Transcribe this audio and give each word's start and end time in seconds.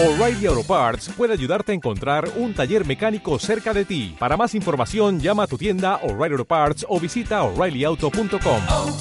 O'Reilly 0.00 0.46
Auto 0.46 0.62
Parts 0.62 1.08
puede 1.16 1.32
ayudarte 1.32 1.72
a 1.72 1.74
encontrar 1.74 2.30
un 2.36 2.54
taller 2.54 2.86
mecánico 2.86 3.36
cerca 3.40 3.74
de 3.74 3.84
ti. 3.84 4.14
Para 4.16 4.36
más 4.36 4.54
información, 4.54 5.18
llama 5.18 5.42
a 5.42 5.46
tu 5.48 5.58
tienda 5.58 5.96
O'Reilly 6.04 6.34
Auto 6.34 6.44
Parts 6.44 6.86
o 6.88 7.00
visita 7.00 7.42
oreillyauto.com. 7.42 8.62
oh, 8.70 8.96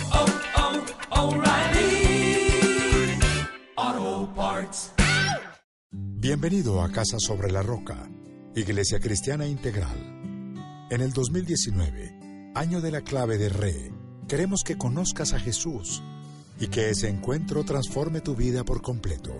oh, 3.77 4.33
Parts. 4.35 4.93
Bienvenido 5.91 6.81
a 6.81 6.91
Casa 6.91 7.17
sobre 7.19 7.51
la 7.51 7.61
Roca, 7.61 8.09
Iglesia 8.55 8.99
Cristiana 8.99 9.45
Integral. 9.45 10.55
En 10.89 11.01
el 11.01 11.13
2019, 11.13 12.53
año 12.55 12.81
de 12.81 12.89
la 12.89 13.01
clave 13.01 13.37
de 13.37 13.49
Re, 13.49 13.91
queremos 14.27 14.63
que 14.63 14.79
conozcas 14.79 15.33
a 15.33 15.39
Jesús 15.39 16.01
y 16.59 16.69
que 16.69 16.89
ese 16.89 17.07
encuentro 17.07 17.63
transforme 17.65 18.19
tu 18.19 18.35
vida 18.35 18.63
por 18.63 18.81
completo. 18.81 19.39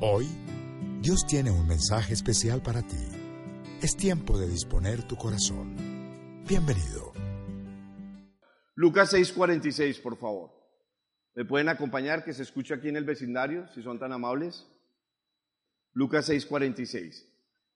Hoy, 0.00 0.26
Dios 1.00 1.24
tiene 1.28 1.52
un 1.52 1.64
mensaje 1.68 2.12
especial 2.12 2.60
para 2.60 2.82
ti. 2.82 2.96
Es 3.80 3.96
tiempo 3.96 4.36
de 4.36 4.48
disponer 4.48 5.06
tu 5.06 5.14
corazón. 5.14 5.76
Bienvenido. 6.48 7.12
Lucas 8.74 9.12
6:46, 9.12 10.02
por 10.02 10.16
favor. 10.16 10.50
¿Me 11.36 11.44
pueden 11.44 11.68
acompañar 11.68 12.24
que 12.24 12.32
se 12.32 12.42
escuche 12.42 12.74
aquí 12.74 12.88
en 12.88 12.96
el 12.96 13.04
vecindario, 13.04 13.68
si 13.68 13.80
son 13.80 14.00
tan 14.00 14.10
amables? 14.12 14.66
Lucas 15.92 16.28
6:46. 16.28 17.24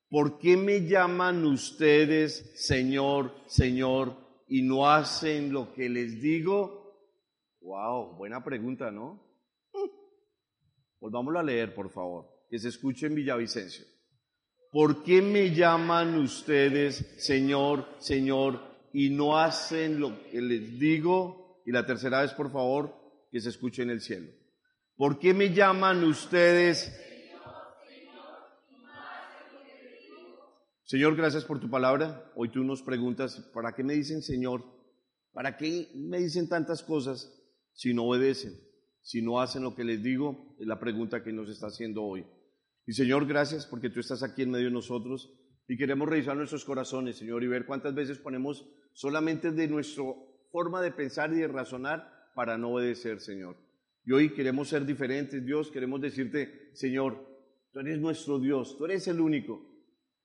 ¿Por 0.09 0.41
qué 0.41 0.57
me 0.57 0.85
llaman 0.85 1.47
ustedes 1.47 2.51
Señor, 2.57 3.37
Señor 3.47 4.17
y 4.49 4.63
no 4.63 4.91
hacen 4.91 5.53
lo 5.53 5.73
que 5.73 5.89
les 5.89 6.21
digo? 6.21 6.99
Wow, 7.61 8.17
buena 8.17 8.43
pregunta, 8.43 8.91
¿no? 8.91 9.23
Volvámoslo 11.01 11.39
a 11.39 11.45
leer, 11.45 11.73
por 11.73 11.89
favor, 11.89 12.32
que 12.53 12.59
se 12.59 12.69
escuche 12.69 13.07
en 13.07 13.15
Villavicencio. 13.15 13.87
¿Por 14.71 15.03
qué 15.03 15.23
me 15.23 15.55
llaman 15.55 16.19
ustedes 16.19 17.15
Señor, 17.17 17.87
Señor 17.99 18.61
y 18.93 19.09
no 19.09 19.39
hacen 19.39 19.99
lo 19.99 20.23
que 20.31 20.43
les 20.43 20.79
digo? 20.79 21.63
Y 21.65 21.73
la 21.73 21.87
tercera 21.87 22.21
vez, 22.21 22.35
por 22.35 22.53
favor, 22.53 22.95
que 23.31 23.41
se 23.41 23.49
escuche 23.49 23.83
en 23.83 23.89
el 23.89 24.03
cielo. 24.03 24.31
¿Por 24.97 25.19
qué 25.19 25.33
me 25.33 25.55
llaman 25.55 26.05
ustedes 26.05 26.93
Señor, 30.85 31.17
gracias 31.17 31.47
por 31.47 31.59
tu 31.59 31.71
palabra. 31.71 32.31
Hoy 32.35 32.51
tú 32.51 32.63
nos 32.65 32.83
preguntas, 32.83 33.41
¿para 33.55 33.75
qué 33.75 33.83
me 33.83 33.95
dicen 33.95 34.21
Señor? 34.21 34.63
¿Para 35.33 35.57
qué 35.57 35.91
me 35.95 36.19
dicen 36.19 36.51
tantas 36.51 36.83
cosas 36.83 37.33
si 37.73 37.95
no 37.95 38.05
obedecen? 38.05 38.61
Si 39.01 39.23
no 39.23 39.41
hacen 39.41 39.63
lo 39.63 39.75
que 39.75 39.85
les 39.85 40.03
digo, 40.03 40.55
es 40.61 40.67
la 40.67 40.79
pregunta 40.79 41.25
que 41.25 41.33
nos 41.33 41.49
está 41.49 41.69
haciendo 41.69 42.03
hoy. 42.03 42.27
Y 42.87 42.93
Señor, 42.93 43.27
gracias 43.27 43.67
porque 43.67 43.91
tú 43.91 44.01
estás 44.01 44.23
aquí 44.23 44.43
en 44.43 44.51
medio 44.51 44.67
de 44.67 44.73
nosotros 44.73 45.33
y 45.69 45.77
queremos 45.77 46.09
revisar 46.09 46.37
nuestros 46.37 46.65
corazones, 46.65 47.17
Señor, 47.17 47.45
y 47.45 47.49
ver 47.49 47.65
cuántas 47.65 47.95
veces 47.95 48.19
ponemos 48.19 48.69
solamente 48.93 49.53
de 49.53 49.69
nuestra 49.69 50.05
forma 50.51 50.83
de 50.83 50.91
pensar 50.91 51.33
y 51.33 51.37
de 51.37 51.49
razonar 51.49 52.31
para 52.35 52.59
no 52.59 52.73
obedecer, 52.73 53.21
Señor. 53.21 53.57
Y 54.05 54.13
hoy 54.13 54.35
queremos 54.35 54.69
ser 54.69 54.85
diferentes, 54.85 55.45
Dios, 55.45 55.71
queremos 55.71 56.01
decirte, 56.01 56.71
Señor, 56.75 57.25
tú 57.73 57.81
eres 57.81 58.01
nuestro 58.01 58.41
Dios, 58.41 58.77
tú 58.77 58.85
eres 58.85 59.07
el 59.07 59.21
único. 59.21 59.73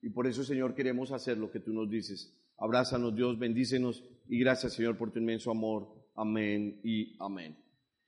Y 0.02 0.10
por 0.10 0.26
eso, 0.26 0.44
Señor, 0.44 0.74
queremos 0.74 1.12
hacer 1.12 1.38
lo 1.38 1.52
que 1.52 1.60
tú 1.60 1.74
nos 1.74 1.90
dices. 1.90 2.36
Abrázanos, 2.58 3.16
Dios, 3.16 3.38
bendícenos 3.38 4.04
y 4.28 4.40
gracias, 4.40 4.74
Señor, 4.74 4.98
por 4.98 5.12
tu 5.12 5.20
inmenso 5.20 5.52
amor. 5.52 5.88
Amén 6.16 6.82
y 6.84 7.16
amén. 7.20 7.56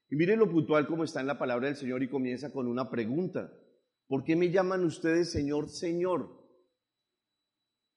Y 0.09 0.15
miren 0.15 0.39
lo 0.39 0.49
puntual 0.49 0.87
como 0.87 1.03
está 1.03 1.21
en 1.21 1.27
la 1.27 1.37
palabra 1.37 1.67
del 1.67 1.75
Señor 1.75 2.01
y 2.01 2.09
comienza 2.09 2.51
con 2.51 2.67
una 2.67 2.89
pregunta. 2.89 3.53
¿Por 4.09 4.23
qué 4.23 4.35
me 4.35 4.49
llaman 4.49 4.83
ustedes 4.83 5.31
Señor, 5.31 5.69
Señor? 5.69 6.35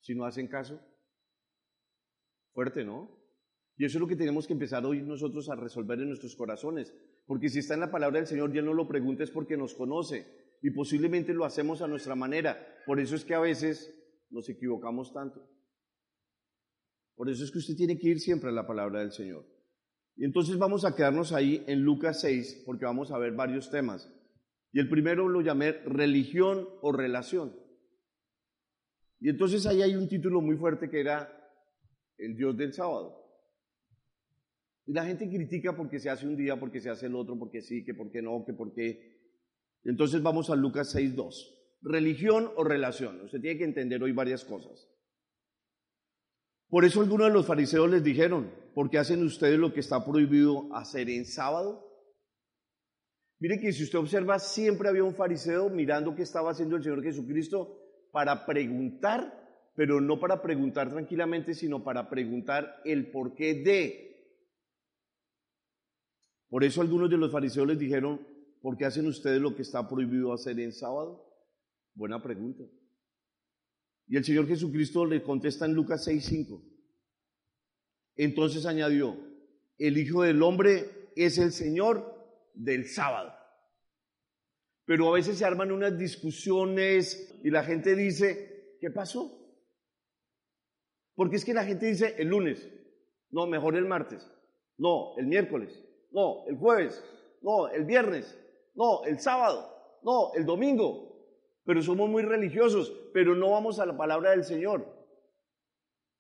Si 0.03 0.15
no 0.15 0.27
hacen 0.27 0.47
caso. 0.47 0.79
Fuerte, 2.53 2.85
¿no? 2.85 3.19
Y 3.79 3.87
eso 3.87 3.97
es 3.97 4.01
lo 4.03 4.07
que 4.07 4.15
tenemos 4.15 4.47
que 4.47 4.53
empezar 4.53 4.85
hoy 4.85 5.01
nosotros 5.01 5.49
a 5.49 5.57
resolver 5.57 5.99
en 5.99 6.09
nuestros 6.09 6.37
corazones. 6.37 6.95
Porque 7.27 7.49
si 7.49 7.61
está 7.61 7.75
en 7.75 7.81
la 7.81 7.91
palabra 7.91 8.19
del 8.19 8.27
Señor, 8.27 8.53
ya 8.53 8.61
no 8.61 8.75
lo 8.75 8.87
preguntes 8.87 9.31
porque 9.31 9.57
nos 9.57 9.73
conoce. 9.73 10.27
Y 10.61 10.71
posiblemente 10.73 11.33
lo 11.33 11.47
hacemos 11.47 11.81
a 11.81 11.89
nuestra 11.89 12.15
manera. 12.15 12.63
Por 12.85 13.01
eso 13.01 13.17
es 13.17 13.25
que 13.25 13.35
a 13.35 13.41
veces 13.41 13.91
nos 14.29 14.51
equivocamos 14.51 15.15
tanto. 15.15 15.49
Por 17.17 17.31
eso 17.31 17.43
es 17.43 17.51
que 17.51 17.59
usted 17.59 17.75
tiene 17.75 17.99
que 17.99 18.09
ir 18.09 18.21
siempre 18.21 18.51
a 18.51 18.53
la 18.53 18.67
palabra 18.67 19.01
del 19.01 19.13
Señor. 19.13 19.47
Y 20.15 20.27
entonces 20.27 20.59
vamos 20.59 20.85
a 20.85 20.95
quedarnos 20.95 21.33
ahí 21.33 21.65
en 21.67 21.81
Lucas 21.81 22.21
6 22.21 22.65
porque 22.67 22.85
vamos 22.85 23.11
a 23.13 23.19
ver 23.19 23.33
varios 23.33 23.71
temas. 23.71 24.13
Y 24.73 24.81
el 24.81 24.89
primero 24.89 25.29
lo 25.29 25.43
llamé 25.43 25.73
religión 25.73 26.67
o 26.81 26.93
relación. 26.93 27.55
Y 29.21 29.29
entonces 29.29 29.67
ahí 29.67 29.83
hay 29.83 29.95
un 29.95 30.09
título 30.09 30.41
muy 30.41 30.57
fuerte 30.57 30.89
que 30.91 31.01
era 31.01 31.31
el 32.17 32.35
Dios 32.35 32.57
del 32.57 32.73
sábado. 32.73 33.23
Y 34.87 34.93
la 34.93 35.05
gente 35.05 35.29
critica 35.29 35.77
porque 35.77 36.01
se 36.01 36.11
hace 36.11 36.27
un 36.27 36.37
día, 36.37 36.59
porque 36.59 36.81
se 36.81 36.91
hace 36.91 37.07
el 37.07 37.15
otro, 37.15 37.39
porque 37.39 37.61
sí, 37.61 37.85
que 37.85 37.95
por 37.95 38.11
qué 38.11 38.23
no, 38.23 38.45
que 38.45 38.55
por 38.55 38.73
qué. 38.73 39.21
Entonces 39.85 40.23
vamos 40.23 40.51
a 40.51 40.57
Lucas 40.57 40.97
6.2. 40.97 41.35
Religión 41.83 42.51
o 42.57 42.65
relación. 42.65 43.21
Usted 43.21 43.41
tiene 43.41 43.59
que 43.59 43.65
entender 43.65 44.03
hoy 44.03 44.13
varias 44.13 44.45
cosas. 44.45 44.89
Por 46.69 46.87
eso 46.87 47.03
algunos 47.03 47.27
de 47.27 47.35
los 47.35 47.47
fariseos 47.47 47.91
les 47.91 48.03
dijeron, 48.03 48.51
¿por 48.75 48.89
qué 48.89 48.99
hacen 48.99 49.23
ustedes 49.23 49.59
lo 49.59 49.75
que 49.75 49.81
está 49.81 50.05
prohibido 50.05 50.75
hacer 50.75 51.11
en 51.11 51.27
sábado? 51.27 51.92
Mire 53.43 53.59
que 53.59 53.73
si 53.73 53.83
usted 53.83 53.99
observa, 53.99 54.39
siempre 54.39 54.89
había 54.89 55.03
un 55.03 55.17
fariseo 55.17 55.69
mirando 55.69 56.15
qué 56.15 56.23
estaba 56.23 56.53
haciendo 56.53 56.77
el 56.77 56.85
Señor 56.85 57.03
Jesucristo 57.03 57.77
para 58.13 58.47
preguntar, 58.47 59.73
pero 59.75 60.01
no 60.01 60.21
para 60.21 60.41
preguntar 60.41 60.91
tranquilamente, 60.91 61.53
sino 61.53 61.83
para 61.83 62.09
preguntar 62.09 62.81
el 62.85 63.11
porqué 63.11 63.55
de. 63.55 64.39
Por 66.49 66.63
eso 66.63 66.83
algunos 66.83 67.11
de 67.11 67.17
los 67.17 67.33
fariseos 67.33 67.67
les 67.67 67.81
dijeron, 67.81 68.25
¿por 68.61 68.77
qué 68.77 68.85
hacen 68.85 69.09
ustedes 69.09 69.41
lo 69.41 69.57
que 69.57 69.63
está 69.63 69.89
prohibido 69.89 70.33
hacer 70.33 70.61
en 70.61 70.73
sábado? 70.73 71.29
Buena 71.95 72.23
pregunta. 72.23 72.63
Y 74.07 74.19
el 74.19 74.25
Señor 74.25 74.47
Jesucristo 74.47 75.05
le 75.05 75.21
contesta 75.21 75.67
en 75.67 75.75
Lucas 75.75 76.07
6:5. 76.07 76.63
Entonces 78.15 78.67
añadió, 78.67 79.17
el 79.79 79.99
Hijo 79.99 80.23
del 80.23 80.45
Hombre 80.45 81.11
es 81.17 81.39
el 81.39 81.51
Señor 81.51 82.12
del 82.55 82.87
sábado. 82.89 83.33
Pero 84.85 85.09
a 85.09 85.13
veces 85.13 85.39
se 85.39 85.45
arman 85.45 85.73
unas 85.73 85.97
discusiones 85.97 87.41
y 87.45 87.51
la 87.51 87.65
gente 87.65 87.95
dice, 87.95 88.77
¿qué 88.81 88.91
pasó? 88.91 89.39
Porque 91.15 91.37
es 91.37 91.45
que 91.45 91.55
la 91.55 91.65
gente 91.65 91.87
dice 91.87 92.15
el 92.19 92.29
lunes, 92.29 92.69
no, 93.31 93.47
mejor 93.47 93.77
el 93.77 93.85
martes, 93.85 94.29
no, 94.79 95.17
el 95.19 95.27
miércoles, 95.27 95.83
no, 96.11 96.47
el 96.47 96.57
jueves, 96.57 97.03
no, 97.43 97.69
el 97.69 97.85
viernes, 97.85 98.39
no, 98.75 99.05
el 99.05 99.21
sábado, 99.21 100.01
no, 100.03 100.33
el 100.35 100.45
domingo. 100.45 101.11
Pero 101.65 101.83
somos 101.83 102.11
muy 102.11 102.23
religiosos, 102.23 102.93
pero 103.13 103.37
no 103.37 103.51
vamos 103.51 103.79
a 103.79 103.87
la 103.87 103.97
palabra 103.97 104.31
del 104.31 104.45
Señor. 104.45 104.85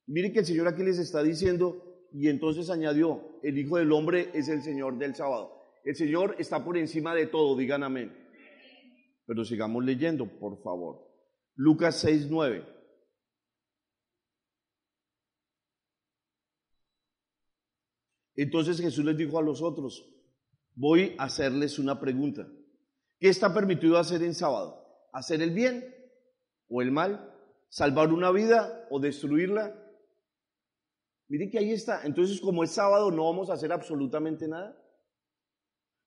Mire 0.06 0.32
que 0.32 0.41
el 0.41 0.47
Señor 0.47 0.69
aquí 0.69 0.82
les 0.82 0.99
está 0.99 1.22
diciendo, 1.22 2.09
y 2.12 2.28
entonces 2.28 2.70
añadió, 2.70 3.38
el 3.43 3.59
Hijo 3.59 3.78
del 3.78 3.91
Hombre 3.93 4.31
es 4.34 4.49
el 4.49 4.62
Señor 4.62 4.99
del 4.99 5.14
sábado. 5.14 5.61
El 5.84 5.97
Señor 5.97 6.37
está 6.38 6.65
por 6.65 6.76
encima 6.76 7.15
de 7.15 7.26
todo, 7.26 7.56
digan 7.56 7.82
amén. 7.82 8.16
Pero 9.26 9.44
sigamos 9.44 9.84
leyendo, 9.84 10.26
por 10.38 10.62
favor. 10.62 11.09
Lucas 11.54 11.97
6, 12.00 12.28
9. 12.31 12.66
Entonces 18.34 18.81
Jesús 18.81 19.04
les 19.04 19.16
dijo 19.16 19.38
a 19.38 19.43
los 19.43 19.62
otros, 19.62 20.09
voy 20.75 21.15
a 21.19 21.25
hacerles 21.25 21.78
una 21.78 22.00
pregunta. 22.00 22.49
¿Qué 23.19 23.28
está 23.28 23.53
permitido 23.53 23.99
hacer 23.99 24.22
en 24.22 24.34
sábado? 24.34 24.84
¿Hacer 25.12 25.43
el 25.43 25.50
bien 25.50 25.94
o 26.69 26.82
el 26.82 26.90
mal? 26.90 27.32
¿Salvar 27.69 28.12
una 28.12 28.31
vida 28.31 28.87
o 28.90 28.99
destruirla? 28.99 29.78
Mire 31.28 31.50
que 31.50 31.58
ahí 31.58 31.73
está. 31.73 32.05
Entonces, 32.05 32.40
como 32.40 32.64
es 32.64 32.73
sábado, 32.73 33.11
no 33.11 33.25
vamos 33.25 33.49
a 33.49 33.55
hacer 33.55 33.73
absolutamente 33.73 34.49
nada. 34.49 34.76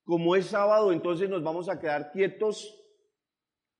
Como 0.06 0.36
es 0.36 0.46
sábado, 0.46 0.94
entonces 0.94 1.30
nos 1.30 1.44
vamos 1.44 1.68
a 1.68 1.80
quedar 1.80 2.12
quietos. 2.12 2.82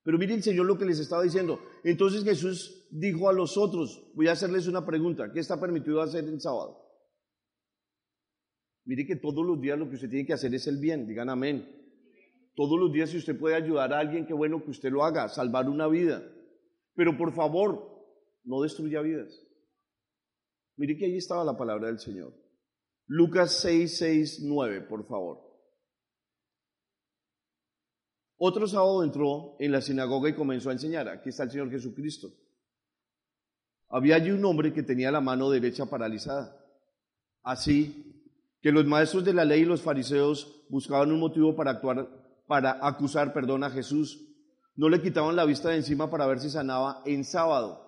Pero 0.04 0.18
mire 0.18 0.34
el 0.34 0.44
Señor 0.44 0.66
lo 0.66 0.78
que 0.78 0.86
les 0.86 1.00
estaba 1.00 1.24
diciendo. 1.24 1.60
Entonces 1.84 2.24
Jesús 2.24 2.88
dijo 2.92 3.30
a 3.30 3.34
los 3.34 3.58
otros, 3.58 4.12
voy 4.16 4.28
a 4.28 4.34
hacerles 4.34 4.68
una 4.68 4.86
pregunta, 4.86 5.32
¿qué 5.32 5.40
está 5.40 5.60
permitido 5.60 6.02
hacer 6.02 6.26
en 6.26 6.42
sábado? 6.42 6.82
Mire 8.86 9.06
que 9.06 9.16
todos 9.16 9.46
los 9.46 9.60
días 9.62 9.80
lo 9.80 9.88
que 9.88 9.96
usted 9.96 10.10
tiene 10.10 10.26
que 10.26 10.34
hacer 10.34 10.54
es 10.54 10.68
el 10.68 10.78
bien, 10.80 11.08
digan 11.08 11.30
amén. 11.30 11.68
Todos 12.56 12.80
los 12.80 12.92
días 12.92 13.10
si 13.10 13.18
usted 13.18 13.38
puede 13.38 13.56
ayudar 13.56 13.94
a 13.94 14.00
alguien, 14.00 14.26
qué 14.26 14.34
bueno 14.34 14.64
que 14.64 14.72
usted 14.72 14.92
lo 14.92 15.04
haga, 15.04 15.28
salvar 15.28 15.70
una 15.70 15.88
vida. 15.88 16.24
Pero 16.96 17.18
por 17.18 17.34
favor, 17.34 18.04
no 18.44 18.62
destruya 18.62 19.02
vidas. 19.02 19.42
Mire 20.78 20.98
que 20.98 21.06
ahí 21.06 21.18
estaba 21.18 21.44
la 21.44 21.58
palabra 21.58 21.88
del 21.88 22.00
Señor. 22.00 22.34
Lucas 23.08 23.60
6, 23.62 23.98
6, 23.98 24.40
9, 24.44 24.82
por 24.82 25.06
favor. 25.08 25.45
Otro 28.38 28.68
sábado 28.68 29.04
entró 29.04 29.56
en 29.60 29.72
la 29.72 29.82
sinagoga 29.82 30.30
y 30.30 30.36
comenzó 30.36 30.70
a 30.70 30.74
enseñar. 30.74 31.08
Aquí 31.08 31.30
está 31.30 31.44
el 31.44 31.52
Señor 31.52 31.70
Jesucristo. 31.70 32.30
Había 33.90 34.16
allí 34.16 34.32
un 34.32 34.44
hombre 34.44 34.74
que 34.74 34.84
tenía 34.84 35.12
la 35.12 35.22
mano 35.22 35.50
derecha 35.50 35.86
paralizada. 35.86 36.58
Así 37.44 38.24
que 38.62 38.72
los 38.72 38.86
maestros 38.86 39.24
de 39.24 39.34
la 39.34 39.46
ley 39.46 39.62
y 39.62 39.66
los 39.66 39.82
fariseos 39.82 40.66
buscaban 40.70 41.12
un 41.12 41.20
motivo 41.20 41.56
para 41.56 41.72
actuar, 41.72 42.10
para 42.48 42.86
acusar, 42.86 43.32
perdón, 43.32 43.64
a 43.64 43.70
Jesús. 43.70 44.22
No 44.76 44.90
le 44.90 45.02
quitaban 45.02 45.36
la 45.36 45.46
vista 45.46 45.70
de 45.70 45.78
encima 45.78 46.10
para 46.10 46.28
ver 46.28 46.40
si 46.40 46.50
sanaba 46.50 47.02
en 47.06 47.24
sábado. 47.24 47.86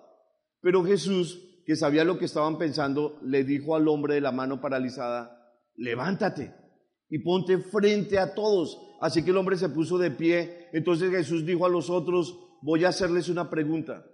Pero 0.60 0.84
Jesús, 0.84 1.62
que 1.66 1.76
sabía 1.76 2.04
lo 2.04 2.18
que 2.18 2.24
estaban 2.24 2.56
pensando, 2.56 3.18
le 3.22 3.44
dijo 3.44 3.76
al 3.76 3.88
hombre 3.88 4.14
de 4.14 4.20
la 4.20 4.32
mano 4.32 4.60
paralizada, 4.60 5.52
levántate 5.76 6.54
y 7.10 7.18
ponte 7.18 7.58
frente 7.58 8.18
a 8.18 8.34
todos. 8.34 8.87
Así 9.00 9.24
que 9.24 9.30
el 9.30 9.36
hombre 9.36 9.56
se 9.56 9.68
puso 9.68 9.98
de 9.98 10.10
pie. 10.10 10.68
Entonces 10.72 11.10
Jesús 11.10 11.44
dijo 11.46 11.66
a 11.66 11.68
los 11.68 11.90
otros, 11.90 12.38
voy 12.62 12.84
a 12.84 12.88
hacerles 12.88 13.28
una 13.28 13.48
pregunta. 13.48 14.04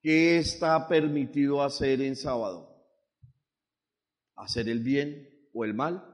¿Qué 0.00 0.38
está 0.38 0.86
permitido 0.86 1.62
hacer 1.62 2.02
en 2.02 2.16
sábado? 2.16 2.70
¿Hacer 4.36 4.68
el 4.68 4.80
bien 4.80 5.28
o 5.54 5.64
el 5.64 5.74
mal? 5.74 6.04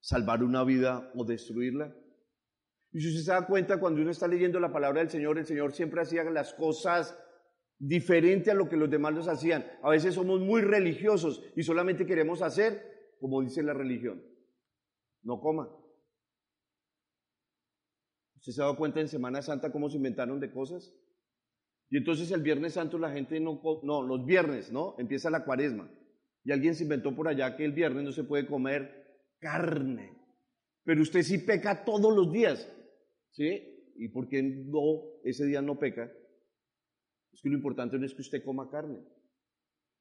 ¿Salvar 0.00 0.42
una 0.44 0.62
vida 0.64 1.10
o 1.16 1.24
destruirla? 1.24 1.94
Y 2.92 3.00
si 3.00 3.08
usted 3.08 3.22
se 3.22 3.32
da 3.32 3.46
cuenta, 3.46 3.80
cuando 3.80 4.00
uno 4.00 4.10
está 4.10 4.28
leyendo 4.28 4.60
la 4.60 4.72
palabra 4.72 5.00
del 5.00 5.10
Señor, 5.10 5.38
el 5.38 5.46
Señor 5.46 5.72
siempre 5.72 6.02
hacía 6.02 6.22
las 6.24 6.54
cosas 6.54 7.18
diferente 7.78 8.50
a 8.50 8.54
lo 8.54 8.68
que 8.68 8.76
los 8.76 8.90
demás 8.90 9.14
los 9.14 9.28
hacían. 9.28 9.66
A 9.82 9.90
veces 9.90 10.14
somos 10.14 10.40
muy 10.40 10.60
religiosos 10.60 11.42
y 11.56 11.62
solamente 11.62 12.06
queremos 12.06 12.42
hacer 12.42 12.92
como 13.22 13.40
dice 13.40 13.62
la 13.62 13.72
religión. 13.72 14.20
No 15.22 15.40
coma. 15.40 15.70
¿Usted 18.42 18.54
se 18.54 18.60
ha 18.60 18.64
dado 18.64 18.76
cuenta 18.76 19.00
en 19.00 19.06
Semana 19.06 19.40
Santa 19.40 19.70
cómo 19.70 19.88
se 19.88 19.98
inventaron 19.98 20.40
de 20.40 20.50
cosas? 20.50 20.92
Y 21.88 21.96
entonces 21.96 22.28
el 22.32 22.42
Viernes 22.42 22.72
Santo 22.72 22.98
la 22.98 23.12
gente 23.12 23.38
no, 23.38 23.60
no, 23.84 24.02
los 24.02 24.26
viernes, 24.26 24.72
¿no? 24.72 24.96
Empieza 24.98 25.30
la 25.30 25.44
cuaresma. 25.44 25.88
Y 26.42 26.50
alguien 26.50 26.74
se 26.74 26.82
inventó 26.82 27.14
por 27.14 27.28
allá 27.28 27.54
que 27.56 27.64
el 27.64 27.70
viernes 27.70 28.02
no 28.02 28.10
se 28.10 28.24
puede 28.24 28.48
comer 28.48 29.30
carne. 29.38 30.18
Pero 30.82 31.02
usted 31.02 31.22
sí 31.22 31.38
peca 31.38 31.84
todos 31.84 32.12
los 32.12 32.32
días, 32.32 32.68
¿sí? 33.30 33.92
¿Y 33.94 34.08
por 34.08 34.28
qué 34.28 34.42
no, 34.42 35.20
ese 35.22 35.46
día 35.46 35.62
no 35.62 35.78
peca? 35.78 36.10
Es 37.32 37.42
que 37.42 37.48
lo 37.48 37.54
importante 37.54 37.96
no 37.96 38.06
es 38.06 38.12
que 38.12 38.22
usted 38.22 38.42
coma 38.44 38.68
carne. 38.68 38.98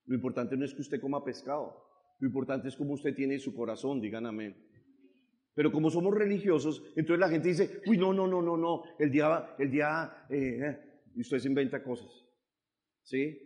Lo 0.06 0.16
importante 0.16 0.58
no 0.58 0.66
es 0.66 0.74
que 0.74 0.82
usted 0.82 1.00
coma 1.00 1.24
pescado. 1.24 1.78
Lo 2.18 2.28
importante 2.28 2.70
es 2.70 2.76
cómo 2.76 2.94
usted 2.94 3.14
tiene 3.14 3.38
su 3.38 3.54
corazón, 3.54 4.02
digan 4.02 4.26
amén. 4.26 4.71
Pero 5.54 5.72
como 5.72 5.90
somos 5.90 6.14
religiosos, 6.16 6.84
entonces 6.96 7.20
la 7.20 7.30
gente 7.30 7.50
dice, 7.50 7.82
uy, 7.86 7.98
no, 7.98 8.14
no, 8.14 8.28
no, 8.28 8.42
no, 8.42 8.56
no, 8.56 8.84
el 8.98 9.12
día, 9.12 9.56
el 9.60 9.70
día, 9.70 10.26
eh, 10.30 10.60
eh" 10.62 10.92
y 11.14 11.22
usted 11.22 11.40
se 11.40 11.50
inventa 11.50 11.84
cosas. 11.84 12.10
¿Sí? 13.04 13.38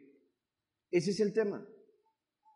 Ese 0.92 1.12
es 1.12 1.20
el 1.20 1.34
tema. 1.34 1.66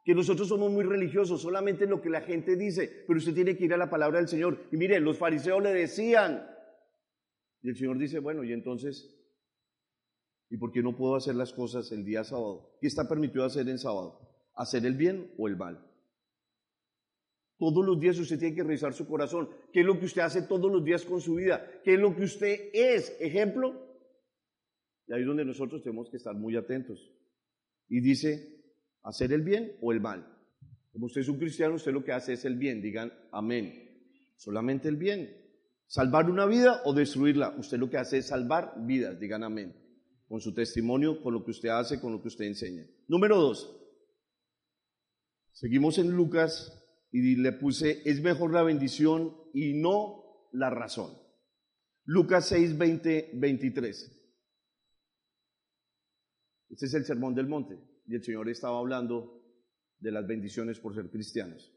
Que 0.06 0.13
nosotros 0.13 0.48
somos 0.48 0.72
muy 0.72 0.84
religiosos, 0.84 1.42
solamente 1.42 1.86
lo 1.88 2.01
que 2.01 2.10
la 2.10 2.22
gente 2.22 2.56
dice, 2.56 3.04
pero 3.07 3.18
usted 3.18 3.34
tiene 3.34 3.57
que 3.57 3.66
ir 3.66 3.74
a 3.74 3.78
la 3.78 3.90
palabra 3.90 4.19
del 4.19 4.28
Señor. 4.28 4.68
Y 4.72 4.78
mire, 4.78 5.00
los 5.00 5.18
fariseos 5.18 5.62
le 5.62 5.74
decían, 5.74 6.48
y 7.62 7.69
el 7.69 7.75
Señor 7.75 7.98
dice, 7.98 8.19
bueno, 8.19 8.44
y 8.44 8.54
entonces, 8.54 9.16
¿y 10.50 10.57
por 10.57 10.72
qué 10.72 10.81
no 10.81 10.95
puedo 10.95 11.16
hacer 11.16 11.36
las 11.36 11.54
cosas 11.54 11.92
el 11.92 12.06
día 12.06 12.24
sábado? 12.24 12.78
¿Qué 12.80 12.88
está 12.88 13.10
permitido 13.10 13.45
hacer 13.45 13.68
en 13.68 13.80
sábado? 13.80 14.50
¿Hacer 14.56 14.86
el 14.86 14.95
bien 14.95 15.34
o 15.38 15.48
el 15.48 15.57
mal? 15.57 15.89
Todos 17.60 17.86
los 17.86 18.00
días 18.00 18.18
usted 18.18 18.40
tiene 18.40 18.56
que 18.56 18.64
revisar 18.64 18.94
su 18.94 19.06
corazón. 19.06 19.50
¿Qué 19.74 19.82
es 19.82 19.86
lo 19.86 20.00
que 20.00 20.06
usted 20.06 20.22
hace 20.22 20.44
todos 20.44 20.72
los 20.72 20.84
días 20.84 21.04
con 21.04 21.20
su 21.20 21.36
vida? 21.36 21.70
¿Qué 21.84 21.96
es 21.96 22.00
lo 22.00 22.16
que 22.16 22.24
usted 22.24 22.70
es? 22.74 23.18
Ejemplo, 23.20 23.90
y 25.10 25.14
ahí 25.14 25.22
es 25.22 25.28
donde 25.28 25.44
nosotros 25.44 25.82
tenemos 25.82 26.10
que 26.10 26.18
estar 26.18 26.36
muy 26.36 26.56
atentos. 26.56 27.12
Y 27.90 28.00
dice, 28.00 28.64
hacer 29.04 29.34
el 29.34 29.42
bien 29.42 29.76
o 29.82 29.92
el 29.92 30.00
mal. 30.00 30.38
Como 30.94 31.08
usted 31.08 31.22
es 31.22 31.28
un 31.28 31.40
cristiano, 31.40 31.76
usted 31.76 31.92
lo 31.92 32.04
que 32.04 32.12
hace 32.12 32.34
es 32.34 32.46
el 32.46 32.56
bien. 32.56 32.82
Digan, 32.82 33.12
amén. 33.32 33.74
Solamente 34.38 34.88
el 34.88 34.98
bien. 34.98 35.36
Salvar 35.88 36.30
una 36.30 36.46
vida 36.46 36.82
o 36.86 36.94
destruirla. 36.94 37.56
Usted 37.58 37.80
lo 37.80 37.90
que 37.90 37.98
hace 37.98 38.20
es 38.20 38.28
salvar 38.28 38.74
vidas. 38.86 39.20
Digan 39.20 39.44
amén. 39.44 39.76
Con 40.28 40.40
su 40.40 40.54
testimonio, 40.54 41.24
con 41.24 41.34
lo 41.34 41.44
que 41.44 41.52
usted 41.52 41.70
hace, 41.70 42.00
con 42.00 42.14
lo 42.14 42.22
que 42.22 42.28
usted 42.28 42.46
enseña. 42.46 42.86
Número 43.08 43.36
dos. 43.38 43.76
Seguimos 45.52 45.98
en 45.98 46.12
Lucas 46.12 46.79
y 47.12 47.36
le 47.36 47.54
puse, 47.54 48.02
es 48.06 48.22
mejor 48.22 48.54
la 48.54 48.64
bendición 48.64 49.36
y 49.54 49.74
no 49.74 50.50
la 50.52 50.70
razón. 50.70 51.18
Lucas 52.06 52.48
6, 52.48 52.78
20, 52.78 53.32
23. 53.34 54.20
Este 56.70 56.86
es 56.86 56.94
el 56.94 57.06
sermón 57.06 57.36
del 57.36 57.48
monte 57.48 57.80
y 58.08 58.16
el 58.16 58.24
Señor 58.24 58.50
estaba 58.50 58.80
hablando 58.80 59.44
de 60.00 60.12
las 60.12 60.26
bendiciones 60.26 60.80
por 60.80 60.96
ser 60.96 61.10
cristianos. 61.10 61.74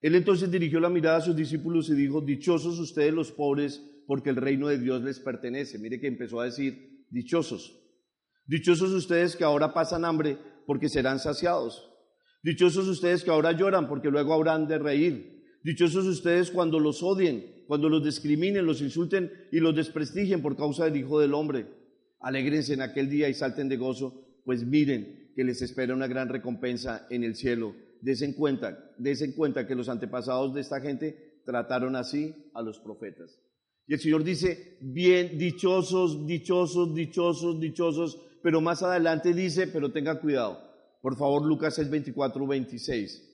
Él 0.00 0.14
entonces 0.14 0.50
dirigió 0.50 0.78
la 0.78 0.90
mirada 0.90 1.18
a 1.18 1.22
sus 1.22 1.34
discípulos 1.34 1.88
y 1.90 1.94
dijo, 1.94 2.20
dichosos 2.20 2.78
ustedes 2.78 3.12
los 3.12 3.32
pobres, 3.32 3.82
porque 4.06 4.30
el 4.30 4.36
reino 4.36 4.68
de 4.68 4.78
Dios 4.78 5.02
les 5.02 5.18
pertenece. 5.18 5.78
Mire 5.78 6.00
que 6.00 6.06
empezó 6.06 6.40
a 6.40 6.44
decir, 6.44 7.06
dichosos. 7.10 7.80
Dichosos 8.46 8.92
ustedes 8.92 9.34
que 9.34 9.44
ahora 9.44 9.74
pasan 9.74 10.04
hambre, 10.04 10.38
porque 10.66 10.88
serán 10.88 11.18
saciados. 11.18 11.87
Dichosos 12.42 12.86
ustedes 12.88 13.24
que 13.24 13.30
ahora 13.30 13.52
lloran, 13.52 13.88
porque 13.88 14.10
luego 14.10 14.32
habrán 14.32 14.68
de 14.68 14.78
reír. 14.78 15.38
Dichosos 15.62 16.06
ustedes 16.06 16.50
cuando 16.50 16.78
los 16.78 17.02
odien, 17.02 17.64
cuando 17.66 17.88
los 17.88 18.04
discriminen, 18.04 18.64
los 18.64 18.80
insulten 18.80 19.30
y 19.50 19.58
los 19.60 19.74
desprestigien 19.74 20.40
por 20.40 20.56
causa 20.56 20.84
del 20.84 20.96
Hijo 20.96 21.20
del 21.20 21.34
Hombre. 21.34 21.66
Alégrense 22.20 22.74
en 22.74 22.82
aquel 22.82 23.10
día 23.10 23.28
y 23.28 23.34
salten 23.34 23.68
de 23.68 23.76
gozo, 23.76 24.40
pues 24.44 24.64
miren 24.64 25.32
que 25.34 25.44
les 25.44 25.60
espera 25.62 25.94
una 25.94 26.06
gran 26.06 26.28
recompensa 26.28 27.06
en 27.10 27.24
el 27.24 27.34
cielo. 27.36 27.74
Desen 28.00 28.32
cuenta, 28.32 28.92
desen 28.98 29.32
cuenta 29.32 29.66
que 29.66 29.74
los 29.74 29.88
antepasados 29.88 30.54
de 30.54 30.60
esta 30.60 30.80
gente 30.80 31.42
trataron 31.44 31.96
así 31.96 32.34
a 32.54 32.62
los 32.62 32.78
profetas. 32.78 33.40
Y 33.86 33.94
el 33.94 34.00
Señor 34.00 34.22
dice, 34.22 34.76
bien, 34.80 35.38
dichosos, 35.38 36.26
dichosos, 36.26 36.94
dichosos, 36.94 37.58
dichosos, 37.58 38.20
pero 38.42 38.60
más 38.60 38.82
adelante 38.82 39.32
dice, 39.32 39.66
pero 39.66 39.90
tenga 39.90 40.20
cuidado. 40.20 40.67
Por 41.00 41.16
favor, 41.16 41.44
Lucas 41.46 41.74
6, 41.74 41.90
24, 41.90 42.46
26. 42.46 43.24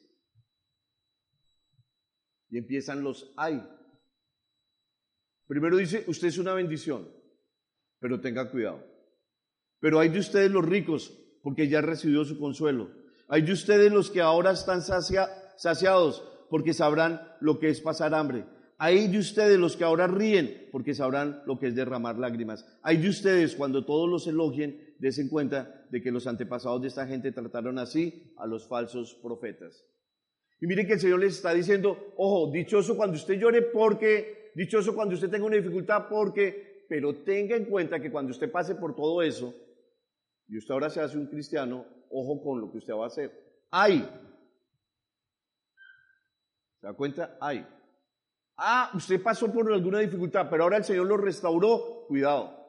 Y 2.51 2.59
empiezan 2.59 3.03
los 3.03 3.33
hay. 3.37 3.63
Primero 5.47 5.77
dice, 5.77 6.05
usted 6.07 6.29
es 6.29 6.39
una 6.39 6.55
bendición 6.55 7.09
pero 8.05 8.21
tenga 8.21 8.51
cuidado. 8.51 8.85
Pero 9.81 9.99
hay 9.99 10.11
de 10.11 10.19
ustedes 10.19 10.51
los 10.51 10.63
ricos, 10.63 11.11
porque 11.43 11.71
ya 11.71 11.81
recibió 11.81 12.23
su 12.27 12.39
consuelo. 12.39 12.91
Hay 13.29 13.41
de 13.41 13.53
ustedes 13.53 13.91
los 13.91 14.11
que 14.11 14.21
ahora 14.21 14.51
están 14.51 14.83
saciados, 14.83 16.23
porque 16.51 16.75
sabrán 16.75 17.23
lo 17.41 17.59
que 17.59 17.71
es 17.71 17.81
pasar 17.81 18.15
hambre. 18.15 18.45
Hay 18.77 19.09
de 19.09 19.17
ustedes 19.19 19.59
los 19.59 19.79
que 19.79 19.85
ahora 19.85 20.07
ríen, 20.07 20.69
porque 20.71 20.93
sabrán 20.93 21.41
lo 21.47 21.59
que 21.59 21.69
es 21.69 21.75
derramar 21.75 22.19
lágrimas. 22.19 22.67
Hay 22.83 22.99
de 22.99 23.09
ustedes 23.09 23.57
cuando 23.57 23.87
todos 23.87 24.07
los 24.07 24.27
elogien, 24.27 24.95
desen 24.99 25.31
cuenta 25.31 25.84
de 25.95 26.03
que 26.03 26.11
los 26.11 26.27
antepasados 26.27 26.83
de 26.83 26.89
esta 26.89 27.07
gente 27.07 27.31
trataron 27.31 27.79
así 27.79 28.35
a 28.39 28.49
los 28.49 28.67
falsos 28.67 29.15
profetas. 29.15 29.87
Y 30.61 30.67
mire 30.67 30.89
que 30.89 30.95
el 30.95 30.99
Señor 30.99 31.21
les 31.21 31.37
está 31.37 31.55
diciendo, 31.55 32.13
ojo, 32.17 32.51
dichoso 32.51 32.97
cuando 32.97 33.15
usted 33.15 33.35
llore 33.35 33.63
porque, 33.63 34.51
dichoso 34.57 34.93
cuando 34.93 35.15
usted 35.15 35.31
tenga 35.31 35.47
una 35.47 35.55
dificultad 35.55 36.09
porque, 36.09 36.85
pero 36.89 37.23
tenga 37.23 37.55
en 37.55 37.67
cuenta 37.67 38.01
que 38.01 38.11
cuando 38.11 38.33
usted 38.33 38.51
pase 38.51 38.75
por 38.75 38.97
todo 38.97 39.23
eso, 39.23 39.55
y 40.49 40.59
usted 40.59 40.75
ahora 40.75 40.91
se 40.91 41.01
hace 41.01 41.17
un 41.17 41.29
cristiano, 41.29 41.87
ojo 42.11 42.43
con 42.43 42.61
lo 42.61 42.73
que 42.73 42.79
usted 42.79 42.93
va 42.93 43.05
a 43.05 43.07
hacer. 43.07 43.31
Hay. 43.71 44.01
¿Se 46.81 46.89
da 46.89 46.93
cuenta? 46.95 47.39
Hay. 47.41 47.65
Ah, 48.57 48.91
usted 48.95 49.23
pasó 49.23 49.53
por 49.53 49.73
alguna 49.73 50.01
dificultad, 50.01 50.49
pero 50.51 50.65
ahora 50.65 50.79
el 50.79 50.85
Señor 50.85 51.07
lo 51.07 51.19
restauró. 51.19 52.05
Cuidado. 52.09 52.64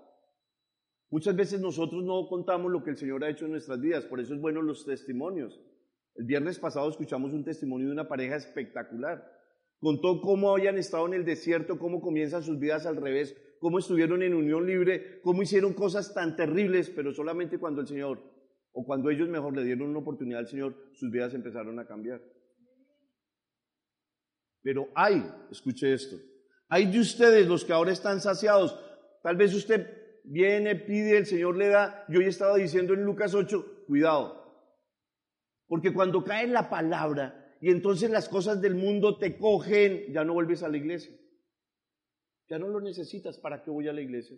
Muchas 1.16 1.34
veces 1.34 1.62
nosotros 1.62 2.04
no 2.04 2.28
contamos 2.28 2.70
lo 2.70 2.84
que 2.84 2.90
el 2.90 2.98
Señor 2.98 3.24
ha 3.24 3.30
hecho 3.30 3.46
en 3.46 3.52
nuestras 3.52 3.80
vidas, 3.80 4.04
por 4.04 4.20
eso 4.20 4.34
es 4.34 4.42
bueno 4.42 4.62
los 4.62 4.86
testimonios. 4.86 5.58
El 6.14 6.26
viernes 6.26 6.60
pasado 6.60 6.90
escuchamos 6.90 7.32
un 7.32 7.46
testimonio 7.46 7.88
de 7.88 7.94
una 7.94 8.10
pareja 8.10 8.36
espectacular. 8.36 9.26
Contó 9.80 10.20
cómo 10.20 10.52
habían 10.52 10.78
estado 10.78 11.08
en 11.08 11.14
el 11.14 11.24
desierto, 11.24 11.80
cómo 11.80 12.02
comienzan 12.02 12.44
sus 12.44 12.60
vidas 12.60 12.86
al 12.86 12.98
revés, 12.98 13.34
cómo 13.62 13.80
estuvieron 13.80 14.24
en 14.24 14.34
unión 14.34 14.68
libre, 14.68 15.22
cómo 15.22 15.42
hicieron 15.42 15.72
cosas 15.72 16.14
tan 16.14 16.36
terribles, 16.36 16.90
pero 16.90 17.14
solamente 17.14 17.60
cuando 17.60 17.80
el 17.80 17.88
Señor, 17.88 18.22
o 18.74 18.86
cuando 18.86 19.10
ellos 19.10 19.30
mejor 19.30 19.56
le 19.56 19.64
dieron 19.64 19.88
una 19.88 20.00
oportunidad 20.00 20.42
al 20.42 20.50
Señor, 20.50 20.76
sus 20.92 21.10
vidas 21.10 21.34
empezaron 21.34 21.80
a 21.80 21.88
cambiar. 21.88 22.22
Pero 24.62 24.90
hay, 24.94 25.26
escuche 25.50 25.94
esto, 25.94 26.18
hay 26.68 26.92
de 26.92 27.00
ustedes 27.00 27.48
los 27.48 27.64
que 27.64 27.72
ahora 27.72 27.94
están 27.94 28.20
saciados. 28.20 28.78
Tal 29.24 29.38
vez 29.38 29.54
usted 29.54 30.05
viene, 30.28 30.76
pide, 30.76 31.18
el 31.18 31.26
Señor 31.26 31.58
le 31.58 31.68
da. 31.70 32.06
Yo 32.10 32.20
hoy 32.20 32.26
estaba 32.26 32.58
diciendo 32.58 32.94
en 32.94 33.04
Lucas 33.04 33.34
8, 33.34 33.86
cuidado. 33.88 34.46
Porque 35.68 35.94
cuando 35.94 36.24
cae 36.24 36.48
la 36.48 36.70
palabra 36.70 37.58
y 37.62 37.70
entonces 37.70 38.10
las 38.10 38.30
cosas 38.30 38.62
del 38.62 38.76
mundo 38.76 39.18
te 39.18 39.38
cogen, 39.38 40.12
ya 40.14 40.24
no 40.24 40.34
vuelves 40.34 40.64
a 40.64 40.70
la 40.70 40.78
iglesia. 40.78 41.16
Ya 42.48 42.60
no 42.60 42.68
lo 42.68 42.80
necesitas, 42.80 43.38
¿para 43.40 43.64
qué 43.64 43.72
voy 43.72 43.88
a 43.88 43.94
la 43.94 44.02
iglesia? 44.02 44.38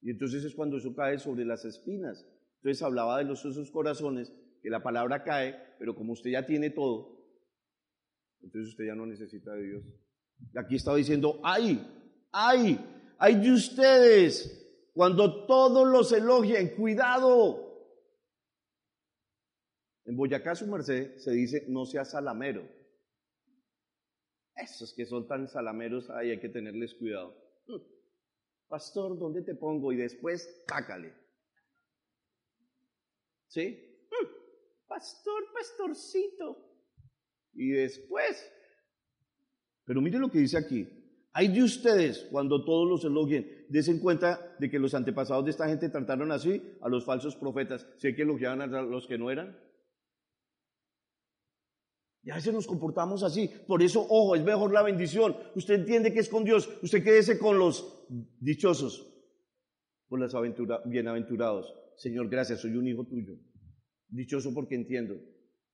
Y 0.00 0.10
entonces 0.10 0.44
es 0.44 0.54
cuando 0.54 0.76
eso 0.76 0.94
cae 0.94 1.18
sobre 1.18 1.44
las 1.44 1.64
espinas. 1.64 2.24
Entonces 2.58 2.82
hablaba 2.82 3.18
de 3.18 3.24
los 3.24 3.44
esos 3.44 3.70
corazones, 3.70 4.32
que 4.62 4.70
la 4.70 4.82
palabra 4.82 5.24
cae, 5.24 5.56
pero 5.78 5.94
como 5.94 6.12
usted 6.12 6.30
ya 6.30 6.46
tiene 6.46 6.70
todo, 6.70 7.18
entonces 8.40 8.70
usted 8.70 8.86
ya 8.86 8.94
no 8.94 9.06
necesita 9.06 9.52
de 9.54 9.62
Dios. 9.64 9.84
Y 10.52 10.58
aquí 10.58 10.76
estaba 10.76 10.96
diciendo, 10.96 11.40
ay, 11.42 11.84
ay, 12.32 12.78
ay 13.18 13.40
de 13.40 13.52
ustedes, 13.52 14.90
cuando 14.94 15.46
todos 15.46 15.86
los 15.86 16.12
elogien, 16.12 16.74
cuidado. 16.74 17.66
En 20.04 20.16
Boyacá, 20.16 20.54
su 20.54 20.66
merced, 20.66 21.16
se 21.18 21.32
dice, 21.32 21.66
no 21.68 21.84
sea 21.84 22.04
salamero. 22.04 22.66
Esos 24.56 24.92
que 24.94 25.06
son 25.06 25.28
tan 25.28 25.46
salameros, 25.48 26.10
ay, 26.10 26.30
hay 26.30 26.40
que 26.40 26.48
tenerles 26.48 26.94
cuidado. 26.94 27.36
Mm. 27.66 27.76
Pastor, 28.68 29.18
¿dónde 29.18 29.42
te 29.42 29.54
pongo? 29.54 29.92
Y 29.92 29.96
después, 29.96 30.64
pácale. 30.66 31.14
¿Sí? 33.46 34.06
Mm. 34.10 34.26
Pastor, 34.88 35.44
pastorcito. 35.52 36.64
Y 37.52 37.70
después, 37.70 38.50
pero 39.88 40.02
mire 40.02 40.18
lo 40.18 40.30
que 40.30 40.38
dice 40.38 40.58
aquí. 40.58 40.86
Hay 41.32 41.48
de 41.48 41.62
ustedes 41.62 42.26
cuando 42.30 42.64
todos 42.64 42.88
los 42.88 43.04
elogien. 43.04 43.66
Desen 43.68 44.00
cuenta 44.00 44.56
de 44.58 44.70
que 44.70 44.78
los 44.78 44.94
antepasados 44.94 45.44
de 45.44 45.50
esta 45.50 45.68
gente 45.68 45.88
trataron 45.88 46.32
así 46.32 46.62
a 46.80 46.88
los 46.88 47.04
falsos 47.04 47.36
profetas. 47.36 47.86
Sé 47.98 48.14
que 48.14 48.22
elogiaban 48.22 48.62
a 48.62 48.82
los 48.82 49.06
que 49.06 49.18
no 49.18 49.30
eran. 49.30 49.56
Y 52.22 52.30
a 52.30 52.34
veces 52.34 52.52
nos 52.52 52.66
comportamos 52.66 53.22
así. 53.22 53.50
Por 53.66 53.82
eso, 53.82 54.06
ojo, 54.08 54.34
es 54.34 54.42
mejor 54.42 54.72
la 54.72 54.82
bendición. 54.82 55.36
Usted 55.54 55.74
entiende 55.74 56.12
que 56.12 56.20
es 56.20 56.28
con 56.28 56.44
Dios. 56.44 56.68
Usted 56.82 57.02
quédese 57.02 57.38
con 57.38 57.58
los 57.58 58.06
dichosos, 58.40 59.06
con 60.08 60.20
los 60.20 60.34
bienaventurados. 60.84 61.72
Señor, 61.96 62.28
gracias, 62.28 62.60
soy 62.60 62.76
un 62.76 62.86
hijo 62.86 63.06
tuyo. 63.06 63.38
Dichoso 64.08 64.52
porque 64.52 64.74
entiendo. 64.74 65.14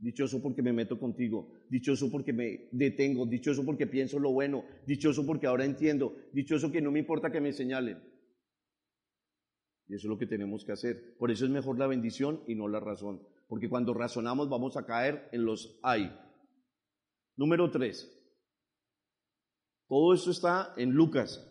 Dichoso 0.05 0.43
porque 0.43 0.61
me 0.61 0.75
meto 0.75 0.99
contigo. 0.99 1.51
Dichoso 1.71 2.11
porque 2.11 2.35
me 2.35 2.69
detengo. 2.73 3.25
Dichoso 3.25 3.65
porque 3.65 3.87
pienso 3.87 4.19
lo 4.19 4.33
bueno. 4.33 4.63
Dichoso 4.87 5.25
porque 5.25 5.47
ahora 5.47 5.65
entiendo. 5.65 6.15
Dichoso 6.31 6.71
que 6.71 6.83
no 6.83 6.91
me 6.91 6.99
importa 6.99 7.33
que 7.33 7.41
me 7.41 7.55
señalen. 7.55 7.97
Y 9.89 9.95
eso 9.95 10.07
es 10.07 10.11
lo 10.11 10.19
que 10.19 10.27
tenemos 10.27 10.63
que 10.63 10.73
hacer. 10.73 11.17
Por 11.17 11.31
eso 11.31 11.47
es 11.47 11.51
mejor 11.51 11.79
la 11.79 11.87
bendición 11.87 12.43
y 12.47 12.55
no 12.55 12.69
la 12.69 12.81
razón. 12.81 13.27
Porque 13.49 13.71
cuando 13.71 13.95
razonamos 13.95 14.51
vamos 14.51 14.77
a 14.77 14.85
caer 14.85 15.27
en 15.33 15.47
los 15.47 15.81
hay. 15.83 16.15
Número 17.37 17.71
tres. 17.71 18.15
Todo 19.89 20.13
esto 20.13 20.33
está 20.33 20.75
en 20.77 20.91
Lucas. 20.91 21.51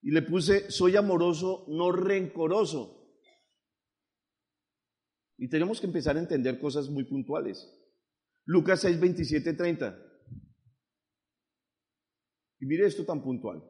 Y 0.00 0.12
le 0.12 0.22
puse, 0.22 0.70
soy 0.70 0.96
amoroso, 0.96 1.66
no 1.68 1.92
rencoroso. 1.92 2.97
Y 5.38 5.48
tenemos 5.48 5.80
que 5.80 5.86
empezar 5.86 6.16
a 6.16 6.20
entender 6.20 6.58
cosas 6.58 6.90
muy 6.90 7.04
puntuales. 7.04 7.72
Lucas 8.44 8.80
6, 8.80 8.98
27, 8.98 9.54
30. 9.54 9.96
Y 12.60 12.66
mire 12.66 12.86
esto 12.86 13.04
tan 13.04 13.22
puntual. 13.22 13.62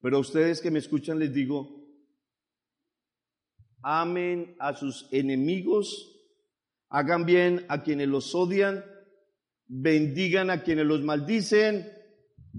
Pero 0.00 0.16
a 0.16 0.20
ustedes 0.20 0.62
que 0.62 0.70
me 0.70 0.78
escuchan 0.78 1.18
les 1.18 1.34
digo, 1.34 1.68
amen 3.82 4.56
a 4.58 4.74
sus 4.74 5.06
enemigos, 5.12 6.16
hagan 6.88 7.26
bien 7.26 7.66
a 7.68 7.82
quienes 7.82 8.08
los 8.08 8.34
odian, 8.34 8.82
bendigan 9.66 10.48
a 10.48 10.62
quienes 10.62 10.86
los 10.86 11.02
maldicen, 11.02 11.92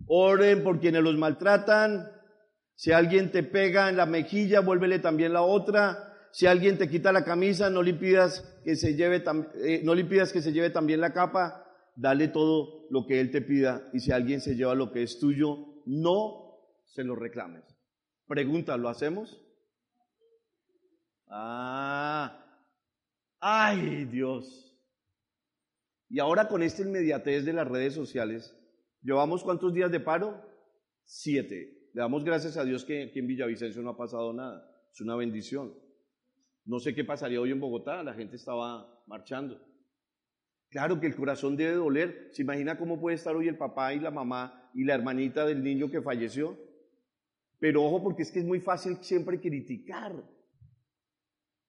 oren 0.06 0.62
por 0.62 0.80
quienes 0.80 1.02
los 1.02 1.18
maltratan. 1.18 2.08
Si 2.76 2.92
alguien 2.92 3.32
te 3.32 3.42
pega 3.42 3.90
en 3.90 3.98
la 3.98 4.06
mejilla, 4.06 4.60
vuélvele 4.60 5.00
también 5.00 5.34
la 5.34 5.42
otra 5.42 6.09
si 6.32 6.46
alguien 6.46 6.78
te 6.78 6.90
quita 6.90 7.12
la 7.12 7.24
camisa, 7.24 7.70
no 7.70 7.82
le 7.82 7.94
pidas 7.94 8.42
que 8.64 8.76
se 8.76 8.96
lleve, 8.96 9.24
eh, 9.64 9.82
no 9.84 9.96
que 9.96 10.42
se 10.42 10.52
lleve 10.52 10.70
también 10.70 11.02
la 11.02 11.14
capa, 11.14 11.66
dale 11.96 12.28
todo 12.28 12.88
lo 12.90 13.06
que 13.06 13.20
él 13.20 13.32
te 13.32 13.42
pida. 13.42 13.90
Y 13.94 14.00
si 14.00 14.12
alguien 14.12 14.42
se 14.42 14.56
lleva 14.56 14.76
lo 14.76 14.92
que 14.92 15.04
es 15.04 15.20
tuyo, 15.20 15.82
no 15.86 16.60
se 16.86 17.04
lo 17.04 17.16
reclames. 17.16 17.64
Pregunta, 18.28 18.78
¿lo 18.78 18.90
hacemos? 18.90 19.42
Ah, 21.28 22.46
ay 23.40 24.06
Dios. 24.06 24.66
Y 26.10 26.20
ahora 26.20 26.48
con 26.48 26.64
esta 26.64 26.82
inmediatez 26.82 27.46
de 27.46 27.54
las 27.54 27.68
redes 27.68 27.94
sociales, 27.94 28.56
¿llevamos 29.02 29.44
cuántos 29.44 29.74
días 29.74 29.92
de 29.92 30.00
paro? 30.00 30.44
Siete. 31.04 31.90
Le 31.94 32.02
damos 32.02 32.24
gracias 32.24 32.58
a 32.58 32.64
Dios 32.64 32.86
que 32.86 33.04
aquí 33.04 33.20
en 33.20 33.28
Villavicencio 33.28 33.82
no 33.82 33.92
ha 33.92 33.98
pasado 33.98 34.32
nada. 34.34 34.70
Es 34.92 35.02
una 35.02 35.16
bendición. 35.16 35.74
No 36.66 36.80
sé 36.80 36.94
qué 36.94 37.04
pasaría 37.04 37.42
hoy 37.42 37.52
en 37.52 37.60
Bogotá, 37.60 38.04
la 38.04 38.14
gente 38.14 38.36
estaba 38.36 39.04
marchando. 39.08 39.60
Claro 40.70 41.00
que 41.00 41.08
el 41.08 41.16
corazón 41.16 41.58
debe 41.58 41.74
doler. 41.74 42.30
¿Se 42.32 42.44
imagina 42.44 42.78
cómo 42.78 43.00
puede 43.00 43.16
estar 43.16 43.36
hoy 43.36 43.48
el 43.48 43.58
papá 43.58 43.94
y 43.94 44.00
la 44.00 44.12
mamá 44.12 44.70
y 44.76 44.84
la 44.84 44.94
hermanita 44.94 45.46
del 45.46 45.64
niño 45.64 45.90
que 45.90 46.02
falleció? 46.02 46.58
Pero 47.60 47.84
ojo, 47.84 48.04
porque 48.04 48.22
es 48.22 48.32
que 48.32 48.40
es 48.40 48.46
muy 48.46 48.60
fácil 48.60 48.98
siempre 49.02 49.40
criticar, 49.40 50.24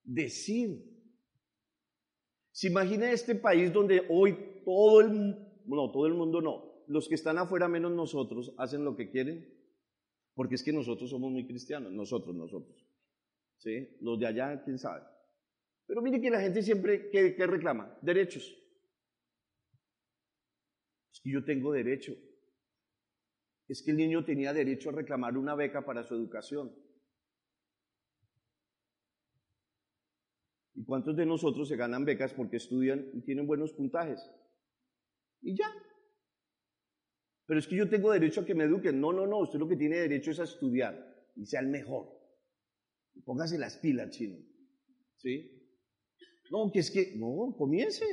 decir. 0.03 0.87
¿Se 2.51 2.67
imagina 2.67 3.11
este 3.11 3.35
país 3.35 3.73
donde 3.73 4.05
hoy 4.09 4.37
todo 4.63 5.01
el, 5.01 5.35
no, 5.65 5.91
todo 5.91 6.05
el 6.05 6.13
mundo 6.13 6.41
no, 6.41 6.83
los 6.87 7.07
que 7.07 7.15
están 7.15 7.37
afuera 7.37 7.67
menos 7.67 7.91
nosotros 7.91 8.53
hacen 8.57 8.85
lo 8.85 8.95
que 8.95 9.09
quieren? 9.09 9.47
Porque 10.35 10.55
es 10.55 10.63
que 10.63 10.71
nosotros 10.71 11.09
somos 11.09 11.31
muy 11.31 11.45
cristianos, 11.45 11.91
nosotros, 11.91 12.35
nosotros. 12.35 12.80
¿Sí? 13.61 13.97
Los 14.01 14.19
de 14.19 14.27
allá, 14.27 14.63
quién 14.63 14.77
sabe. 14.77 15.03
Pero 15.85 16.01
mire 16.01 16.19
que 16.19 16.29
la 16.29 16.41
gente 16.41 16.61
siempre, 16.61 17.09
¿qué, 17.09 17.45
reclama? 17.45 17.97
Derechos. 18.01 18.43
Es 21.13 21.21
que 21.21 21.31
yo 21.31 21.43
tengo 21.43 21.71
derecho. 21.71 22.13
Es 23.67 23.83
que 23.83 23.91
el 23.91 23.97
niño 23.97 24.25
tenía 24.25 24.53
derecho 24.53 24.89
a 24.89 24.93
reclamar 24.93 25.37
una 25.37 25.55
beca 25.55 25.85
para 25.85 26.03
su 26.03 26.15
educación. 26.15 26.73
¿Y 30.73 30.83
cuántos 30.83 31.15
de 31.15 31.25
nosotros 31.25 31.67
se 31.67 31.75
ganan 31.75 32.05
becas 32.05 32.33
porque 32.33 32.57
estudian 32.57 33.09
y 33.13 33.21
tienen 33.21 33.45
buenos 33.45 33.73
puntajes? 33.73 34.29
Y 35.41 35.55
ya. 35.55 35.71
Pero 37.45 37.59
es 37.59 37.67
que 37.67 37.75
yo 37.75 37.89
tengo 37.89 38.11
derecho 38.11 38.41
a 38.41 38.45
que 38.45 38.55
me 38.55 38.63
eduquen. 38.63 38.99
No, 38.99 39.13
no, 39.13 39.27
no. 39.27 39.39
Usted 39.39 39.59
lo 39.59 39.67
que 39.67 39.75
tiene 39.75 39.97
derecho 39.97 40.31
es 40.31 40.39
a 40.39 40.45
estudiar 40.45 41.29
y 41.35 41.45
sea 41.45 41.59
el 41.59 41.67
mejor. 41.67 42.20
Póngase 43.25 43.57
las 43.57 43.77
pilas, 43.77 44.11
chino. 44.11 44.37
¿Sí? 45.17 45.61
No, 46.51 46.71
que 46.71 46.79
es 46.79 46.91
que, 46.91 47.15
no, 47.15 47.55
comience. 47.57 48.05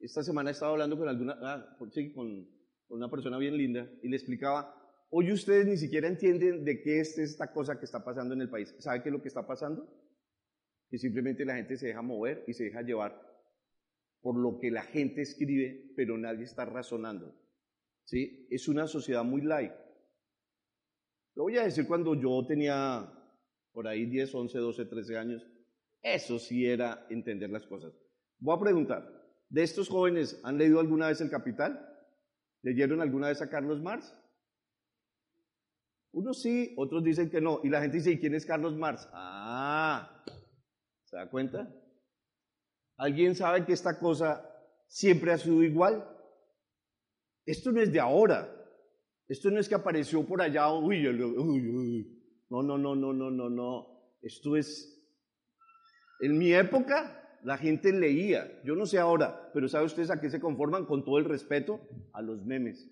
Esta 0.00 0.22
semana 0.22 0.50
estaba 0.50 0.72
hablando 0.72 0.98
con 0.98 1.08
alguna, 1.08 1.38
ah, 1.40 1.76
con, 1.78 1.90
con 1.90 2.98
una 2.98 3.10
persona 3.10 3.38
bien 3.38 3.56
linda 3.56 3.90
y 4.02 4.08
le 4.08 4.16
explicaba, 4.16 4.74
hoy 5.08 5.32
ustedes 5.32 5.66
ni 5.66 5.78
siquiera 5.78 6.08
entienden 6.08 6.64
de 6.64 6.82
qué 6.82 7.00
es 7.00 7.16
esta 7.18 7.52
cosa 7.52 7.78
que 7.78 7.86
está 7.86 8.04
pasando 8.04 8.34
en 8.34 8.42
el 8.42 8.50
país. 8.50 8.74
¿Sabe 8.80 9.02
qué 9.02 9.08
es 9.08 9.12
lo 9.14 9.22
que 9.22 9.28
está 9.28 9.46
pasando? 9.46 9.88
Que 10.90 10.98
simplemente 10.98 11.46
la 11.46 11.56
gente 11.56 11.78
se 11.78 11.86
deja 11.86 12.02
mover 12.02 12.44
y 12.46 12.52
se 12.52 12.64
deja 12.64 12.82
llevar 12.82 13.18
por 14.20 14.38
lo 14.38 14.58
que 14.58 14.70
la 14.70 14.82
gente 14.82 15.22
escribe, 15.22 15.92
pero 15.96 16.18
nadie 16.18 16.44
está 16.44 16.64
razonando. 16.64 17.34
¿Sí? 18.04 18.46
Es 18.50 18.68
una 18.68 18.86
sociedad 18.86 19.24
muy 19.24 19.42
laica. 19.42 19.83
Lo 21.34 21.44
voy 21.44 21.58
a 21.58 21.64
decir 21.64 21.86
cuando 21.86 22.14
yo 22.14 22.46
tenía 22.46 23.10
por 23.72 23.88
ahí 23.88 24.06
10, 24.06 24.34
11, 24.34 24.58
12, 24.58 24.84
13 24.84 25.18
años. 25.18 25.46
Eso 26.02 26.38
sí 26.38 26.66
era 26.66 27.06
entender 27.10 27.50
las 27.50 27.66
cosas. 27.66 27.92
Voy 28.38 28.56
a 28.56 28.60
preguntar, 28.60 29.08
¿de 29.48 29.62
estos 29.62 29.88
jóvenes 29.88 30.40
han 30.44 30.58
leído 30.58 30.78
alguna 30.78 31.08
vez 31.08 31.20
El 31.20 31.30
Capital? 31.30 31.90
¿Leyeron 32.62 33.00
alguna 33.00 33.28
vez 33.28 33.42
a 33.42 33.50
Carlos 33.50 33.80
Marx? 33.80 34.14
Unos 36.12 36.40
sí, 36.40 36.72
otros 36.76 37.02
dicen 37.02 37.28
que 37.28 37.40
no. 37.40 37.60
Y 37.64 37.68
la 37.68 37.80
gente 37.80 37.96
dice, 37.96 38.12
¿y 38.12 38.20
quién 38.20 38.34
es 38.34 38.46
Carlos 38.46 38.76
Marx? 38.76 39.08
Ah, 39.12 40.22
¿se 41.04 41.16
da 41.16 41.28
cuenta? 41.28 41.68
¿Alguien 42.96 43.34
sabe 43.34 43.64
que 43.64 43.72
esta 43.72 43.98
cosa 43.98 44.48
siempre 44.86 45.32
ha 45.32 45.38
sido 45.38 45.62
igual? 45.64 46.08
Esto 47.44 47.72
no 47.72 47.80
es 47.80 47.92
de 47.92 47.98
ahora. 47.98 48.63
Esto 49.28 49.50
no 49.50 49.58
es 49.58 49.68
que 49.68 49.74
apareció 49.74 50.26
por 50.26 50.42
allá, 50.42 50.70
uy, 50.72 51.08
uy, 51.08 52.22
no, 52.50 52.62
no, 52.62 52.76
no, 52.76 52.94
no, 52.94 53.12
no, 53.12 53.30
no, 53.30 53.50
no. 53.50 54.16
Esto 54.20 54.56
es, 54.56 55.02
en 56.20 56.38
mi 56.38 56.52
época 56.52 57.38
la 57.42 57.56
gente 57.56 57.92
leía, 57.92 58.62
yo 58.64 58.74
no 58.74 58.86
sé 58.86 58.98
ahora, 58.98 59.50
pero 59.52 59.68
¿sabe 59.68 59.86
ustedes 59.86 60.10
a 60.10 60.20
qué 60.20 60.30
se 60.30 60.40
conforman 60.40 60.86
con 60.86 61.04
todo 61.04 61.18
el 61.18 61.24
respeto? 61.24 61.80
A 62.12 62.22
los 62.22 62.44
memes. 62.44 62.90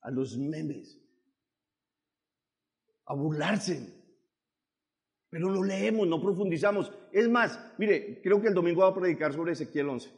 A 0.00 0.10
los 0.10 0.36
memes. 0.36 1.00
A 3.06 3.14
burlarse. 3.14 4.04
Pero 5.30 5.50
lo 5.50 5.64
leemos, 5.64 6.06
no 6.06 6.22
profundizamos. 6.22 6.92
Es 7.12 7.28
más, 7.28 7.58
mire, 7.78 8.20
creo 8.22 8.40
que 8.40 8.48
el 8.48 8.54
domingo 8.54 8.82
va 8.82 8.88
a 8.88 8.94
predicar 8.94 9.32
sobre 9.32 9.52
Ezequiel 9.52 9.88
11. 9.88 10.10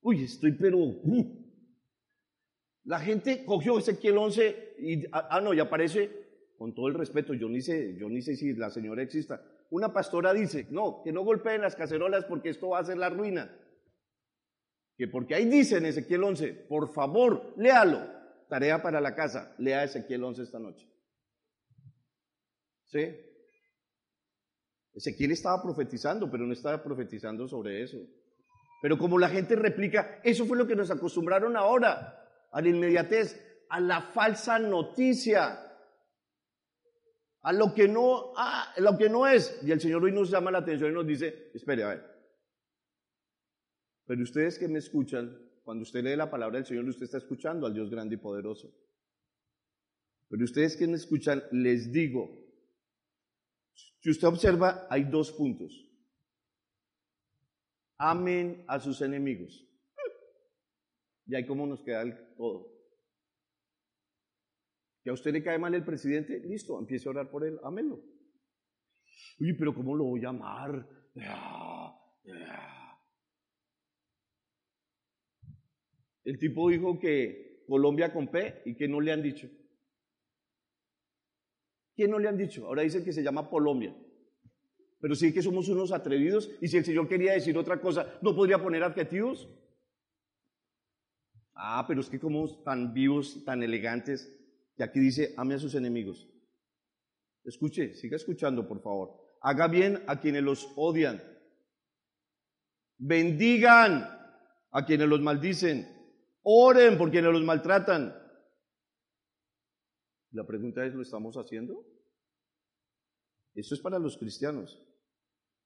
Uy, 0.00 0.24
estoy 0.24 0.52
pero... 0.52 0.78
uh. 0.78 1.45
La 2.86 3.00
gente 3.00 3.44
cogió 3.44 3.78
Ezequiel 3.78 4.16
11 4.16 4.76
y, 4.78 5.06
ah, 5.06 5.28
ah, 5.30 5.40
no, 5.40 5.52
y 5.52 5.58
aparece, 5.58 6.08
con 6.56 6.72
todo 6.74 6.86
el 6.88 6.94
respeto, 6.94 7.34
yo 7.34 7.48
ni 7.48 7.60
sé, 7.60 7.96
yo 7.96 8.08
ni 8.08 8.22
sé 8.22 8.36
si 8.36 8.54
la 8.54 8.70
señora 8.70 9.02
exista. 9.02 9.42
Una 9.70 9.92
pastora 9.92 10.32
dice, 10.32 10.68
no, 10.70 11.02
que 11.02 11.12
no 11.12 11.24
golpeen 11.24 11.62
las 11.62 11.74
cacerolas 11.74 12.24
porque 12.24 12.50
esto 12.50 12.70
va 12.70 12.78
a 12.78 12.84
ser 12.84 12.96
la 12.96 13.10
ruina. 13.10 13.50
Que 14.96 15.08
porque 15.08 15.34
ahí 15.34 15.46
dice 15.46 15.78
en 15.78 15.86
Ezequiel 15.86 16.22
11, 16.22 16.52
por 16.68 16.92
favor, 16.92 17.54
léalo. 17.56 18.14
Tarea 18.48 18.80
para 18.80 19.00
la 19.00 19.16
casa, 19.16 19.56
lea 19.58 19.82
Ezequiel 19.82 20.22
11 20.22 20.42
esta 20.44 20.60
noche. 20.60 20.88
¿Sí? 22.84 23.04
Ezequiel 24.94 25.32
estaba 25.32 25.60
profetizando, 25.60 26.30
pero 26.30 26.46
no 26.46 26.52
estaba 26.52 26.82
profetizando 26.82 27.48
sobre 27.48 27.82
eso. 27.82 27.98
Pero 28.80 28.96
como 28.96 29.18
la 29.18 29.28
gente 29.28 29.56
replica, 29.56 30.20
eso 30.22 30.46
fue 30.46 30.56
lo 30.56 30.68
que 30.68 30.76
nos 30.76 30.92
acostumbraron 30.92 31.56
ahora, 31.56 32.25
a 32.56 32.62
la 32.62 32.70
inmediatez, 32.70 33.38
a 33.68 33.78
la 33.80 34.00
falsa 34.00 34.58
noticia, 34.58 35.60
a 37.42 37.52
lo 37.52 37.74
que 37.74 37.86
no, 37.86 38.32
a 38.34 38.72
lo 38.78 38.96
que 38.96 39.10
no 39.10 39.26
es. 39.26 39.60
Y 39.62 39.72
el 39.72 39.80
Señor 39.80 40.02
hoy 40.02 40.12
nos 40.12 40.30
llama 40.30 40.50
la 40.50 40.58
atención 40.58 40.90
y 40.90 40.94
nos 40.94 41.06
dice, 41.06 41.50
espere, 41.52 41.82
a 41.82 41.88
ver. 41.88 42.16
Pero 44.06 44.22
ustedes 44.22 44.58
que 44.58 44.68
me 44.68 44.78
escuchan, 44.78 45.38
cuando 45.64 45.82
usted 45.82 46.02
lee 46.02 46.16
la 46.16 46.30
palabra 46.30 46.56
del 46.56 46.64
Señor, 46.64 46.86
usted 46.86 47.04
está 47.04 47.18
escuchando 47.18 47.66
al 47.66 47.74
Dios 47.74 47.90
grande 47.90 48.14
y 48.14 48.18
poderoso. 48.18 48.72
Pero 50.30 50.42
ustedes 50.42 50.78
que 50.78 50.86
me 50.86 50.96
escuchan, 50.96 51.44
les 51.52 51.92
digo, 51.92 52.42
si 53.74 54.08
usted 54.08 54.28
observa, 54.28 54.86
hay 54.88 55.04
dos 55.04 55.30
puntos. 55.30 55.86
Amen 57.98 58.64
a 58.66 58.80
sus 58.80 59.02
enemigos. 59.02 59.65
Y 61.26 61.34
ahí 61.34 61.46
cómo 61.46 61.66
nos 61.66 61.82
queda 61.82 62.02
el 62.02 62.34
todo. 62.36 62.72
Que 65.02 65.10
a 65.10 65.12
usted 65.12 65.32
le 65.32 65.42
cae 65.42 65.58
mal 65.58 65.74
el 65.74 65.84
presidente, 65.84 66.40
listo, 66.40 66.78
empiece 66.78 67.08
a 67.08 67.10
orar 67.10 67.30
por 67.30 67.44
él, 67.44 67.58
ámelo. 67.62 68.02
Uy, 69.38 69.52
pero 69.54 69.74
¿cómo 69.74 69.94
lo 69.94 70.04
voy 70.04 70.24
a 70.24 70.30
amar? 70.30 70.88
El 76.24 76.38
tipo 76.38 76.68
dijo 76.68 76.98
que 76.98 77.64
Colombia 77.66 78.12
con 78.12 78.28
P 78.28 78.62
y 78.64 78.74
que 78.76 78.88
no 78.88 79.00
le 79.00 79.12
han 79.12 79.22
dicho. 79.22 79.48
¿Qué 81.94 82.06
no 82.06 82.18
le 82.18 82.28
han 82.28 82.36
dicho? 82.36 82.66
Ahora 82.66 82.82
dicen 82.82 83.04
que 83.04 83.12
se 83.12 83.22
llama 83.22 83.48
Colombia. 83.48 83.96
Pero 85.00 85.14
sí 85.14 85.32
que 85.32 85.42
somos 85.42 85.68
unos 85.68 85.92
atrevidos 85.92 86.50
y 86.60 86.68
si 86.68 86.76
el 86.76 86.84
Señor 86.84 87.08
quería 87.08 87.32
decir 87.32 87.56
otra 87.56 87.80
cosa, 87.80 88.18
¿no 88.22 88.34
podría 88.34 88.62
poner 88.62 88.82
adjetivos? 88.82 89.48
Ah, 91.58 91.84
pero 91.88 92.02
es 92.02 92.10
que 92.10 92.20
como 92.20 92.62
tan 92.62 92.92
vivos, 92.92 93.42
tan 93.44 93.62
elegantes, 93.62 94.30
y 94.76 94.82
aquí 94.82 95.00
dice, 95.00 95.34
ame 95.38 95.54
a 95.54 95.58
sus 95.58 95.74
enemigos. 95.74 96.28
Escuche, 97.44 97.94
siga 97.94 98.16
escuchando, 98.16 98.68
por 98.68 98.82
favor. 98.82 99.38
Haga 99.40 99.66
bien 99.66 100.02
a 100.06 100.20
quienes 100.20 100.42
los 100.42 100.70
odian. 100.76 101.22
Bendigan 102.98 104.06
a 104.70 104.84
quienes 104.84 105.08
los 105.08 105.22
maldicen. 105.22 105.88
Oren 106.42 106.98
por 106.98 107.10
quienes 107.10 107.32
los 107.32 107.42
maltratan. 107.42 108.14
La 110.32 110.46
pregunta 110.46 110.84
es, 110.84 110.94
¿lo 110.94 111.00
estamos 111.02 111.36
haciendo? 111.36 111.86
Esto 113.54 113.74
es 113.74 113.80
para 113.80 113.98
los 113.98 114.18
cristianos. 114.18 114.86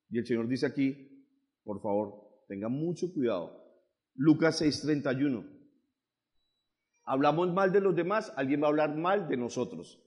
Y 0.08 0.18
el 0.18 0.26
Señor 0.26 0.46
dice 0.46 0.66
aquí, 0.66 1.26
por 1.64 1.82
favor, 1.82 2.44
tenga 2.46 2.68
mucho 2.68 3.12
cuidado. 3.12 3.60
Lucas 4.14 4.62
6:31. 4.62 5.59
Hablamos 7.10 7.52
mal 7.52 7.72
de 7.72 7.80
los 7.80 7.96
demás, 7.96 8.32
alguien 8.36 8.62
va 8.62 8.66
a 8.66 8.68
hablar 8.68 8.94
mal 8.94 9.26
de 9.26 9.36
nosotros. 9.36 10.00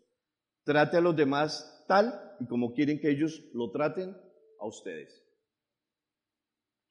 Trate 0.64 0.96
a 0.96 1.02
los 1.02 1.14
demás 1.14 1.84
tal 1.86 2.38
y 2.40 2.46
como 2.46 2.74
quieren 2.74 2.98
que 3.02 3.10
ellos 3.10 3.44
lo 3.54 3.72
traten 3.72 4.16
a 4.58 4.66
ustedes. 4.66 5.22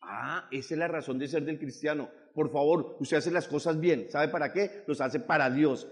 Ah, 0.02 0.48
esa 0.50 0.74
es 0.74 0.78
la 0.78 0.87
razón 0.87 1.18
de 1.18 1.28
ser 1.28 1.46
del 1.46 1.58
cristiano. 1.58 2.10
Por 2.34 2.52
favor, 2.52 2.98
usted 3.00 3.16
hace 3.16 3.30
las 3.30 3.48
cosas 3.48 3.80
bien. 3.80 4.10
¿Sabe 4.10 4.28
para 4.28 4.52
qué? 4.52 4.84
Los 4.87 5.00
hace 5.00 5.18
para 5.18 5.48
Dios. 5.48 5.90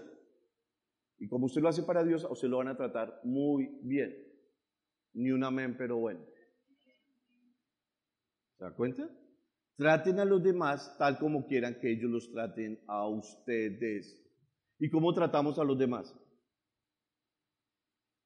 Y 1.17 1.27
como 1.27 1.47
usted 1.47 1.63
lo 1.63 1.69
hace 1.69 1.81
para 1.81 2.03
Dios, 2.03 2.23
a 2.23 2.31
usted 2.31 2.47
lo 2.47 2.59
van 2.59 2.67
a 2.67 2.77
tratar 2.77 3.21
muy 3.23 3.79
bien. 3.81 4.15
Ni 5.13 5.31
un 5.31 5.43
amén, 5.43 5.75
pero 5.75 5.97
bueno. 5.97 6.23
¿Se 8.55 8.65
da 8.65 8.71
cuenta? 8.75 9.09
Traten 9.77 10.19
a 10.19 10.25
los 10.25 10.43
demás 10.43 10.95
tal 10.97 11.17
como 11.17 11.47
quieran 11.47 11.79
que 11.79 11.91
ellos 11.91 12.11
los 12.11 12.31
traten 12.31 12.83
a 12.87 13.07
ustedes. 13.07 14.21
¿Y 14.79 14.89
cómo 14.89 15.13
tratamos 15.13 15.57
a 15.59 15.63
los 15.63 15.77
demás? 15.77 16.15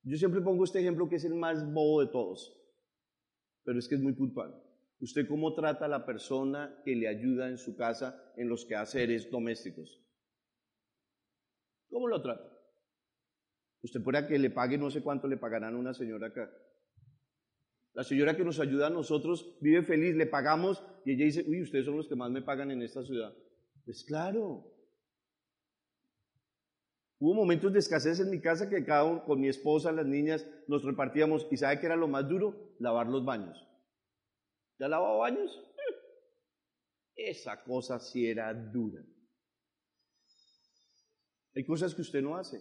Yo 0.04 0.18
siempre 0.18 0.42
pongo 0.42 0.64
este 0.64 0.80
ejemplo 0.80 1.10
que 1.10 1.16
es 1.16 1.26
el 1.26 1.34
más 1.34 1.66
bobo 1.74 2.02
de 2.02 2.12
todos, 2.12 2.56
pero 3.64 3.80
es 3.80 3.88
que 3.88 3.96
es 3.96 4.02
muy 4.02 4.14
puntual. 4.14 4.54
¿Usted 5.00 5.28
cómo 5.28 5.54
trata 5.54 5.86
a 5.86 5.90
la 5.90 6.06
persona 6.06 6.82
que 6.86 6.96
le 6.96 7.08
ayuda 7.08 7.50
en 7.50 7.58
su 7.58 7.76
casa 7.76 8.34
en 8.38 8.48
los 8.48 8.66
quehaceres 8.66 9.30
domésticos? 9.30 10.02
¿Cómo 11.90 12.08
lo 12.08 12.22
trata? 12.22 12.56
Usted 13.82 14.02
puede 14.04 14.26
que 14.28 14.40
le 14.40 14.50
pague, 14.50 14.78
no 14.78 14.90
sé 14.90 15.02
cuánto 15.02 15.28
le 15.28 15.38
pagarán 15.38 15.76
a 15.76 15.78
una 15.78 15.94
señora 15.94 16.28
acá. 16.28 16.50
La 17.96 18.04
señora 18.04 18.36
que 18.36 18.44
nos 18.44 18.60
ayuda 18.60 18.88
a 18.88 18.90
nosotros 18.90 19.58
vive 19.62 19.82
feliz, 19.82 20.16
le 20.16 20.26
pagamos 20.26 20.84
y 21.06 21.14
ella 21.14 21.24
dice, 21.24 21.46
uy, 21.48 21.62
ustedes 21.62 21.86
son 21.86 21.96
los 21.96 22.10
que 22.10 22.16
más 22.16 22.30
me 22.30 22.42
pagan 22.42 22.70
en 22.72 22.82
esta 22.82 23.02
ciudad. 23.04 23.34
Pues 23.86 24.04
claro. 24.04 24.70
Hubo 27.20 27.34
momentos 27.34 27.72
de 27.72 27.80
escasez 27.80 28.20
en 28.20 28.30
mi 28.30 28.42
casa 28.42 28.70
que 28.70 28.84
cada 28.84 29.06
uno, 29.06 29.24
con 29.24 29.40
mi 29.40 29.48
esposa, 29.48 29.94
las 29.94 30.06
niñas, 30.06 30.46
nos 30.68 30.84
repartíamos 30.84 31.48
y 31.50 31.56
¿sabe 31.56 31.80
qué 31.80 31.86
era 31.86 31.96
lo 31.96 32.10
más 32.10 32.28
duro? 32.28 32.76
Lavar 32.80 33.08
los 33.08 33.24
baños. 33.24 33.66
¿Ya 34.78 34.90
lavado 34.90 35.20
baños? 35.20 35.58
Esa 37.16 37.64
cosa 37.64 37.98
sí 38.00 38.28
era 38.28 38.54
dura. 38.54 39.02
Hay 41.56 41.66
cosas 41.66 41.96
que 41.96 42.02
usted 42.02 42.22
no 42.22 42.36
hace. 42.36 42.60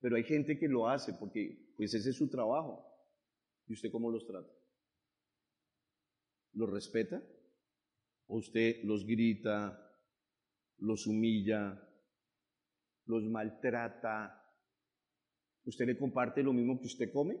Pero 0.00 0.16
hay 0.16 0.24
gente 0.24 0.58
que 0.58 0.68
lo 0.68 0.86
hace 0.86 1.14
porque 1.14 1.72
pues 1.78 1.94
ese 1.94 2.10
es 2.10 2.16
su 2.16 2.28
trabajo. 2.28 2.91
¿Y 3.66 3.74
usted 3.74 3.90
cómo 3.90 4.10
los 4.10 4.26
trata? 4.26 4.52
¿Los 6.54 6.70
respeta? 6.70 7.22
¿O 8.26 8.38
usted 8.38 8.82
los 8.84 9.06
grita, 9.06 9.90
los 10.78 11.06
humilla, 11.06 11.88
los 13.06 13.24
maltrata? 13.24 14.38
¿Usted 15.64 15.86
le 15.86 15.98
comparte 15.98 16.42
lo 16.42 16.52
mismo 16.52 16.78
que 16.78 16.86
usted 16.86 17.12
come? 17.12 17.34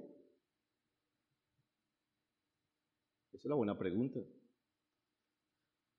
Esa 3.32 3.38
es 3.38 3.44
la 3.44 3.56
buena 3.56 3.78
pregunta. 3.78 4.20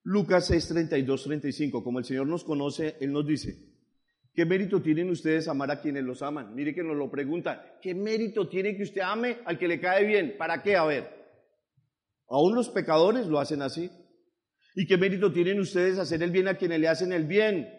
Lucas 0.04 0.48
6, 0.48 0.68
32, 0.70 1.24
35. 1.24 1.84
Como 1.84 2.00
el 2.00 2.06
Señor 2.06 2.28
nos 2.28 2.44
conoce, 2.44 2.98
Él 3.00 3.12
nos 3.12 3.26
dice, 3.26 3.73
¿Qué 4.34 4.46
mérito 4.46 4.82
tienen 4.82 5.12
ustedes 5.12 5.48
amar 5.48 5.69
a 5.69 5.80
quienes 5.80 6.04
los 6.04 6.24
aman? 6.24 6.56
Mire 6.56 6.74
que 6.74 6.82
nos 6.82 6.98
lo 6.98 7.10
preguntan. 7.12 7.62
¿Qué 7.82 7.93
mérito 7.93 8.50
tiene 8.50 8.76
que 8.76 8.84
usted 8.84 9.02
ame 9.02 9.38
al 9.46 9.60
que 9.60 9.67
le 9.67 9.80
cae 9.80 10.06
bien? 10.06 10.36
¿Para 10.39 10.63
qué? 10.63 10.76
A 10.76 10.86
ver. 10.86 11.08
Aún 12.28 12.56
los 12.56 12.69
pecadores 12.69 13.28
lo 13.28 13.39
hacen 13.39 13.62
así. 13.62 13.91
¿Y 14.76 14.88
qué 14.88 14.98
mérito 14.98 15.32
tienen 15.32 15.60
ustedes 15.60 16.00
hacer 16.00 16.24
el 16.24 16.32
bien 16.32 16.48
a 16.48 16.58
quienes 16.58 16.80
le 16.80 16.88
hacen 16.88 17.13
el 17.13 17.28
bien? 17.28 17.69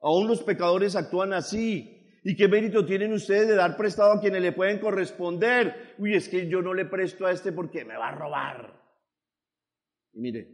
Aún 0.00 0.28
los 0.28 0.42
pecadores 0.42 0.96
actúan 0.96 1.34
así. 1.34 1.94
¿Y 2.24 2.36
qué 2.36 2.48
mérito 2.48 2.86
tienen 2.86 3.12
ustedes 3.12 3.46
de 3.46 3.54
dar 3.54 3.76
prestado 3.76 4.12
a 4.12 4.20
quienes 4.20 4.40
le 4.40 4.52
pueden 4.52 4.78
corresponder? 4.78 5.94
Uy, 5.98 6.14
es 6.14 6.30
que 6.30 6.48
yo 6.48 6.62
no 6.62 6.72
le 6.72 6.86
presto 6.86 7.26
a 7.26 7.32
este 7.32 7.52
porque 7.52 7.84
me 7.84 7.98
va 7.98 8.08
a 8.08 8.14
robar. 8.14 8.80
Y 10.14 10.20
mire, 10.20 10.48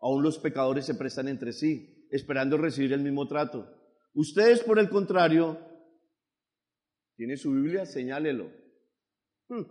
aún 0.00 0.22
los 0.22 0.38
pecadores 0.38 0.86
se 0.86 0.94
prestan 0.94 1.28
entre 1.28 1.52
sí, 1.52 2.08
esperando 2.10 2.56
recibir 2.56 2.94
el 2.94 3.02
mismo 3.02 3.28
trato. 3.28 3.83
Ustedes, 4.14 4.62
por 4.62 4.78
el 4.78 4.88
contrario, 4.88 5.58
¿tiene 7.16 7.36
su 7.36 7.52
Biblia? 7.52 7.84
Señálelo. 7.84 8.50
Hmm. 9.48 9.64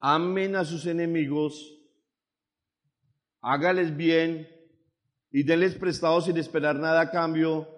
Amen 0.00 0.56
a 0.56 0.64
sus 0.64 0.86
enemigos, 0.86 1.76
hágales 3.40 3.96
bien 3.96 4.48
y 5.30 5.42
denles 5.44 5.74
prestado 5.74 6.20
sin 6.20 6.36
esperar 6.36 6.76
nada 6.76 7.00
a 7.00 7.10
cambio. 7.10 7.68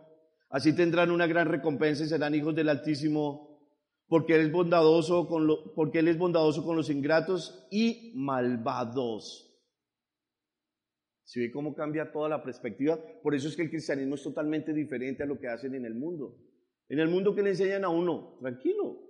Así 0.48 0.74
tendrán 0.74 1.10
una 1.10 1.26
gran 1.26 1.46
recompensa 1.46 2.04
y 2.04 2.08
serán 2.08 2.34
hijos 2.34 2.54
del 2.54 2.68
Altísimo, 2.68 3.60
porque 4.08 4.34
él 4.34 4.46
es 4.46 4.52
bondadoso 4.52 5.28
con, 5.28 5.46
porque 5.74 6.00
él 6.00 6.08
es 6.08 6.18
bondadoso 6.18 6.64
con 6.64 6.76
los 6.76 6.90
ingratos 6.90 7.66
y 7.70 8.12
malvados. 8.16 9.49
Si 11.30 11.38
ve 11.38 11.52
cómo 11.52 11.76
cambia 11.76 12.10
toda 12.10 12.28
la 12.28 12.42
perspectiva? 12.42 12.98
Por 13.22 13.36
eso 13.36 13.46
es 13.46 13.54
que 13.54 13.62
el 13.62 13.70
cristianismo 13.70 14.16
es 14.16 14.22
totalmente 14.24 14.72
diferente 14.72 15.22
a 15.22 15.26
lo 15.26 15.38
que 15.38 15.46
hacen 15.46 15.76
en 15.76 15.84
el 15.84 15.94
mundo. 15.94 16.36
En 16.88 16.98
el 16.98 17.06
mundo 17.06 17.36
que 17.36 17.42
le 17.42 17.50
enseñan 17.50 17.84
a 17.84 17.88
uno, 17.88 18.36
tranquilo. 18.40 19.00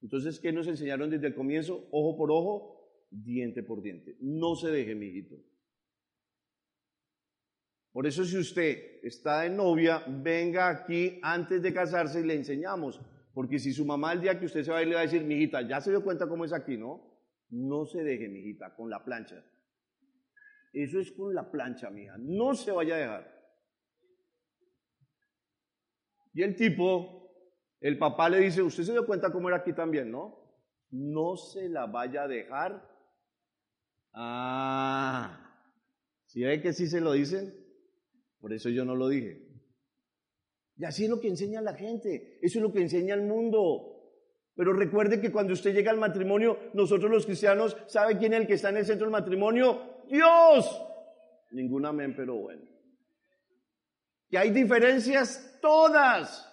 Entonces, 0.00 0.38
¿qué 0.38 0.52
nos 0.52 0.68
enseñaron 0.68 1.10
desde 1.10 1.26
el 1.26 1.34
comienzo? 1.34 1.88
Ojo 1.90 2.16
por 2.16 2.30
ojo, 2.30 3.08
diente 3.10 3.64
por 3.64 3.82
diente. 3.82 4.16
No 4.20 4.54
se 4.54 4.70
deje, 4.70 4.94
mijito. 4.94 5.34
Por 7.90 8.06
eso 8.06 8.24
si 8.24 8.38
usted 8.38 9.00
está 9.02 9.40
de 9.40 9.50
novia, 9.50 10.04
venga 10.06 10.68
aquí 10.68 11.18
antes 11.20 11.60
de 11.62 11.74
casarse 11.74 12.20
y 12.20 12.26
le 12.26 12.34
enseñamos. 12.34 13.00
Porque 13.34 13.58
si 13.58 13.72
su 13.72 13.84
mamá 13.84 14.12
el 14.12 14.20
día 14.20 14.38
que 14.38 14.46
usted 14.46 14.62
se 14.62 14.70
va 14.70 14.78
a 14.78 14.82
ir 14.82 14.88
le 14.88 14.94
va 14.94 15.00
a 15.00 15.06
decir, 15.06 15.24
mijita, 15.24 15.66
ya 15.66 15.80
se 15.80 15.90
dio 15.90 16.04
cuenta 16.04 16.28
cómo 16.28 16.44
es 16.44 16.52
aquí, 16.52 16.76
¿no? 16.76 17.18
No 17.50 17.86
se 17.86 18.04
deje, 18.04 18.28
mijita, 18.28 18.76
con 18.76 18.88
la 18.88 19.04
plancha. 19.04 19.44
Eso 20.72 21.00
es 21.00 21.12
con 21.12 21.34
la 21.34 21.50
plancha, 21.50 21.90
mija. 21.90 22.16
No 22.18 22.54
se 22.54 22.70
vaya 22.70 22.94
a 22.94 22.98
dejar. 22.98 23.38
Y 26.34 26.42
el 26.42 26.54
tipo, 26.54 27.32
el 27.80 27.98
papá 27.98 28.28
le 28.28 28.38
dice, 28.40 28.62
usted 28.62 28.84
se 28.84 28.92
dio 28.92 29.06
cuenta 29.06 29.32
cómo 29.32 29.48
era 29.48 29.58
aquí 29.58 29.72
también, 29.72 30.10
¿no? 30.10 30.38
No 30.90 31.36
se 31.36 31.68
la 31.68 31.86
vaya 31.86 32.24
a 32.24 32.28
dejar. 32.28 32.88
Ah, 34.12 35.62
¿sí 36.26 36.42
ve 36.42 36.60
que 36.60 36.72
sí 36.72 36.86
se 36.86 37.00
lo 37.00 37.12
dicen? 37.12 37.54
Por 38.40 38.52
eso 38.52 38.68
yo 38.68 38.84
no 38.84 38.94
lo 38.94 39.08
dije. 39.08 39.48
Y 40.76 40.84
así 40.84 41.04
es 41.04 41.10
lo 41.10 41.20
que 41.20 41.28
enseña 41.28 41.60
la 41.60 41.74
gente, 41.74 42.38
eso 42.40 42.58
es 42.58 42.62
lo 42.62 42.72
que 42.72 42.80
enseña 42.80 43.14
el 43.14 43.22
mundo. 43.22 43.98
Pero 44.54 44.72
recuerde 44.72 45.20
que 45.20 45.32
cuando 45.32 45.52
usted 45.52 45.74
llega 45.74 45.90
al 45.90 45.98
matrimonio, 45.98 46.58
nosotros 46.74 47.10
los 47.10 47.26
cristianos, 47.26 47.76
¿sabe 47.86 48.16
quién 48.16 48.32
es 48.32 48.40
el 48.40 48.46
que 48.46 48.54
está 48.54 48.70
en 48.70 48.78
el 48.78 48.86
centro 48.86 49.06
del 49.06 49.12
matrimonio? 49.12 49.97
Dios. 50.10 50.82
Ningún 51.52 51.86
amén, 51.86 52.14
pero 52.16 52.34
bueno. 52.36 52.62
Que 54.28 54.38
hay 54.38 54.50
diferencias 54.50 55.58
todas, 55.62 56.44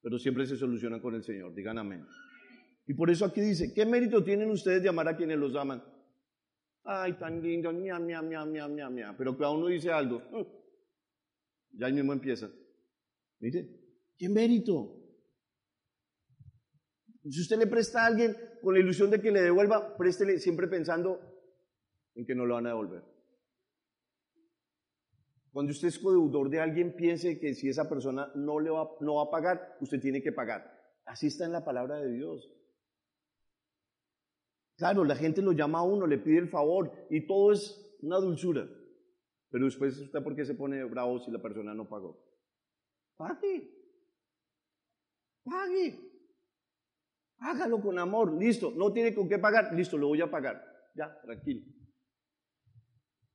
pero 0.00 0.18
siempre 0.18 0.46
se 0.46 0.56
solucionan 0.56 1.00
con 1.00 1.14
el 1.14 1.22
Señor. 1.24 1.54
Digan 1.54 1.78
amén. 1.78 2.06
Y 2.86 2.94
por 2.94 3.10
eso 3.10 3.24
aquí 3.24 3.40
dice, 3.40 3.72
¿qué 3.74 3.86
mérito 3.86 4.22
tienen 4.22 4.50
ustedes 4.50 4.82
de 4.82 4.88
amar 4.90 5.08
a 5.08 5.16
quienes 5.16 5.38
los 5.38 5.56
aman? 5.56 5.82
Ay, 6.84 7.14
tan 7.14 7.42
lindo, 7.42 7.72
mia, 7.72 7.98
mia, 7.98 8.20
mia, 8.20 8.44
mia, 8.44 8.68
mia, 8.68 8.90
mia. 8.90 9.14
Pero 9.16 9.36
cada 9.36 9.52
uno 9.52 9.68
dice 9.68 9.90
algo. 9.90 10.20
mm, 10.30 10.46
Ya 11.78 11.86
ahí 11.86 11.94
mismo 11.94 12.12
empieza. 12.12 12.50
Mire, 13.40 13.66
¿qué 14.18 14.28
mérito? 14.28 15.00
Si 17.22 17.40
usted 17.40 17.56
le 17.56 17.66
presta 17.66 18.02
a 18.02 18.06
alguien 18.06 18.36
con 18.62 18.74
la 18.74 18.80
ilusión 18.80 19.10
de 19.10 19.20
que 19.20 19.32
le 19.32 19.40
devuelva, 19.40 19.96
préstele 19.96 20.38
siempre 20.38 20.68
pensando 20.68 21.33
en 22.14 22.26
que 22.26 22.34
no 22.34 22.46
lo 22.46 22.54
van 22.54 22.66
a 22.66 22.70
devolver. 22.70 23.02
Cuando 25.52 25.70
usted 25.70 25.88
es 25.88 25.98
codeudor 25.98 26.50
de 26.50 26.60
alguien, 26.60 26.96
piense 26.96 27.38
que 27.38 27.54
si 27.54 27.68
esa 27.68 27.88
persona 27.88 28.30
no 28.34 28.58
le 28.58 28.70
va, 28.70 28.90
no 29.00 29.16
va 29.16 29.24
a 29.24 29.30
pagar, 29.30 29.76
usted 29.80 30.00
tiene 30.00 30.20
que 30.20 30.32
pagar. 30.32 30.68
Así 31.04 31.28
está 31.28 31.44
en 31.44 31.52
la 31.52 31.64
palabra 31.64 31.96
de 31.98 32.10
Dios. 32.10 32.50
Claro, 34.76 35.04
la 35.04 35.14
gente 35.14 35.42
lo 35.42 35.52
llama 35.52 35.78
a 35.78 35.84
uno, 35.84 36.06
le 36.06 36.18
pide 36.18 36.38
el 36.38 36.48
favor 36.48 36.90
y 37.08 37.26
todo 37.26 37.52
es 37.52 37.96
una 38.02 38.16
dulzura. 38.18 38.68
Pero 39.50 39.66
después, 39.66 39.96
¿usted 40.00 40.22
por 40.22 40.34
qué 40.34 40.44
se 40.44 40.54
pone 40.54 40.82
bravo 40.82 41.20
si 41.20 41.30
la 41.30 41.40
persona 41.40 41.72
no 41.72 41.88
pagó? 41.88 42.20
Pague. 43.16 43.70
Pague. 45.44 46.14
Hágalo 47.38 47.80
con 47.80 47.98
amor, 47.98 48.32
listo. 48.32 48.72
No 48.72 48.92
tiene 48.92 49.14
con 49.14 49.28
qué 49.28 49.38
pagar, 49.38 49.72
listo, 49.72 49.96
lo 49.96 50.08
voy 50.08 50.20
a 50.20 50.30
pagar. 50.30 50.64
Ya, 50.96 51.20
tranquilo. 51.20 51.62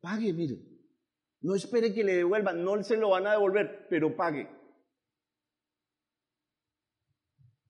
Pague, 0.02 0.34
mire. 0.34 0.58
No 1.42 1.56
espere 1.56 1.94
que 1.94 2.04
le 2.04 2.16
devuelvan, 2.16 2.64
no 2.64 2.82
se 2.84 2.98
lo 2.98 3.10
van 3.10 3.28
a 3.28 3.32
devolver, 3.32 3.88
pero 3.90 4.16
pague. 4.16 4.50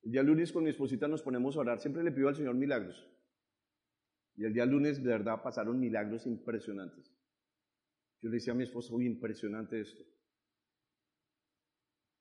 El 0.03 0.11
día 0.11 0.23
lunes 0.23 0.51
con 0.51 0.63
mi 0.63 0.71
esposita 0.71 1.07
nos 1.07 1.21
ponemos 1.21 1.55
a 1.55 1.59
orar, 1.59 1.79
siempre 1.79 2.03
le 2.03 2.11
pido 2.11 2.29
al 2.29 2.35
Señor 2.35 2.55
milagros. 2.55 3.07
Y 4.35 4.45
el 4.45 4.53
día 4.53 4.65
lunes 4.65 5.03
de 5.03 5.09
verdad 5.09 5.43
pasaron 5.43 5.79
milagros 5.79 6.25
impresionantes. 6.25 7.13
Yo 8.21 8.29
le 8.29 8.35
decía 8.35 8.53
a 8.53 8.55
mi 8.55 8.63
esposa, 8.63 8.93
uy, 8.93 9.05
impresionante 9.05 9.79
esto. 9.79 10.03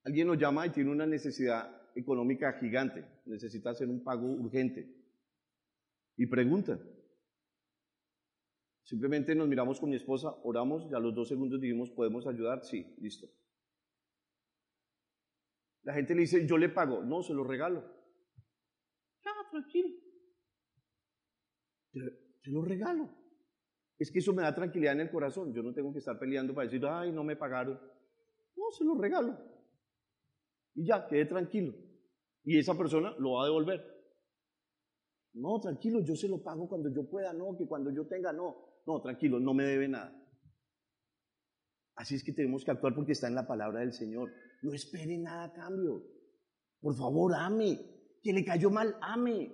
Alguien 0.04 0.26
nos 0.26 0.38
llama 0.38 0.66
y 0.66 0.70
tiene 0.70 0.90
una 0.90 1.06
necesidad 1.06 1.78
económica 1.94 2.52
gigante, 2.54 3.04
necesita 3.24 3.70
hacer 3.70 3.88
un 3.88 4.02
pago 4.02 4.26
urgente. 4.26 4.94
Y 6.16 6.26
pregunta. 6.26 6.78
Simplemente 8.88 9.35
nos 9.35 9.46
miramos 9.46 9.79
con 9.79 9.90
mi 9.90 9.96
esposa, 9.96 10.35
oramos 10.44 10.87
y 10.90 10.94
a 10.94 10.98
los 10.98 11.14
dos 11.14 11.29
segundos 11.29 11.61
dijimos, 11.61 11.90
¿podemos 11.90 12.27
ayudar? 12.27 12.64
Sí, 12.64 12.96
listo. 13.01 13.29
La 15.83 15.92
gente 15.92 16.14
le 16.14 16.22
dice, 16.22 16.46
yo 16.46 16.57
le 16.57 16.70
pago. 16.70 17.05
No, 17.05 17.22
se 17.22 17.35
lo 17.35 17.44
regalo. 17.44 17.85
Ya, 19.22 19.31
tranquilo. 19.51 19.90
Te, 21.92 22.01
te 22.42 22.51
lo 22.51 22.62
regalo. 22.62 23.11
Es 23.98 24.11
que 24.11 24.20
eso 24.20 24.33
me 24.33 24.40
da 24.40 24.55
tranquilidad 24.55 24.94
en 24.94 25.01
el 25.01 25.11
corazón. 25.11 25.53
Yo 25.53 25.62
no 25.62 25.74
tengo 25.74 25.92
que 25.92 25.98
estar 25.98 26.18
peleando 26.18 26.55
para 26.55 26.64
decir, 26.64 26.83
ay, 26.87 27.12
no 27.12 27.22
me 27.22 27.37
pagaron. 27.37 27.79
No, 28.57 28.70
se 28.70 28.85
lo 28.85 28.94
regalo. 28.94 29.38
Y 30.74 30.87
ya, 30.87 31.07
quede 31.07 31.27
tranquilo. 31.27 31.74
Y 32.42 32.57
esa 32.57 32.74
persona 32.74 33.14
lo 33.18 33.33
va 33.33 33.42
a 33.42 33.48
devolver. 33.48 33.85
No, 35.35 35.61
tranquilo, 35.61 36.01
yo 36.01 36.16
se 36.16 36.27
lo 36.27 36.42
pago 36.42 36.66
cuando 36.66 36.88
yo 36.88 37.07
pueda, 37.07 37.35
no, 37.35 37.55
que 37.55 37.66
cuando 37.66 37.90
yo 37.90 38.07
tenga, 38.07 38.33
no. 38.33 38.67
No, 38.88 39.03
tranquilo, 39.03 39.38
no 39.38 39.53
me 39.53 39.64
debe 39.64 39.87
nada. 39.87 40.18
Así 41.96 42.14
es 42.14 42.24
que 42.24 42.33
tenemos 42.33 42.64
que 42.64 42.70
actuar 42.70 42.94
porque 42.94 43.12
está 43.12 43.29
en 43.29 43.35
la 43.35 43.46
palabra 43.46 43.81
del 43.81 43.92
Señor. 43.92 44.33
No 44.62 44.72
espere 44.72 45.18
nada 45.18 45.44
a 45.44 45.53
cambio. 45.53 46.03
Por 46.81 46.96
favor, 46.96 47.35
ame. 47.35 47.79
Que 48.22 48.33
le 48.33 48.42
cayó 48.46 48.70
mal, 48.70 48.96
ame. 49.03 49.53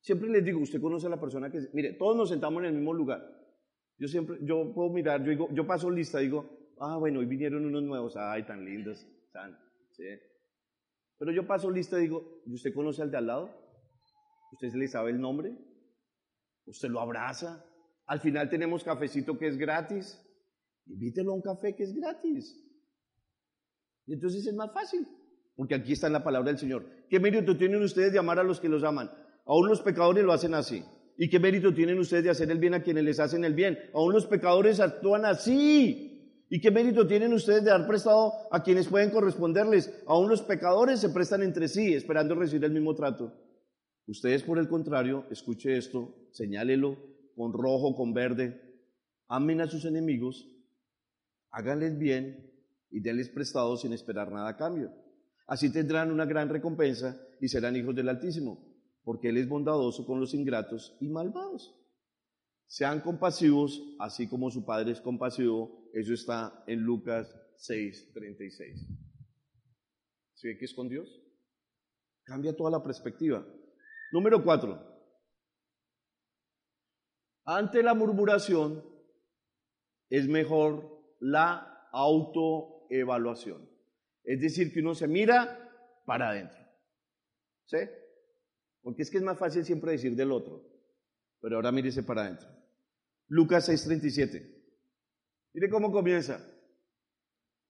Siempre 0.00 0.28
les 0.28 0.44
digo, 0.44 0.60
usted 0.60 0.80
conoce 0.80 1.08
a 1.08 1.10
la 1.10 1.20
persona 1.20 1.50
que... 1.50 1.58
Mire, 1.72 1.94
todos 1.94 2.16
nos 2.16 2.28
sentamos 2.28 2.60
en 2.60 2.66
el 2.66 2.74
mismo 2.74 2.94
lugar. 2.94 3.20
Yo 3.98 4.06
siempre, 4.06 4.38
yo 4.42 4.72
puedo 4.72 4.90
mirar, 4.90 5.24
yo 5.24 5.30
digo, 5.30 5.48
yo 5.52 5.66
paso 5.66 5.90
lista, 5.90 6.20
digo, 6.20 6.74
ah, 6.78 6.98
bueno, 6.98 7.18
hoy 7.18 7.26
vinieron 7.26 7.66
unos 7.66 7.82
nuevos, 7.82 8.16
ay, 8.16 8.46
tan 8.46 8.64
lindos, 8.64 9.04
tan, 9.32 9.58
sí. 9.90 10.04
Pero 11.18 11.32
yo 11.32 11.44
paso 11.44 11.70
lista 11.72 11.96
digo, 11.96 12.42
¿y 12.46 12.54
usted 12.54 12.72
conoce 12.72 13.02
al 13.02 13.10
de 13.10 13.16
al 13.16 13.26
lado? 13.26 13.50
¿Usted 14.52 14.72
le 14.74 14.86
sabe 14.86 15.10
el 15.10 15.20
nombre? 15.20 15.56
¿Usted 16.66 16.88
lo 16.88 17.00
abraza? 17.00 17.64
Al 18.06 18.20
final 18.20 18.48
tenemos 18.50 18.84
cafecito 18.84 19.38
que 19.38 19.48
es 19.48 19.56
gratis. 19.56 20.20
Invítelo 20.86 21.32
a 21.32 21.34
un 21.34 21.42
café 21.42 21.74
que 21.74 21.84
es 21.84 21.94
gratis. 21.94 22.58
Y 24.06 24.14
entonces 24.14 24.46
es 24.46 24.54
más 24.54 24.72
fácil, 24.72 25.06
porque 25.54 25.74
aquí 25.74 25.92
está 25.92 26.08
en 26.08 26.14
la 26.14 26.24
palabra 26.24 26.50
del 26.50 26.58
Señor. 26.58 26.84
¿Qué 27.08 27.20
mérito 27.20 27.56
tienen 27.56 27.82
ustedes 27.82 28.12
de 28.12 28.18
amar 28.18 28.38
a 28.38 28.42
los 28.42 28.60
que 28.60 28.68
los 28.68 28.82
aman? 28.82 29.10
Aún 29.46 29.68
los 29.68 29.80
pecadores 29.80 30.24
lo 30.24 30.32
hacen 30.32 30.54
así. 30.54 30.84
¿Y 31.16 31.28
qué 31.28 31.38
mérito 31.38 31.72
tienen 31.72 31.98
ustedes 31.98 32.24
de 32.24 32.30
hacer 32.30 32.50
el 32.50 32.58
bien 32.58 32.74
a 32.74 32.82
quienes 32.82 33.04
les 33.04 33.20
hacen 33.20 33.44
el 33.44 33.54
bien? 33.54 33.78
Aún 33.94 34.12
los 34.12 34.26
pecadores 34.26 34.80
actúan 34.80 35.24
así. 35.24 36.44
¿Y 36.48 36.60
qué 36.60 36.70
mérito 36.70 37.06
tienen 37.06 37.32
ustedes 37.32 37.64
de 37.64 37.70
dar 37.70 37.86
prestado 37.86 38.32
a 38.50 38.62
quienes 38.62 38.88
pueden 38.88 39.10
corresponderles? 39.10 40.02
Aún 40.06 40.28
los 40.28 40.42
pecadores 40.42 41.00
se 41.00 41.10
prestan 41.10 41.42
entre 41.42 41.68
sí, 41.68 41.94
esperando 41.94 42.34
recibir 42.34 42.64
el 42.64 42.72
mismo 42.72 42.94
trato. 42.94 43.32
Ustedes, 44.06 44.42
por 44.42 44.58
el 44.58 44.68
contrario, 44.68 45.26
escuche 45.30 45.76
esto, 45.76 46.28
señálelo 46.32 47.11
con 47.36 47.52
rojo, 47.52 47.94
con 47.94 48.12
verde. 48.12 48.60
Amen 49.28 49.60
a 49.60 49.66
sus 49.66 49.84
enemigos, 49.84 50.46
háganles 51.50 51.98
bien 51.98 52.50
y 52.90 53.00
denles 53.00 53.28
prestado 53.28 53.76
sin 53.76 53.92
esperar 53.92 54.30
nada 54.30 54.50
a 54.50 54.56
cambio. 54.56 54.92
Así 55.46 55.72
tendrán 55.72 56.10
una 56.10 56.24
gran 56.24 56.48
recompensa 56.48 57.20
y 57.40 57.48
serán 57.48 57.76
hijos 57.76 57.94
del 57.94 58.08
Altísimo 58.08 58.72
porque 59.04 59.28
Él 59.28 59.38
es 59.38 59.48
bondadoso 59.48 60.06
con 60.06 60.20
los 60.20 60.34
ingratos 60.34 60.96
y 61.00 61.08
malvados. 61.08 61.74
Sean 62.66 63.00
compasivos, 63.00 63.82
así 63.98 64.28
como 64.28 64.50
su 64.50 64.64
Padre 64.64 64.92
es 64.92 65.00
compasivo. 65.00 65.90
Eso 65.92 66.14
está 66.14 66.64
en 66.66 66.80
Lucas 66.80 67.34
6, 67.56 68.12
36. 68.14 68.86
¿Sí 70.34 70.48
ve 70.48 70.56
que 70.56 70.64
es 70.64 70.74
con 70.74 70.88
Dios? 70.88 71.08
Cambia 72.24 72.56
toda 72.56 72.70
la 72.70 72.82
perspectiva. 72.82 73.44
Número 74.12 74.42
cuatro. 74.42 74.91
Ante 77.44 77.82
la 77.82 77.94
murmuración 77.94 78.84
es 80.08 80.28
mejor 80.28 81.16
la 81.20 81.88
autoevaluación. 81.92 83.68
Es 84.24 84.40
decir, 84.40 84.72
que 84.72 84.80
uno 84.80 84.94
se 84.94 85.08
mira 85.08 85.58
para 86.04 86.30
adentro. 86.30 86.60
¿Sí? 87.66 87.78
Porque 88.82 89.02
es 89.02 89.10
que 89.10 89.18
es 89.18 89.22
más 89.22 89.38
fácil 89.38 89.64
siempre 89.64 89.92
decir 89.92 90.14
del 90.14 90.32
otro. 90.32 90.64
Pero 91.40 91.56
ahora 91.56 91.72
mírese 91.72 92.02
para 92.02 92.22
adentro. 92.22 92.48
Lucas 93.28 93.68
6:37. 93.68 94.62
Mire 95.54 95.68
cómo 95.70 95.90
comienza. 95.90 96.44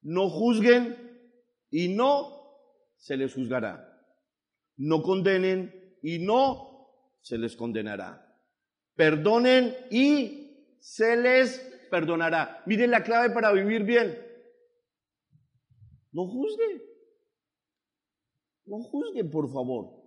No 0.03 0.29
juzguen 0.29 0.97
y 1.71 1.89
no 1.89 2.43
se 2.97 3.17
les 3.17 3.35
juzgará. 3.35 3.89
No 4.77 5.03
condenen 5.03 5.99
y 6.03 6.19
no 6.19 7.19
se 7.21 7.39
les 7.39 7.57
condenará. 7.57 8.32
Perdonen 8.95 9.75
y 9.91 10.77
se 10.81 11.17
les 11.17 11.59
perdonará. 11.91 12.63
Miren 12.67 12.91
la 12.91 13.03
clave 13.03 13.33
para 13.35 13.53
vivir 13.53 13.85
bien. 13.85 14.19
No 16.13 16.27
juzguen. 16.27 16.83
No 18.67 18.83
juzguen, 18.83 19.31
por 19.31 19.53
favor. 19.53 20.03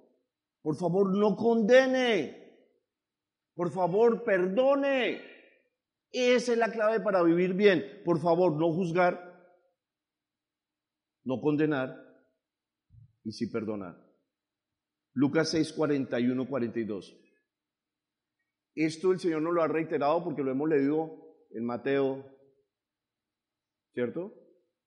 Por 0.62 0.76
favor, 0.76 1.16
no 1.16 1.36
condene. 1.36 2.46
Por 3.56 3.72
favor, 3.72 4.24
perdone. 4.24 5.22
Esa 6.12 6.54
es 6.54 6.58
la 6.58 6.72
clave 6.72 7.00
para 7.02 7.22
vivir 7.24 7.54
bien. 7.54 8.02
Por 8.06 8.22
favor, 8.22 8.54
no 8.54 8.72
juzgar, 8.72 9.36
no 11.24 11.42
condenar 11.42 11.96
y 13.24 13.32
sí 13.32 13.48
perdonar. 13.48 13.98
Lucas 15.14 15.50
6, 15.50 15.74
41, 15.74 16.48
42. 16.48 17.25
Esto 18.76 19.14
el 19.14 19.20
Señor 19.20 19.42
nos 19.42 19.54
lo 19.54 19.62
ha 19.62 19.68
reiterado 19.70 20.22
porque 20.24 20.44
lo 20.44 20.52
hemos 20.52 20.70
leído 20.70 21.26
en 21.52 21.66
Mateo, 21.66 22.26
¿cierto? 23.94 24.34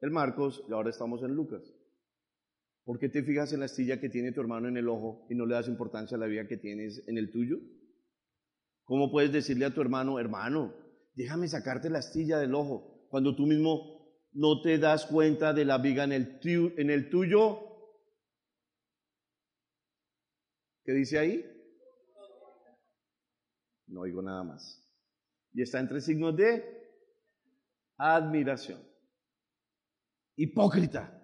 En 0.03 0.13
Marcos 0.13 0.63
y 0.69 0.73
ahora 0.73 0.91
estamos 0.91 1.23
en 1.23 1.35
Lucas. 1.35 1.63
¿Por 2.85 2.99
qué 2.99 3.09
te 3.09 3.23
fijas 3.23 3.53
en 3.53 3.61
la 3.61 3.67
astilla 3.67 4.01
que 4.01 4.11
tiene 4.11 4.33
tu 4.33 4.41
hermano 4.43 4.69
en 4.69 4.77
el 4.77 4.89
ojo 4.89 5.27
y 5.31 5.35
no 5.35 5.47
le 5.47 5.55
das 5.55 5.69
importancia 5.69 6.17
a 6.17 6.21
la 6.21 6.27
vida 6.27 6.47
que 6.47 6.59
tienes 6.59 7.03
en 7.09 7.17
el 7.17 7.31
tuyo? 7.31 7.59
¿Cómo 8.85 9.11
puedes 9.11 9.33
decirle 9.33 9.65
a 9.65 9.75
tu 9.75 9.81
hermano, 9.81 10.19
hermano, 10.19 10.75
déjame 11.15 11.49
sacarte 11.49 11.91
la 11.91 11.99
astilla 11.99 12.39
del 12.39 12.55
ojo, 12.55 13.07
cuando 13.11 13.35
tú 13.35 13.47
mismo 13.47 13.99
no 14.33 14.61
te 14.61 14.79
das 14.79 15.07
cuenta 15.07 15.53
de 15.53 15.65
la 15.65 15.79
viga 15.79 16.05
en 16.05 16.13
el, 16.13 16.41
en 16.45 16.91
el 16.91 17.09
tuyo? 17.11 17.61
¿Qué 20.85 20.93
dice 20.93 21.19
ahí? 21.19 21.58
No 23.89 24.01
oigo 24.01 24.23
nada 24.23 24.45
más. 24.45 24.85
Y 25.53 25.63
está 25.63 25.81
entre 25.81 26.01
signos 26.01 26.37
de 26.37 26.65
admiración. 27.97 28.81
Hipócrita. 30.37 31.15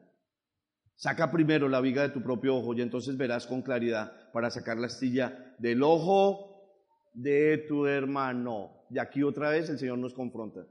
Saca 0.97 1.31
primero 1.31 1.69
la 1.69 1.81
viga 1.81 2.03
de 2.03 2.11
tu 2.11 2.23
propio 2.23 2.57
ojo 2.57 2.75
y 2.75 2.81
entonces 2.81 3.17
verás 3.17 3.47
con 3.47 3.63
claridad 3.63 4.31
para 4.33 4.51
sacar 4.51 4.79
la 4.79 4.87
astilla 4.87 5.55
del 5.59 5.83
ojo 5.83 6.55
de 7.13 7.59
tu 7.69 7.87
hermano. 7.87 8.87
Y 8.91 8.99
aquí 8.99 9.23
otra 9.23 9.51
vez 9.51 9.69
el 9.69 9.79
Señor 9.79 9.99
nos 9.99 10.15
confronta. 10.15 10.67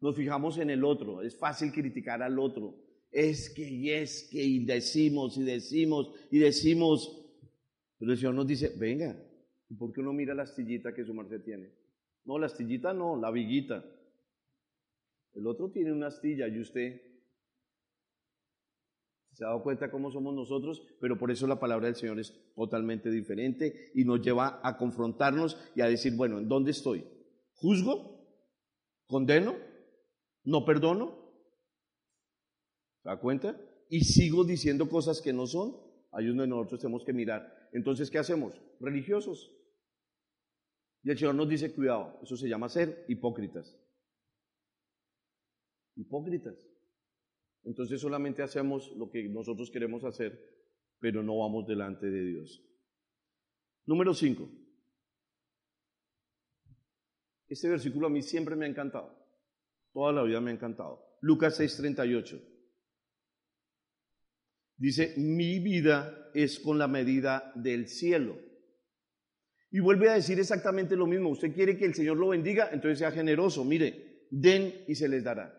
Nos 0.00 0.16
fijamos 0.16 0.58
en 0.58 0.70
el 0.70 0.84
otro. 0.84 1.22
Es 1.22 1.38
fácil 1.38 1.72
criticar 1.72 2.22
al 2.22 2.38
otro. 2.38 2.74
Es 3.10 3.50
que 3.50 3.68
y 3.68 3.90
es 3.90 4.28
que 4.30 4.42
y 4.42 4.64
decimos 4.64 5.36
y 5.36 5.42
decimos 5.42 6.12
y 6.30 6.38
decimos. 6.38 7.16
Pero 7.98 8.12
el 8.12 8.18
Señor 8.18 8.34
nos 8.34 8.46
dice, 8.46 8.72
venga, 8.78 9.16
¿Y 9.70 9.76
por 9.76 9.92
qué 9.92 10.00
uno 10.00 10.12
mira 10.12 10.34
la 10.34 10.42
astillita 10.42 10.92
que 10.92 11.04
su 11.04 11.14
merced 11.14 11.42
tiene? 11.42 11.72
No, 12.24 12.38
la 12.38 12.46
astillita 12.46 12.92
no, 12.92 13.16
la 13.16 13.30
viguita. 13.30 13.84
El 15.32 15.46
otro 15.46 15.70
tiene 15.70 15.92
una 15.92 16.08
astilla 16.08 16.48
y 16.48 16.60
usted 16.60 17.00
se 19.32 19.44
ha 19.44 19.48
dado 19.48 19.62
cuenta 19.62 19.90
cómo 19.90 20.10
somos 20.10 20.34
nosotros, 20.34 20.82
pero 21.00 21.16
por 21.16 21.30
eso 21.30 21.46
la 21.46 21.60
palabra 21.60 21.86
del 21.86 21.94
Señor 21.94 22.18
es 22.18 22.34
totalmente 22.56 23.10
diferente 23.10 23.92
y 23.94 24.04
nos 24.04 24.20
lleva 24.20 24.60
a 24.62 24.76
confrontarnos 24.76 25.56
y 25.76 25.82
a 25.82 25.86
decir, 25.86 26.16
bueno, 26.16 26.38
¿en 26.38 26.48
dónde 26.48 26.72
estoy? 26.72 27.06
¿Juzgo? 27.54 28.26
¿Condeno? 29.06 29.54
¿No 30.42 30.64
perdono? 30.64 31.32
¿Se 33.02 33.08
da 33.08 33.20
cuenta? 33.20 33.58
Y 33.88 34.00
sigo 34.00 34.44
diciendo 34.44 34.88
cosas 34.88 35.22
que 35.22 35.32
no 35.32 35.46
son. 35.46 35.76
Ahí 36.10 36.24
es 36.24 36.30
donde 36.30 36.48
nosotros 36.48 36.80
tenemos 36.80 37.04
que 37.04 37.12
mirar. 37.12 37.70
Entonces, 37.72 38.10
¿qué 38.10 38.18
hacemos? 38.18 38.60
Religiosos. 38.80 39.59
Y 41.02 41.10
el 41.10 41.18
Señor 41.18 41.34
nos 41.34 41.48
dice, 41.48 41.72
cuidado, 41.72 42.18
eso 42.22 42.36
se 42.36 42.48
llama 42.48 42.68
ser 42.68 43.04
hipócritas. 43.08 43.78
Hipócritas. 45.96 46.66
Entonces 47.64 48.00
solamente 48.00 48.42
hacemos 48.42 48.92
lo 48.96 49.10
que 49.10 49.28
nosotros 49.28 49.70
queremos 49.70 50.04
hacer, 50.04 50.38
pero 50.98 51.22
no 51.22 51.38
vamos 51.38 51.66
delante 51.66 52.10
de 52.10 52.24
Dios. 52.24 52.62
Número 53.86 54.14
5. 54.14 54.48
Este 57.48 57.68
versículo 57.68 58.06
a 58.06 58.10
mí 58.10 58.22
siempre 58.22 58.56
me 58.56 58.64
ha 58.64 58.68
encantado. 58.68 59.20
Toda 59.92 60.12
la 60.12 60.22
vida 60.22 60.40
me 60.40 60.50
ha 60.50 60.54
encantado. 60.54 61.16
Lucas 61.20 61.58
6:38. 61.58 62.40
Dice, 64.76 65.14
mi 65.18 65.58
vida 65.58 66.30
es 66.32 66.58
con 66.58 66.78
la 66.78 66.88
medida 66.88 67.52
del 67.54 67.88
cielo. 67.88 68.38
Y 69.70 69.80
vuelve 69.80 70.10
a 70.10 70.14
decir 70.14 70.38
exactamente 70.40 70.96
lo 70.96 71.06
mismo. 71.06 71.30
Usted 71.30 71.54
quiere 71.54 71.76
que 71.76 71.84
el 71.84 71.94
Señor 71.94 72.16
lo 72.16 72.28
bendiga, 72.28 72.70
entonces 72.72 72.98
sea 72.98 73.12
generoso. 73.12 73.64
Mire, 73.64 74.26
den 74.30 74.84
y 74.88 74.94
se 74.96 75.08
les 75.08 75.22
dará. 75.22 75.56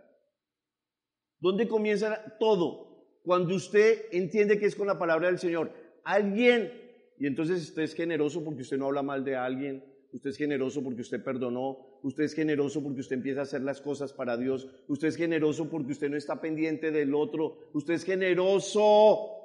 ¿Dónde 1.39 1.67
comienza 1.67 2.37
todo? 2.39 3.19
Cuando 3.23 3.55
usted 3.55 4.05
entiende 4.11 4.59
que 4.59 4.65
es 4.65 4.75
con 4.75 4.87
la 4.87 4.99
palabra 4.99 5.27
del 5.27 5.39
Señor. 5.39 5.71
Alguien, 6.03 6.71
y 7.17 7.25
entonces 7.25 7.61
usted 7.61 7.83
es 7.83 7.95
generoso 7.95 8.43
porque 8.43 8.63
usted 8.63 8.77
no 8.77 8.87
habla 8.87 9.01
mal 9.01 9.23
de 9.23 9.35
alguien, 9.35 9.83
usted 10.11 10.31
es 10.31 10.37
generoso 10.37 10.83
porque 10.83 11.01
usted 11.01 11.23
perdonó, 11.23 11.99
usted 12.03 12.23
es 12.23 12.33
generoso 12.33 12.83
porque 12.83 12.99
usted 12.99 13.15
empieza 13.15 13.41
a 13.41 13.43
hacer 13.43 13.61
las 13.61 13.81
cosas 13.81 14.11
para 14.11 14.37
Dios, 14.37 14.67
usted 14.87 15.07
es 15.07 15.15
generoso 15.15 15.69
porque 15.69 15.93
usted 15.93 16.09
no 16.09 16.17
está 16.17 16.41
pendiente 16.41 16.91
del 16.91 17.13
otro, 17.15 17.69
usted 17.73 17.93
es 17.93 18.03
generoso. 18.03 19.37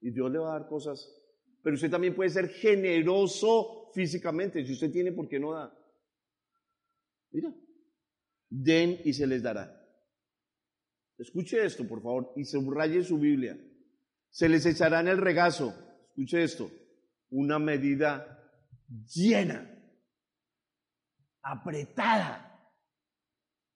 Y 0.00 0.10
Dios 0.10 0.30
le 0.30 0.38
va 0.38 0.54
a 0.54 0.58
dar 0.58 0.68
cosas 0.68 1.23
pero 1.64 1.76
usted 1.76 1.90
también 1.90 2.14
puede 2.14 2.28
ser 2.28 2.50
generoso 2.50 3.90
físicamente. 3.94 4.64
Si 4.66 4.74
usted 4.74 4.92
tiene, 4.92 5.12
¿por 5.12 5.26
qué 5.26 5.40
no 5.40 5.54
da? 5.54 5.74
Mira, 7.30 7.54
den 8.50 9.00
y 9.02 9.14
se 9.14 9.26
les 9.26 9.42
dará. 9.42 9.74
Escuche 11.16 11.64
esto, 11.64 11.88
por 11.88 12.02
favor, 12.02 12.34
y 12.36 12.44
subraye 12.44 13.02
su 13.02 13.18
Biblia. 13.18 13.58
Se 14.28 14.46
les 14.46 14.66
echará 14.66 15.00
en 15.00 15.08
el 15.08 15.16
regazo, 15.16 15.74
escuche 16.10 16.42
esto, 16.42 16.70
una 17.30 17.58
medida 17.58 18.46
llena, 19.14 19.66
apretada, 21.40 22.70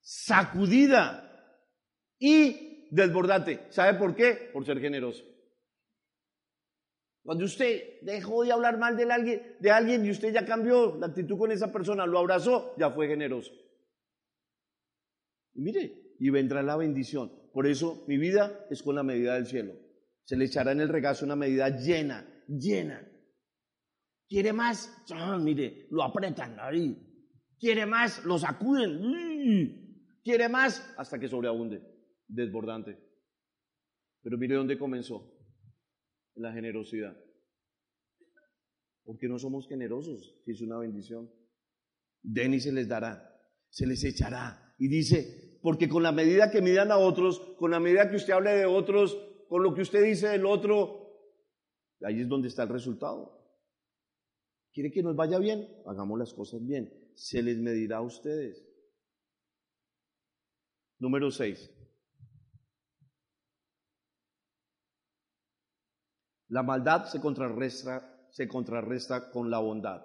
sacudida 0.00 1.24
y 2.18 2.86
desbordante. 2.90 3.66
¿Sabe 3.70 3.98
por 3.98 4.14
qué? 4.14 4.50
Por 4.52 4.66
ser 4.66 4.78
generoso. 4.78 5.24
Cuando 7.22 7.44
usted 7.44 8.00
dejó 8.02 8.44
de 8.44 8.52
hablar 8.52 8.78
mal 8.78 8.96
de 8.96 9.04
alguien, 9.04 9.56
de 9.60 9.70
alguien 9.70 10.04
y 10.06 10.10
usted 10.10 10.32
ya 10.32 10.44
cambió 10.44 10.96
la 10.96 11.08
actitud 11.08 11.36
con 11.36 11.52
esa 11.52 11.72
persona, 11.72 12.06
lo 12.06 12.18
abrazó, 12.18 12.74
ya 12.78 12.90
fue 12.90 13.08
generoso. 13.08 13.52
Y 15.54 15.60
mire, 15.60 16.14
y 16.18 16.30
vendrá 16.30 16.62
la 16.62 16.76
bendición. 16.76 17.32
Por 17.52 17.66
eso 17.66 18.04
mi 18.06 18.16
vida 18.16 18.66
es 18.70 18.82
con 18.82 18.94
la 18.94 19.02
medida 19.02 19.34
del 19.34 19.46
cielo. 19.46 19.74
Se 20.24 20.36
le 20.36 20.44
echará 20.46 20.72
en 20.72 20.80
el 20.80 20.88
regazo 20.88 21.24
una 21.24 21.36
medida 21.36 21.68
llena, 21.68 22.26
llena. 22.46 23.06
¿Quiere 24.28 24.52
más? 24.52 25.04
Ah, 25.10 25.38
mire, 25.38 25.86
lo 25.90 26.02
apretan 26.02 26.56
ahí. 26.60 26.96
¿Quiere 27.58 27.86
más? 27.86 28.24
Lo 28.24 28.38
sacuden. 28.38 30.20
¿Quiere 30.22 30.48
más? 30.48 30.94
Hasta 30.96 31.18
que 31.18 31.28
sobreabunde, 31.28 31.82
desbordante. 32.26 32.98
Pero 34.22 34.36
mire 34.36 34.54
dónde 34.54 34.78
comenzó 34.78 35.37
la 36.38 36.52
generosidad. 36.52 37.16
Porque 39.04 39.28
no 39.28 39.38
somos 39.38 39.66
generosos, 39.68 40.42
es 40.46 40.60
una 40.60 40.78
bendición. 40.78 41.30
Den 42.22 42.54
y 42.54 42.60
se 42.60 42.72
les 42.72 42.88
dará, 42.88 43.40
se 43.70 43.86
les 43.86 44.04
echará. 44.04 44.74
Y 44.78 44.88
dice, 44.88 45.58
porque 45.62 45.88
con 45.88 46.02
la 46.02 46.12
medida 46.12 46.50
que 46.50 46.62
midan 46.62 46.90
a 46.90 46.98
otros, 46.98 47.40
con 47.58 47.70
la 47.70 47.80
medida 47.80 48.08
que 48.08 48.16
usted 48.16 48.32
hable 48.32 48.50
de 48.50 48.66
otros, 48.66 49.16
con 49.48 49.62
lo 49.62 49.74
que 49.74 49.82
usted 49.82 50.04
dice 50.04 50.28
del 50.28 50.46
otro, 50.46 51.08
ahí 52.02 52.20
es 52.20 52.28
donde 52.28 52.48
está 52.48 52.64
el 52.64 52.68
resultado. 52.68 53.38
¿Quiere 54.72 54.90
que 54.90 55.02
nos 55.02 55.16
vaya 55.16 55.38
bien? 55.38 55.66
Hagamos 55.86 56.18
las 56.18 56.34
cosas 56.34 56.64
bien. 56.64 56.92
Se 57.14 57.42
les 57.42 57.58
medirá 57.58 57.98
a 57.98 58.02
ustedes. 58.02 58.64
Número 60.98 61.30
6. 61.30 61.77
La 66.48 66.62
maldad 66.62 67.06
se 67.06 67.20
contrarresta, 67.20 68.26
se 68.30 68.48
contrarresta 68.48 69.30
con 69.30 69.50
la 69.50 69.58
bondad. 69.58 70.02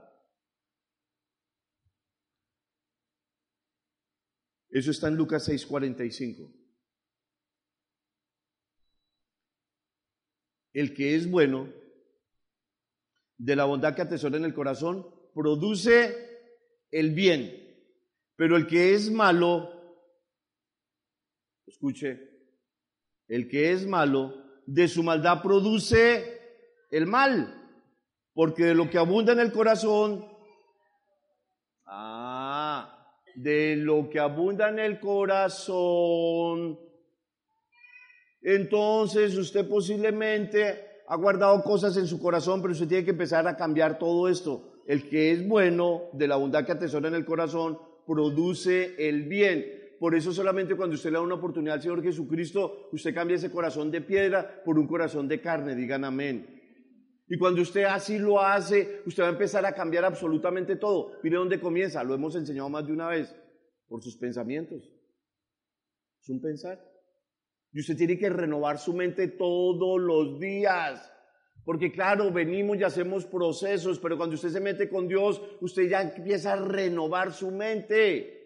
Eso 4.69 4.91
está 4.91 5.07
en 5.07 5.15
Lucas 5.15 5.47
6:45. 5.47 6.51
El 10.73 10.93
que 10.95 11.15
es 11.15 11.29
bueno, 11.29 11.71
de 13.37 13.55
la 13.55 13.65
bondad 13.65 13.95
que 13.95 14.01
atesora 14.01 14.37
en 14.37 14.45
el 14.45 14.53
corazón, 14.53 15.05
produce 15.33 16.33
el 16.89 17.13
bien. 17.13 17.59
Pero 18.35 18.57
el 18.57 18.65
que 18.65 18.95
es 18.95 19.11
malo, 19.11 19.69
escuche, 21.67 22.31
el 23.27 23.47
que 23.47 23.71
es 23.71 23.85
malo, 23.85 24.42
de 24.65 24.87
su 24.87 25.03
maldad 25.03 25.41
produce 25.41 26.41
el 26.91 27.07
mal, 27.07 27.61
porque 28.33 28.65
de 28.65 28.75
lo 28.75 28.89
que 28.89 28.97
abunda 28.97 29.33
en 29.33 29.39
el 29.39 29.51
corazón, 29.51 30.25
ah, 31.85 33.17
de 33.35 33.75
lo 33.75 34.09
que 34.09 34.19
abunda 34.19 34.69
en 34.69 34.79
el 34.79 34.99
corazón, 34.99 36.79
entonces 38.41 39.37
usted 39.37 39.67
posiblemente 39.67 40.93
ha 41.07 41.15
guardado 41.15 41.63
cosas 41.63 41.95
en 41.97 42.07
su 42.07 42.19
corazón, 42.19 42.61
pero 42.61 42.73
usted 42.73 42.87
tiene 42.87 43.05
que 43.05 43.11
empezar 43.11 43.47
a 43.47 43.55
cambiar 43.57 43.97
todo 43.97 44.27
esto. 44.27 44.69
el 44.85 45.07
que 45.07 45.31
es 45.31 45.47
bueno, 45.47 46.09
de 46.11 46.27
la 46.27 46.35
bondad 46.35 46.65
que 46.65 46.73
atesora 46.73 47.07
en 47.07 47.15
el 47.15 47.23
corazón, 47.23 47.79
produce 48.05 48.95
el 48.97 49.23
bien. 49.23 49.82
Por 50.03 50.15
eso 50.15 50.33
solamente 50.33 50.75
cuando 50.75 50.95
usted 50.95 51.11
le 51.11 51.15
da 51.15 51.21
una 51.21 51.35
oportunidad 51.35 51.75
al 51.75 51.81
Señor 51.81 52.03
Jesucristo, 52.03 52.89
usted 52.91 53.15
cambia 53.15 53.37
ese 53.37 53.49
corazón 53.49 53.89
de 53.89 54.01
piedra 54.01 54.61
por 54.65 54.77
un 54.77 54.85
corazón 54.85 55.29
de 55.29 55.39
carne, 55.39 55.75
digan 55.75 56.03
amén. 56.03 56.45
Y 57.25 57.37
cuando 57.37 57.61
usted 57.61 57.85
así 57.85 58.19
lo 58.19 58.41
hace, 58.41 58.99
usted 59.05 59.23
va 59.23 59.27
a 59.27 59.31
empezar 59.31 59.65
a 59.65 59.71
cambiar 59.71 60.03
absolutamente 60.03 60.75
todo. 60.75 61.13
Mire 61.23 61.37
dónde 61.37 61.57
comienza, 61.57 62.03
lo 62.03 62.13
hemos 62.13 62.35
enseñado 62.35 62.67
más 62.67 62.85
de 62.85 62.91
una 62.91 63.07
vez, 63.07 63.33
por 63.87 64.03
sus 64.03 64.17
pensamientos. 64.17 64.83
Es 66.21 66.27
un 66.27 66.41
pensar. 66.41 66.83
Y 67.71 67.79
usted 67.79 67.95
tiene 67.95 68.17
que 68.17 68.29
renovar 68.29 68.79
su 68.79 68.91
mente 68.93 69.29
todos 69.29 70.01
los 70.01 70.37
días. 70.37 71.09
Porque 71.63 71.93
claro, 71.93 72.29
venimos 72.29 72.77
y 72.77 72.83
hacemos 72.83 73.25
procesos, 73.25 73.99
pero 73.99 74.17
cuando 74.17 74.35
usted 74.35 74.49
se 74.49 74.59
mete 74.59 74.89
con 74.89 75.07
Dios, 75.07 75.41
usted 75.61 75.87
ya 75.87 76.01
empieza 76.01 76.51
a 76.51 76.55
renovar 76.57 77.31
su 77.31 77.51
mente. 77.51 78.42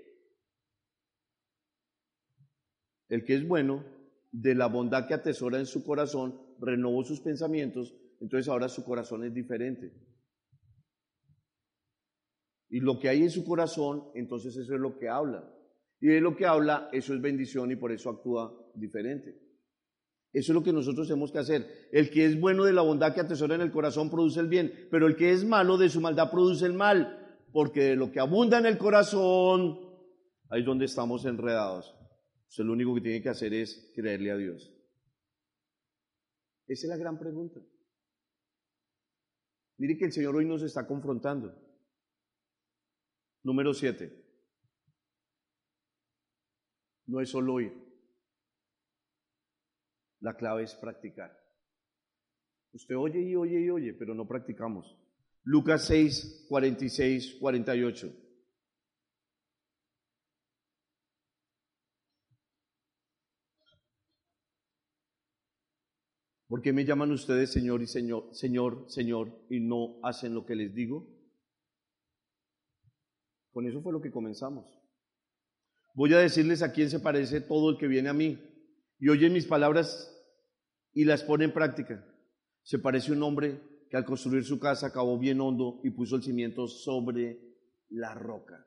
El 3.10 3.24
que 3.24 3.36
es 3.36 3.48
bueno, 3.48 3.84
de 4.32 4.56
la 4.56 4.68
bondad 4.68 5.08
que 5.08 5.14
atesora 5.14 5.60
en 5.60 5.66
su 5.66 5.84
corazón, 5.84 6.40
renovó 6.60 7.04
sus 7.04 7.22
pensamientos, 7.22 7.96
entonces 8.20 8.48
ahora 8.50 8.70
su 8.70 8.84
corazón 8.84 9.24
es 9.24 9.34
diferente. 9.34 9.94
Y 12.70 12.80
lo 12.82 13.00
que 13.00 13.10
hay 13.10 13.22
en 13.22 13.30
su 13.30 13.46
corazón, 13.46 14.04
entonces 14.14 14.56
eso 14.58 14.74
es 14.74 14.80
lo 14.80 14.98
que 14.98 15.08
habla. 15.08 15.50
Y 16.00 16.08
de 16.08 16.22
lo 16.22 16.36
que 16.36 16.46
habla, 16.46 16.90
eso 16.92 17.14
es 17.14 17.22
bendición 17.22 17.72
y 17.72 17.76
por 17.76 17.92
eso 17.92 18.10
actúa 18.10 18.54
diferente. 18.76 19.48
Eso 20.34 20.52
es 20.52 20.56
lo 20.56 20.64
que 20.64 20.74
nosotros 20.74 21.08
tenemos 21.08 21.32
que 21.32 21.40
hacer. 21.40 21.90
El 21.92 22.12
que 22.12 22.26
es 22.26 22.40
bueno 22.40 22.66
de 22.66 22.74
la 22.74 22.82
bondad 22.82 23.14
que 23.14 23.22
atesora 23.22 23.56
en 23.56 23.62
el 23.62 23.72
corazón 23.72 24.10
produce 24.12 24.40
el 24.40 24.48
bien, 24.48 24.88
pero 24.92 25.08
el 25.08 25.16
que 25.16 25.32
es 25.32 25.46
malo 25.46 25.78
de 25.78 25.90
su 25.90 26.02
maldad 26.02 26.30
produce 26.30 26.66
el 26.66 26.74
mal, 26.74 27.40
porque 27.52 27.82
de 27.82 27.96
lo 27.96 28.12
que 28.12 28.20
abunda 28.20 28.60
en 28.60 28.66
el 28.66 28.78
corazón, 28.78 29.80
ahí 30.50 30.60
es 30.60 30.66
donde 30.66 30.86
estamos 30.86 31.26
enredados. 31.26 31.97
Usted 32.50 32.64
lo 32.64 32.74
único 32.74 32.96
que 32.96 33.02
tiene 33.02 33.22
que 33.22 33.30
hacer 33.30 33.54
es 33.54 33.92
creerle 33.94 34.32
a 34.32 34.38
Dios. 34.38 34.74
Esa 36.68 36.86
es 36.86 36.90
la 36.90 36.98
gran 36.98 37.18
pregunta. 37.18 37.62
Mire 39.78 39.98
que 39.98 40.06
el 40.06 40.12
Señor 40.12 40.36
hoy 40.36 40.46
nos 40.46 40.64
está 40.64 40.88
confrontando. 40.88 41.56
Número 43.44 43.74
siete. 43.74 44.26
No 47.06 47.22
es 47.22 47.30
solo 47.30 47.54
oír. 47.54 47.74
La 50.20 50.36
clave 50.36 50.64
es 50.64 50.76
practicar. 50.76 51.38
Usted 52.74 52.96
oye 52.98 53.22
y 53.22 53.36
oye 53.36 53.62
y 53.62 53.70
oye, 53.70 53.94
pero 53.94 54.14
no 54.14 54.28
practicamos. 54.28 54.98
Lucas 55.44 55.86
6, 55.86 56.48
46, 56.50 57.38
48. 57.40 58.27
¿Por 66.58 66.64
qué 66.64 66.74
me 66.74 66.86
llaman 66.86 67.12
ustedes 67.12 67.52
Señor 67.52 67.84
y 67.84 67.86
Señor, 67.86 68.30
Señor, 68.32 68.86
Señor 68.88 69.46
y 69.48 69.60
no 69.60 70.00
hacen 70.02 70.34
lo 70.34 70.44
que 70.44 70.56
les 70.56 70.74
digo? 70.74 71.08
Con 73.52 73.68
eso 73.68 73.80
fue 73.84 73.94
lo 73.94 74.02
que 74.02 74.10
comenzamos. 74.10 74.66
Voy 75.94 76.16
a 76.16 76.18
decirles 76.18 76.64
a 76.64 76.72
quién 76.72 76.90
se 76.90 77.00
parece 77.00 77.42
todo 77.42 77.70
el 77.70 77.78
que 77.78 77.86
viene 77.86 78.10
a 78.10 78.14
mí 78.14 78.40
y 78.98 79.10
oye 79.10 79.30
mis 79.30 79.46
palabras 79.46 80.12
y 80.94 81.06
las 81.06 81.22
pone 81.22 81.46
en 81.46 81.54
práctica. 81.54 82.04
Se 82.64 82.80
parece 82.80 83.12
un 83.12 83.22
hombre 83.22 83.62
que 83.92 83.98
al 83.98 84.06
construir 84.06 84.44
su 84.44 84.60
casa 84.60 84.88
acabó 84.88 85.20
bien 85.20 85.40
hondo 85.40 85.80
y 85.84 85.92
puso 85.92 86.16
el 86.16 86.24
cimiento 86.24 86.68
sobre 86.68 87.40
la 87.90 88.16
roca. 88.16 88.66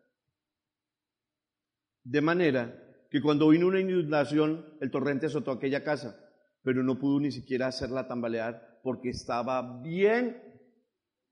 De 2.04 2.20
manera 2.20 3.08
que 3.10 3.20
cuando 3.20 3.48
vino 3.48 3.66
una 3.66 3.80
inundación, 3.80 4.78
el 4.80 4.92
torrente 4.92 5.26
azotó 5.26 5.50
aquella 5.50 5.82
casa 5.82 6.28
pero 6.62 6.82
no 6.82 6.98
pudo 6.98 7.20
ni 7.20 7.32
siquiera 7.32 7.68
hacerla 7.68 8.06
tambalear 8.06 8.80
porque 8.82 9.10
estaba 9.10 9.80
bien 9.82 10.42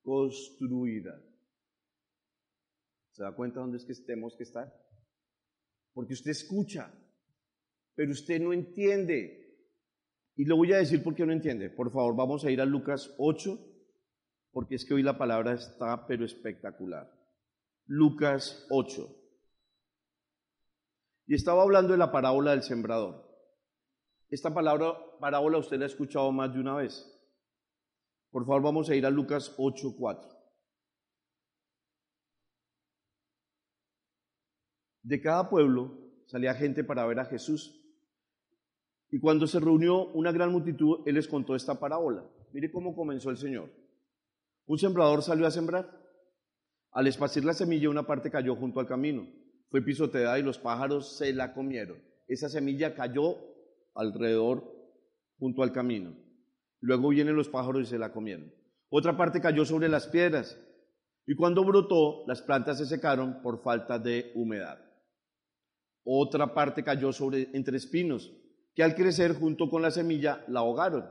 construida. 0.02 1.22
¿Se 3.12 3.22
da 3.22 3.34
cuenta 3.34 3.60
dónde 3.60 3.78
es 3.78 3.84
que 3.84 3.94
tenemos 4.04 4.36
que 4.36 4.44
estar? 4.44 4.72
Porque 5.92 6.14
usted 6.14 6.30
escucha, 6.30 6.92
pero 7.94 8.12
usted 8.12 8.40
no 8.40 8.52
entiende. 8.52 9.66
Y 10.36 10.44
lo 10.44 10.56
voy 10.56 10.72
a 10.72 10.78
decir 10.78 11.02
porque 11.02 11.26
no 11.26 11.32
entiende. 11.32 11.68
Por 11.68 11.90
favor, 11.90 12.14
vamos 12.14 12.44
a 12.44 12.50
ir 12.50 12.60
a 12.60 12.64
Lucas 12.64 13.12
8, 13.18 13.58
porque 14.52 14.76
es 14.76 14.84
que 14.84 14.94
hoy 14.94 15.02
la 15.02 15.18
palabra 15.18 15.54
está 15.54 16.06
pero 16.06 16.24
espectacular. 16.24 17.12
Lucas 17.86 18.66
8. 18.70 19.16
Y 21.26 21.34
estaba 21.34 21.62
hablando 21.62 21.92
de 21.92 21.98
la 21.98 22.12
parábola 22.12 22.52
del 22.52 22.62
sembrador. 22.62 23.27
Esta 24.30 24.52
palabra 24.52 24.94
parábola 25.20 25.58
usted 25.58 25.78
la 25.78 25.84
ha 25.84 25.88
escuchado 25.88 26.30
más 26.32 26.52
de 26.52 26.60
una 26.60 26.76
vez. 26.76 27.18
Por 28.30 28.44
favor, 28.44 28.62
vamos 28.62 28.90
a 28.90 28.94
ir 28.94 29.06
a 29.06 29.10
Lucas 29.10 29.54
8:4. 29.56 30.38
De 35.02 35.22
cada 35.22 35.48
pueblo 35.48 35.98
salía 36.26 36.52
gente 36.52 36.84
para 36.84 37.06
ver 37.06 37.20
a 37.20 37.24
Jesús. 37.24 37.74
Y 39.10 39.18
cuando 39.18 39.46
se 39.46 39.58
reunió 39.58 40.08
una 40.08 40.32
gran 40.32 40.52
multitud, 40.52 41.00
Él 41.06 41.14
les 41.14 41.26
contó 41.26 41.56
esta 41.56 41.80
parábola. 41.80 42.28
Mire 42.52 42.70
cómo 42.70 42.94
comenzó 42.94 43.30
el 43.30 43.38
Señor. 43.38 43.70
Un 44.66 44.78
sembrador 44.78 45.22
salió 45.22 45.46
a 45.46 45.50
sembrar. 45.50 45.90
Al 46.90 47.06
esparcir 47.06 47.46
la 47.46 47.54
semilla, 47.54 47.88
una 47.88 48.06
parte 48.06 48.30
cayó 48.30 48.54
junto 48.54 48.80
al 48.80 48.86
camino. 48.86 49.26
Fue 49.70 49.80
pisoteada 49.80 50.38
y 50.38 50.42
los 50.42 50.58
pájaros 50.58 51.16
se 51.16 51.32
la 51.32 51.54
comieron. 51.54 52.02
Esa 52.26 52.50
semilla 52.50 52.94
cayó 52.94 53.38
alrededor 53.94 54.64
junto 55.38 55.62
al 55.62 55.72
camino. 55.72 56.14
Luego 56.80 57.08
vienen 57.08 57.36
los 57.36 57.48
pájaros 57.48 57.82
y 57.82 57.86
se 57.86 57.98
la 57.98 58.12
comieron. 58.12 58.52
Otra 58.90 59.16
parte 59.16 59.40
cayó 59.40 59.64
sobre 59.64 59.88
las 59.88 60.06
piedras 60.06 60.58
y 61.26 61.34
cuando 61.34 61.64
brotó 61.64 62.24
las 62.26 62.40
plantas 62.40 62.78
se 62.78 62.86
secaron 62.86 63.42
por 63.42 63.62
falta 63.62 63.98
de 63.98 64.32
humedad. 64.34 64.78
Otra 66.04 66.54
parte 66.54 66.82
cayó 66.82 67.12
sobre 67.12 67.50
entre 67.52 67.76
espinos 67.76 68.32
que 68.74 68.82
al 68.82 68.94
crecer 68.94 69.34
junto 69.34 69.68
con 69.68 69.82
la 69.82 69.90
semilla 69.90 70.44
la 70.48 70.60
ahogaron. 70.60 71.04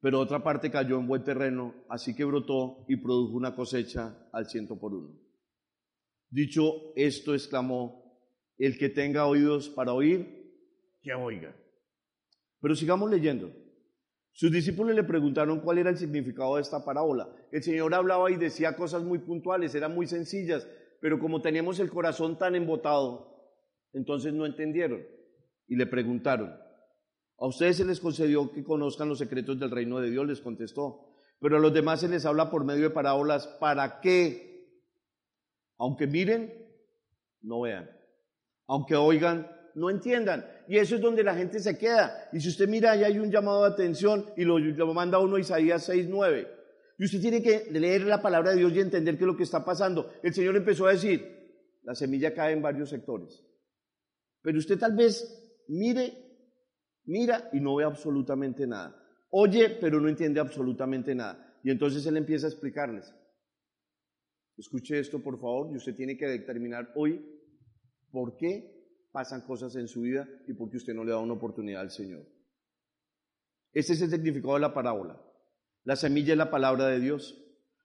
Pero 0.00 0.20
otra 0.20 0.42
parte 0.42 0.70
cayó 0.70 0.98
en 0.98 1.06
buen 1.06 1.24
terreno, 1.24 1.74
así 1.88 2.14
que 2.14 2.24
brotó 2.24 2.84
y 2.88 2.96
produjo 2.96 3.36
una 3.36 3.54
cosecha 3.54 4.28
al 4.32 4.46
ciento 4.46 4.78
por 4.78 4.92
uno. 4.94 5.18
Dicho 6.28 6.92
esto, 6.96 7.34
exclamó, 7.34 8.02
el 8.58 8.78
que 8.78 8.88
tenga 8.88 9.26
oídos 9.26 9.68
para 9.70 9.92
oír, 9.92 10.52
que 11.02 11.14
oiga. 11.14 11.56
Pero 12.62 12.76
sigamos 12.76 13.10
leyendo. 13.10 13.52
Sus 14.30 14.50
discípulos 14.50 14.94
le 14.94 15.02
preguntaron 15.02 15.60
cuál 15.60 15.78
era 15.78 15.90
el 15.90 15.98
significado 15.98 16.56
de 16.56 16.62
esta 16.62 16.84
parábola. 16.84 17.28
El 17.50 17.62
Señor 17.62 17.92
hablaba 17.92 18.30
y 18.30 18.36
decía 18.36 18.76
cosas 18.76 19.02
muy 19.02 19.18
puntuales, 19.18 19.74
eran 19.74 19.94
muy 19.94 20.06
sencillas, 20.06 20.66
pero 21.00 21.18
como 21.18 21.42
teníamos 21.42 21.80
el 21.80 21.90
corazón 21.90 22.38
tan 22.38 22.54
embotado, 22.54 23.52
entonces 23.92 24.32
no 24.32 24.46
entendieron 24.46 25.02
y 25.66 25.76
le 25.76 25.86
preguntaron. 25.86 26.54
A 27.38 27.46
ustedes 27.46 27.76
se 27.76 27.84
les 27.84 28.00
concedió 28.00 28.52
que 28.52 28.62
conozcan 28.62 29.08
los 29.08 29.18
secretos 29.18 29.58
del 29.58 29.72
reino 29.72 29.98
de 29.98 30.10
Dios, 30.10 30.26
les 30.26 30.40
contestó, 30.40 31.18
pero 31.40 31.56
a 31.56 31.60
los 31.60 31.74
demás 31.74 32.00
se 32.00 32.08
les 32.08 32.24
habla 32.24 32.50
por 32.50 32.64
medio 32.64 32.84
de 32.84 32.94
parábolas 32.94 33.48
para 33.48 34.00
que, 34.00 34.86
aunque 35.76 36.06
miren, 36.06 36.54
no 37.42 37.62
vean, 37.62 37.90
aunque 38.68 38.94
oigan, 38.94 39.50
no 39.74 39.90
entiendan. 39.90 40.46
Y 40.68 40.78
eso 40.78 40.96
es 40.96 41.00
donde 41.00 41.22
la 41.22 41.34
gente 41.34 41.60
se 41.60 41.78
queda. 41.78 42.28
Y 42.32 42.40
si 42.40 42.48
usted 42.48 42.68
mira, 42.68 42.92
ahí 42.92 43.04
hay 43.04 43.18
un 43.18 43.30
llamado 43.30 43.62
de 43.62 43.70
atención 43.70 44.26
y 44.36 44.44
lo, 44.44 44.58
lo 44.58 44.94
manda 44.94 45.18
uno 45.18 45.36
a 45.36 45.40
Isaías 45.40 45.88
6.9. 45.88 46.48
Y 46.98 47.04
usted 47.04 47.20
tiene 47.20 47.42
que 47.42 47.66
leer 47.70 48.02
la 48.02 48.22
palabra 48.22 48.50
de 48.50 48.58
Dios 48.58 48.72
y 48.74 48.80
entender 48.80 49.16
qué 49.16 49.24
es 49.24 49.26
lo 49.26 49.36
que 49.36 49.42
está 49.42 49.64
pasando. 49.64 50.12
El 50.22 50.32
Señor 50.34 50.56
empezó 50.56 50.86
a 50.86 50.92
decir, 50.92 51.42
la 51.82 51.94
semilla 51.94 52.34
cae 52.34 52.52
en 52.52 52.62
varios 52.62 52.90
sectores. 52.90 53.44
Pero 54.40 54.58
usted 54.58 54.78
tal 54.78 54.94
vez 54.94 55.64
mire, 55.68 56.12
mira 57.04 57.48
y 57.52 57.60
no 57.60 57.76
ve 57.76 57.84
absolutamente 57.84 58.66
nada. 58.66 58.98
Oye, 59.30 59.78
pero 59.80 60.00
no 60.00 60.08
entiende 60.08 60.40
absolutamente 60.40 61.14
nada. 61.14 61.58
Y 61.64 61.70
entonces 61.70 62.04
Él 62.06 62.16
empieza 62.16 62.46
a 62.46 62.50
explicarles. 62.50 63.12
Escuche 64.56 64.98
esto, 64.98 65.22
por 65.22 65.38
favor, 65.38 65.72
y 65.72 65.76
usted 65.76 65.94
tiene 65.94 66.16
que 66.16 66.26
determinar 66.26 66.92
hoy 66.94 67.24
por 68.10 68.36
qué 68.36 68.81
pasan 69.12 69.42
cosas 69.42 69.76
en 69.76 69.86
su 69.86 70.00
vida 70.00 70.26
y 70.48 70.54
porque 70.54 70.78
usted 70.78 70.94
no 70.94 71.04
le 71.04 71.12
da 71.12 71.18
una 71.18 71.34
oportunidad 71.34 71.82
al 71.82 71.90
Señor. 71.90 72.26
Este 73.72 73.92
es 73.92 74.02
el 74.02 74.10
significado 74.10 74.54
de 74.54 74.60
la 74.60 74.74
parábola. 74.74 75.20
La 75.84 75.96
semilla 75.96 76.32
es 76.32 76.38
la 76.38 76.50
palabra 76.50 76.86
de 76.88 77.00
Dios. 77.00 77.38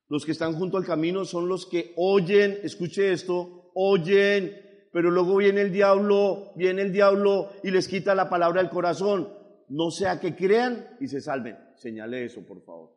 Los 0.07 0.25
que 0.25 0.31
están 0.31 0.53
junto 0.53 0.77
al 0.77 0.85
camino 0.85 1.25
son 1.25 1.49
los 1.49 1.65
que 1.65 1.93
oyen, 1.97 2.59
escuche 2.63 3.11
esto, 3.11 3.71
oyen, 3.75 4.55
pero 4.91 5.11
luego 5.11 5.37
viene 5.37 5.61
el 5.61 5.71
diablo, 5.71 6.53
viene 6.55 6.81
el 6.81 6.91
diablo 6.91 7.49
y 7.63 7.71
les 7.71 7.87
quita 7.87 8.15
la 8.15 8.29
palabra 8.29 8.61
del 8.61 8.71
corazón. 8.71 9.33
No 9.69 9.91
sea 9.91 10.19
que 10.19 10.35
crean 10.35 10.97
y 10.99 11.07
se 11.07 11.19
salven. 11.19 11.57
Señale 11.75 12.23
eso, 12.23 12.45
por 12.45 12.63
favor. 12.63 12.95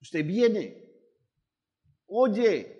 Usted 0.00 0.24
viene, 0.24 0.82
oye, 2.06 2.79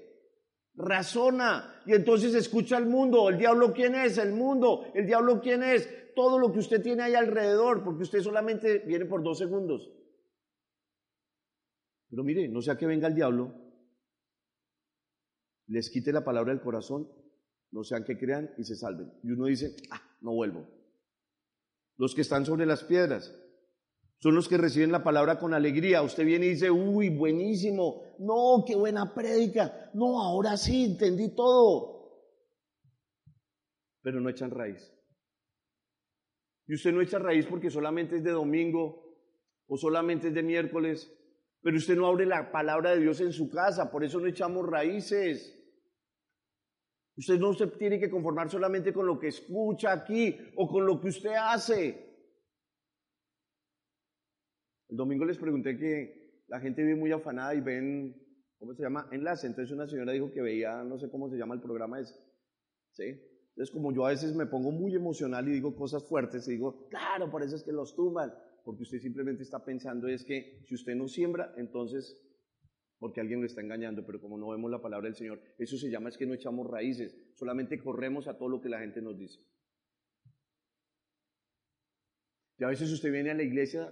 razona 0.74 1.82
y 1.86 1.94
entonces 1.94 2.34
escucha 2.34 2.76
al 2.76 2.86
mundo. 2.86 3.28
¿El 3.28 3.38
diablo 3.38 3.72
quién 3.72 3.94
es? 3.94 4.18
El 4.18 4.32
mundo. 4.32 4.84
¿El 4.94 5.06
diablo 5.06 5.40
quién 5.40 5.62
es? 5.62 5.88
Todo 6.14 6.38
lo 6.38 6.52
que 6.52 6.58
usted 6.58 6.82
tiene 6.82 7.02
ahí 7.02 7.14
alrededor, 7.14 7.84
porque 7.84 8.02
usted 8.02 8.20
solamente 8.20 8.80
viene 8.80 9.06
por 9.06 9.22
dos 9.22 9.38
segundos. 9.38 9.90
Pero 12.10 12.24
mire, 12.24 12.48
no 12.48 12.60
sea 12.60 12.76
que 12.76 12.86
venga 12.86 13.06
el 13.06 13.14
diablo, 13.14 13.54
les 15.68 15.88
quite 15.88 16.12
la 16.12 16.24
palabra 16.24 16.52
del 16.52 16.60
corazón, 16.60 17.08
no 17.70 17.84
sean 17.84 18.04
que 18.04 18.18
crean 18.18 18.50
y 18.58 18.64
se 18.64 18.74
salven. 18.74 19.12
Y 19.22 19.30
uno 19.30 19.46
dice, 19.46 19.76
ah, 19.92 20.02
no 20.20 20.32
vuelvo. 20.32 20.68
Los 21.96 22.14
que 22.14 22.22
están 22.22 22.44
sobre 22.44 22.66
las 22.66 22.82
piedras, 22.82 23.32
son 24.20 24.34
los 24.34 24.48
que 24.48 24.58
reciben 24.58 24.92
la 24.92 25.02
palabra 25.02 25.38
con 25.38 25.54
alegría. 25.54 26.02
Usted 26.02 26.26
viene 26.26 26.46
y 26.46 26.50
dice, 26.50 26.70
uy, 26.70 27.08
buenísimo. 27.08 28.02
No, 28.18 28.62
qué 28.66 28.76
buena 28.76 29.14
prédica. 29.14 29.90
No, 29.94 30.22
ahora 30.22 30.58
sí, 30.58 30.84
entendí 30.84 31.34
todo. 31.34 32.28
Pero 34.02 34.20
no 34.20 34.28
echan 34.28 34.50
raíz. 34.50 34.92
Y 36.66 36.74
usted 36.74 36.92
no 36.92 37.00
echa 37.00 37.18
raíz 37.18 37.46
porque 37.46 37.70
solamente 37.70 38.16
es 38.16 38.22
de 38.22 38.32
domingo 38.32 39.16
o 39.66 39.78
solamente 39.78 40.28
es 40.28 40.34
de 40.34 40.42
miércoles. 40.42 41.10
Pero 41.62 41.78
usted 41.78 41.96
no 41.96 42.06
abre 42.06 42.26
la 42.26 42.52
palabra 42.52 42.90
de 42.90 43.00
Dios 43.00 43.22
en 43.22 43.32
su 43.32 43.48
casa. 43.48 43.90
Por 43.90 44.04
eso 44.04 44.20
no 44.20 44.26
echamos 44.26 44.66
raíces. 44.66 45.56
Usted 47.16 47.38
no 47.38 47.54
se 47.54 47.68
tiene 47.68 47.98
que 47.98 48.10
conformar 48.10 48.50
solamente 48.50 48.92
con 48.92 49.06
lo 49.06 49.18
que 49.18 49.28
escucha 49.28 49.92
aquí 49.92 50.36
o 50.56 50.68
con 50.68 50.84
lo 50.84 51.00
que 51.00 51.08
usted 51.08 51.32
hace. 51.34 52.09
El 54.90 54.96
domingo 54.96 55.24
les 55.24 55.38
pregunté 55.38 55.76
que 55.76 56.42
la 56.48 56.60
gente 56.60 56.82
vive 56.82 56.96
muy 56.96 57.12
afanada 57.12 57.54
y 57.54 57.60
ven, 57.60 58.16
¿cómo 58.58 58.74
se 58.74 58.82
llama? 58.82 59.08
Enlace. 59.12 59.46
Entonces 59.46 59.72
una 59.72 59.86
señora 59.86 60.12
dijo 60.12 60.32
que 60.32 60.42
veía, 60.42 60.82
no 60.82 60.98
sé 60.98 61.08
cómo 61.08 61.30
se 61.30 61.36
llama 61.36 61.54
el 61.54 61.60
programa 61.60 62.00
ese. 62.00 62.14
¿Sí? 62.90 63.04
Entonces 63.50 63.70
como 63.72 63.92
yo 63.92 64.04
a 64.06 64.10
veces 64.10 64.34
me 64.34 64.46
pongo 64.46 64.72
muy 64.72 64.94
emocional 64.94 65.48
y 65.48 65.52
digo 65.52 65.76
cosas 65.76 66.04
fuertes 66.04 66.48
y 66.48 66.52
digo, 66.52 66.88
claro, 66.88 67.30
por 67.30 67.42
eso 67.42 67.54
es 67.54 67.62
que 67.62 67.72
los 67.72 67.94
tumban. 67.94 68.32
Porque 68.64 68.82
usted 68.82 68.98
simplemente 68.98 69.44
está 69.44 69.64
pensando 69.64 70.08
es 70.08 70.24
que 70.24 70.60
si 70.66 70.74
usted 70.74 70.94
no 70.96 71.06
siembra, 71.06 71.54
entonces 71.56 72.20
porque 72.98 73.20
alguien 73.20 73.40
lo 73.40 73.46
está 73.46 73.62
engañando, 73.62 74.04
pero 74.04 74.20
como 74.20 74.36
no 74.36 74.48
vemos 74.50 74.70
la 74.70 74.82
palabra 74.82 75.06
del 75.06 75.16
Señor, 75.16 75.40
eso 75.56 75.78
se 75.78 75.88
llama 75.88 76.10
es 76.10 76.18
que 76.18 76.26
no 76.26 76.34
echamos 76.34 76.68
raíces, 76.68 77.16
solamente 77.34 77.78
corremos 77.78 78.28
a 78.28 78.36
todo 78.36 78.50
lo 78.50 78.60
que 78.60 78.68
la 78.68 78.80
gente 78.80 79.00
nos 79.00 79.18
dice. 79.18 79.40
Y 82.58 82.64
a 82.64 82.68
veces 82.68 82.92
usted 82.92 83.10
viene 83.10 83.30
a 83.30 83.34
la 83.34 83.42
iglesia 83.42 83.90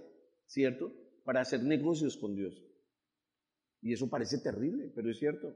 ¿cierto? 0.49 0.91
Para 1.23 1.41
hacer 1.41 1.63
negocios 1.63 2.17
con 2.17 2.35
Dios. 2.35 2.61
Y 3.81 3.93
eso 3.93 4.09
parece 4.09 4.39
terrible, 4.39 4.91
pero 4.93 5.09
es 5.09 5.19
cierto. 5.19 5.55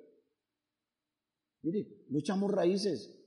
Mire, 1.64 2.06
no 2.10 2.20
echamos 2.20 2.52
raíces, 2.52 3.20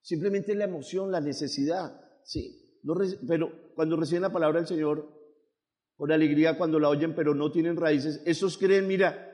simplemente 0.00 0.54
la 0.54 0.64
emoción, 0.64 1.10
la 1.12 1.20
necesidad, 1.20 2.00
sí. 2.24 2.80
pero 3.26 3.72
cuando 3.74 3.96
reciben 3.96 4.22
la 4.22 4.32
palabra 4.32 4.60
del 4.60 4.66
Señor, 4.66 5.20
con 5.96 6.10
alegría 6.10 6.58
cuando 6.58 6.78
la 6.80 6.88
oyen, 6.88 7.14
pero 7.14 7.34
no 7.34 7.52
tienen 7.52 7.76
raíces, 7.76 8.22
esos 8.26 8.58
creen, 8.58 8.88
mira, 8.88 9.28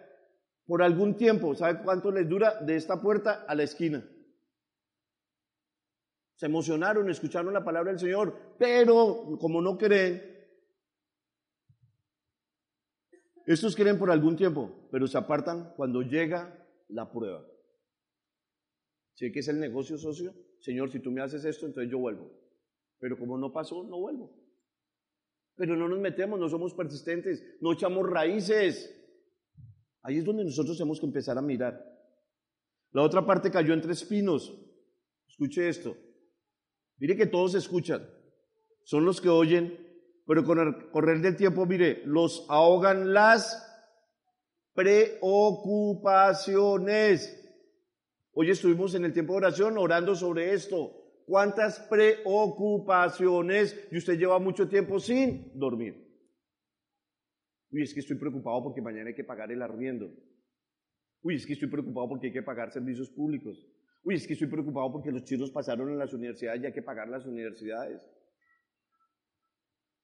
por 0.66 0.82
algún 0.82 1.16
tiempo, 1.16 1.54
¿sabe 1.54 1.82
cuánto 1.82 2.10
les 2.10 2.28
dura? 2.28 2.60
De 2.60 2.76
esta 2.76 3.00
puerta 3.00 3.44
a 3.48 3.54
la 3.54 3.62
esquina. 3.62 4.06
Se 6.34 6.46
emocionaron, 6.46 7.08
escucharon 7.08 7.54
la 7.54 7.64
palabra 7.64 7.92
del 7.92 8.00
Señor, 8.00 8.56
pero 8.58 9.38
como 9.40 9.62
no 9.62 9.78
creen, 9.78 10.37
Estos 13.48 13.74
creen 13.74 13.98
por 13.98 14.10
algún 14.10 14.36
tiempo, 14.36 14.70
pero 14.90 15.06
se 15.06 15.16
apartan 15.16 15.72
cuando 15.74 16.02
llega 16.02 16.68
la 16.88 17.10
prueba. 17.10 17.42
¿Sí 19.14 19.32
que 19.32 19.38
es 19.38 19.48
el 19.48 19.58
negocio 19.58 19.96
socio? 19.96 20.34
Señor, 20.60 20.92
si 20.92 21.00
tú 21.00 21.10
me 21.10 21.22
haces 21.22 21.46
esto, 21.46 21.64
entonces 21.64 21.90
yo 21.90 21.98
vuelvo. 21.98 22.30
Pero 22.98 23.18
como 23.18 23.38
no 23.38 23.50
pasó, 23.50 23.84
no 23.84 24.00
vuelvo. 24.00 24.38
Pero 25.56 25.76
no 25.76 25.88
nos 25.88 25.98
metemos, 25.98 26.38
no 26.38 26.46
somos 26.50 26.74
persistentes, 26.74 27.42
no 27.62 27.72
echamos 27.72 28.06
raíces. 28.06 28.94
Ahí 30.02 30.18
es 30.18 30.26
donde 30.26 30.44
nosotros 30.44 30.76
tenemos 30.76 31.00
que 31.00 31.06
empezar 31.06 31.38
a 31.38 31.42
mirar. 31.42 31.82
La 32.92 33.00
otra 33.00 33.24
parte 33.24 33.50
cayó 33.50 33.72
entre 33.72 33.92
espinos. 33.92 34.54
Escuche 35.26 35.70
esto. 35.70 35.96
Mire 36.98 37.16
que 37.16 37.26
todos 37.26 37.54
escuchan. 37.54 38.06
Son 38.84 39.06
los 39.06 39.22
que 39.22 39.30
oyen, 39.30 39.87
pero 40.28 40.44
con 40.44 40.58
el 40.58 40.90
correr 40.90 41.20
del 41.22 41.36
tiempo, 41.36 41.64
mire, 41.64 42.02
los 42.04 42.44
ahogan 42.50 43.14
las 43.14 43.64
preocupaciones. 44.74 47.34
Hoy 48.32 48.50
estuvimos 48.50 48.94
en 48.94 49.06
el 49.06 49.14
tiempo 49.14 49.32
de 49.32 49.38
oración 49.38 49.78
orando 49.78 50.14
sobre 50.14 50.52
esto. 50.52 51.22
¿Cuántas 51.24 51.80
preocupaciones 51.80 53.88
y 53.90 53.96
usted 53.96 54.18
lleva 54.18 54.38
mucho 54.38 54.68
tiempo 54.68 55.00
sin 55.00 55.58
dormir? 55.58 56.06
Uy, 57.70 57.84
es 57.84 57.94
que 57.94 58.00
estoy 58.00 58.18
preocupado 58.18 58.64
porque 58.64 58.82
mañana 58.82 59.08
hay 59.08 59.14
que 59.14 59.24
pagar 59.24 59.50
el 59.50 59.62
arriendo. 59.62 60.10
Uy, 61.22 61.36
es 61.36 61.46
que 61.46 61.54
estoy 61.54 61.70
preocupado 61.70 62.06
porque 62.06 62.26
hay 62.26 62.34
que 62.34 62.42
pagar 62.42 62.70
servicios 62.70 63.08
públicos. 63.08 63.66
Uy, 64.04 64.16
es 64.16 64.26
que 64.26 64.34
estoy 64.34 64.48
preocupado 64.48 64.92
porque 64.92 65.10
los 65.10 65.24
chinos 65.24 65.50
pasaron 65.50 65.88
en 65.88 65.96
las 65.98 66.12
universidades 66.12 66.62
y 66.62 66.66
hay 66.66 66.72
que 66.74 66.82
pagar 66.82 67.08
las 67.08 67.24
universidades. 67.24 68.02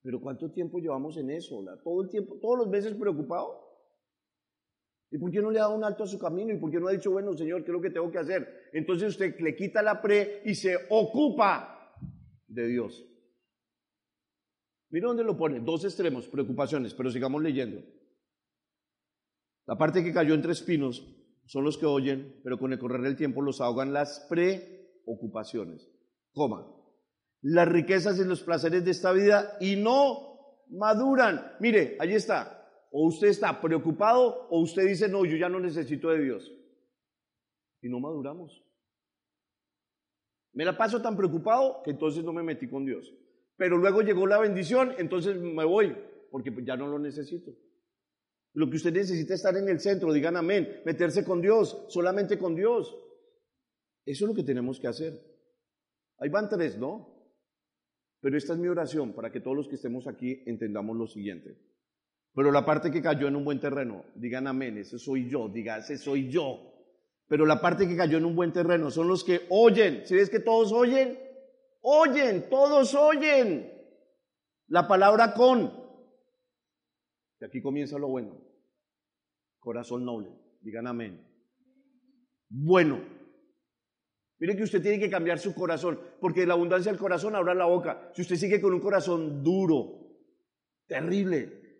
Pero 0.04 0.20
¿cuánto 0.20 0.50
tiempo 0.50 0.78
llevamos 0.78 1.16
en 1.16 1.30
eso? 1.30 1.64
Todo 1.82 2.02
el 2.02 2.10
tiempo, 2.10 2.36
todos 2.38 2.58
los 2.58 2.68
meses 2.68 2.92
preocupado. 2.94 3.58
¿Y 5.10 5.16
por 5.16 5.30
qué 5.30 5.40
no 5.40 5.50
le 5.50 5.58
ha 5.58 5.62
dado 5.62 5.76
un 5.76 5.84
alto 5.84 6.04
a 6.04 6.06
su 6.06 6.18
camino? 6.18 6.52
¿Y 6.52 6.58
por 6.58 6.70
qué 6.70 6.78
no 6.78 6.88
ha 6.88 6.92
dicho, 6.92 7.10
bueno, 7.10 7.32
Señor, 7.32 7.64
qué 7.64 7.70
es 7.70 7.72
lo 7.72 7.80
que 7.80 7.88
tengo 7.88 8.10
que 8.10 8.18
hacer? 8.18 8.68
Entonces 8.74 9.08
usted 9.08 9.34
le 9.40 9.56
quita 9.56 9.80
la 9.80 10.02
pre 10.02 10.42
y 10.44 10.54
se 10.54 10.76
ocupa 10.90 11.94
de 12.46 12.66
Dios. 12.66 13.02
Mira 14.90 15.08
dónde 15.08 15.24
lo 15.24 15.38
pone, 15.38 15.60
dos 15.60 15.86
extremos, 15.86 16.28
preocupaciones, 16.28 16.92
pero 16.92 17.10
sigamos 17.10 17.42
leyendo. 17.42 17.80
La 19.64 19.78
parte 19.78 20.04
que 20.04 20.12
cayó 20.12 20.34
entre 20.34 20.52
espinos 20.52 21.02
son 21.46 21.64
los 21.64 21.78
que 21.78 21.86
oyen, 21.86 22.40
pero 22.44 22.58
con 22.58 22.74
el 22.74 22.78
correr 22.78 23.00
del 23.00 23.16
tiempo 23.16 23.40
los 23.40 23.62
ahogan 23.62 23.94
las 23.94 24.26
preocupaciones. 24.28 25.90
Coma 26.34 26.83
las 27.44 27.68
riquezas 27.68 28.18
y 28.18 28.24
los 28.24 28.42
placeres 28.42 28.84
de 28.86 28.90
esta 28.90 29.12
vida 29.12 29.58
y 29.60 29.76
no 29.76 30.62
maduran. 30.70 31.52
Mire, 31.60 31.96
allí 32.00 32.14
está. 32.14 32.86
O 32.90 33.06
usted 33.06 33.28
está 33.28 33.60
preocupado 33.60 34.46
o 34.48 34.60
usted 34.60 34.86
dice, 34.86 35.08
no, 35.08 35.26
yo 35.26 35.36
ya 35.36 35.50
no 35.50 35.60
necesito 35.60 36.08
de 36.08 36.22
Dios. 36.22 36.50
Y 37.82 37.90
no 37.90 38.00
maduramos. 38.00 38.64
Me 40.54 40.64
la 40.64 40.78
paso 40.78 41.02
tan 41.02 41.16
preocupado 41.18 41.82
que 41.82 41.90
entonces 41.90 42.24
no 42.24 42.32
me 42.32 42.42
metí 42.42 42.66
con 42.66 42.86
Dios. 42.86 43.12
Pero 43.56 43.76
luego 43.76 44.00
llegó 44.00 44.26
la 44.26 44.38
bendición, 44.38 44.94
entonces 44.96 45.36
me 45.36 45.66
voy, 45.66 45.94
porque 46.30 46.50
pues 46.50 46.64
ya 46.64 46.76
no 46.76 46.86
lo 46.86 46.98
necesito. 46.98 47.52
Lo 48.54 48.70
que 48.70 48.76
usted 48.76 48.92
necesita 48.92 49.34
es 49.34 49.40
estar 49.40 49.56
en 49.56 49.68
el 49.68 49.80
centro, 49.80 50.12
digan 50.12 50.36
amén, 50.36 50.80
meterse 50.86 51.24
con 51.24 51.42
Dios, 51.42 51.84
solamente 51.88 52.38
con 52.38 52.54
Dios. 52.54 52.96
Eso 54.06 54.24
es 54.24 54.28
lo 54.28 54.34
que 54.34 54.44
tenemos 54.44 54.80
que 54.80 54.88
hacer. 54.88 55.20
Ahí 56.18 56.30
van 56.30 56.48
tres, 56.48 56.78
¿no? 56.78 57.13
Pero 58.24 58.38
esta 58.38 58.54
es 58.54 58.58
mi 58.58 58.68
oración 58.68 59.12
para 59.12 59.30
que 59.30 59.40
todos 59.40 59.54
los 59.54 59.68
que 59.68 59.74
estemos 59.74 60.06
aquí 60.06 60.42
entendamos 60.46 60.96
lo 60.96 61.06
siguiente. 61.06 61.58
Pero 62.34 62.50
la 62.50 62.64
parte 62.64 62.90
que 62.90 63.02
cayó 63.02 63.28
en 63.28 63.36
un 63.36 63.44
buen 63.44 63.60
terreno, 63.60 64.02
digan 64.14 64.46
amén, 64.46 64.78
ese 64.78 64.98
soy 64.98 65.28
yo, 65.28 65.50
diga, 65.50 65.76
ese 65.76 65.98
soy 65.98 66.30
yo. 66.30 66.72
Pero 67.28 67.44
la 67.44 67.60
parte 67.60 67.86
que 67.86 67.98
cayó 67.98 68.16
en 68.16 68.24
un 68.24 68.34
buen 68.34 68.50
terreno 68.50 68.90
son 68.90 69.08
los 69.08 69.24
que 69.24 69.42
oyen. 69.50 70.06
¿Sí 70.06 70.14
ves 70.14 70.30
que 70.30 70.40
todos 70.40 70.72
oyen? 70.72 71.18
Oyen, 71.82 72.48
todos 72.48 72.94
oyen. 72.94 73.70
La 74.68 74.88
palabra 74.88 75.34
con. 75.34 75.70
Y 77.42 77.44
aquí 77.44 77.60
comienza 77.60 77.98
lo 77.98 78.08
bueno. 78.08 78.40
Corazón 79.58 80.02
noble, 80.02 80.30
digan 80.62 80.86
amén. 80.86 81.22
Bueno, 82.48 83.02
Mire 84.44 84.58
que 84.58 84.64
usted 84.64 84.82
tiene 84.82 84.98
que 84.98 85.08
cambiar 85.08 85.38
su 85.38 85.54
corazón, 85.54 85.98
porque 86.20 86.40
de 86.40 86.46
la 86.46 86.52
abundancia 86.52 86.92
del 86.92 87.00
corazón 87.00 87.34
abra 87.34 87.54
la 87.54 87.64
boca. 87.64 88.10
Si 88.14 88.20
usted 88.20 88.36
sigue 88.36 88.60
con 88.60 88.74
un 88.74 88.80
corazón 88.80 89.42
duro, 89.42 90.20
terrible, 90.86 91.78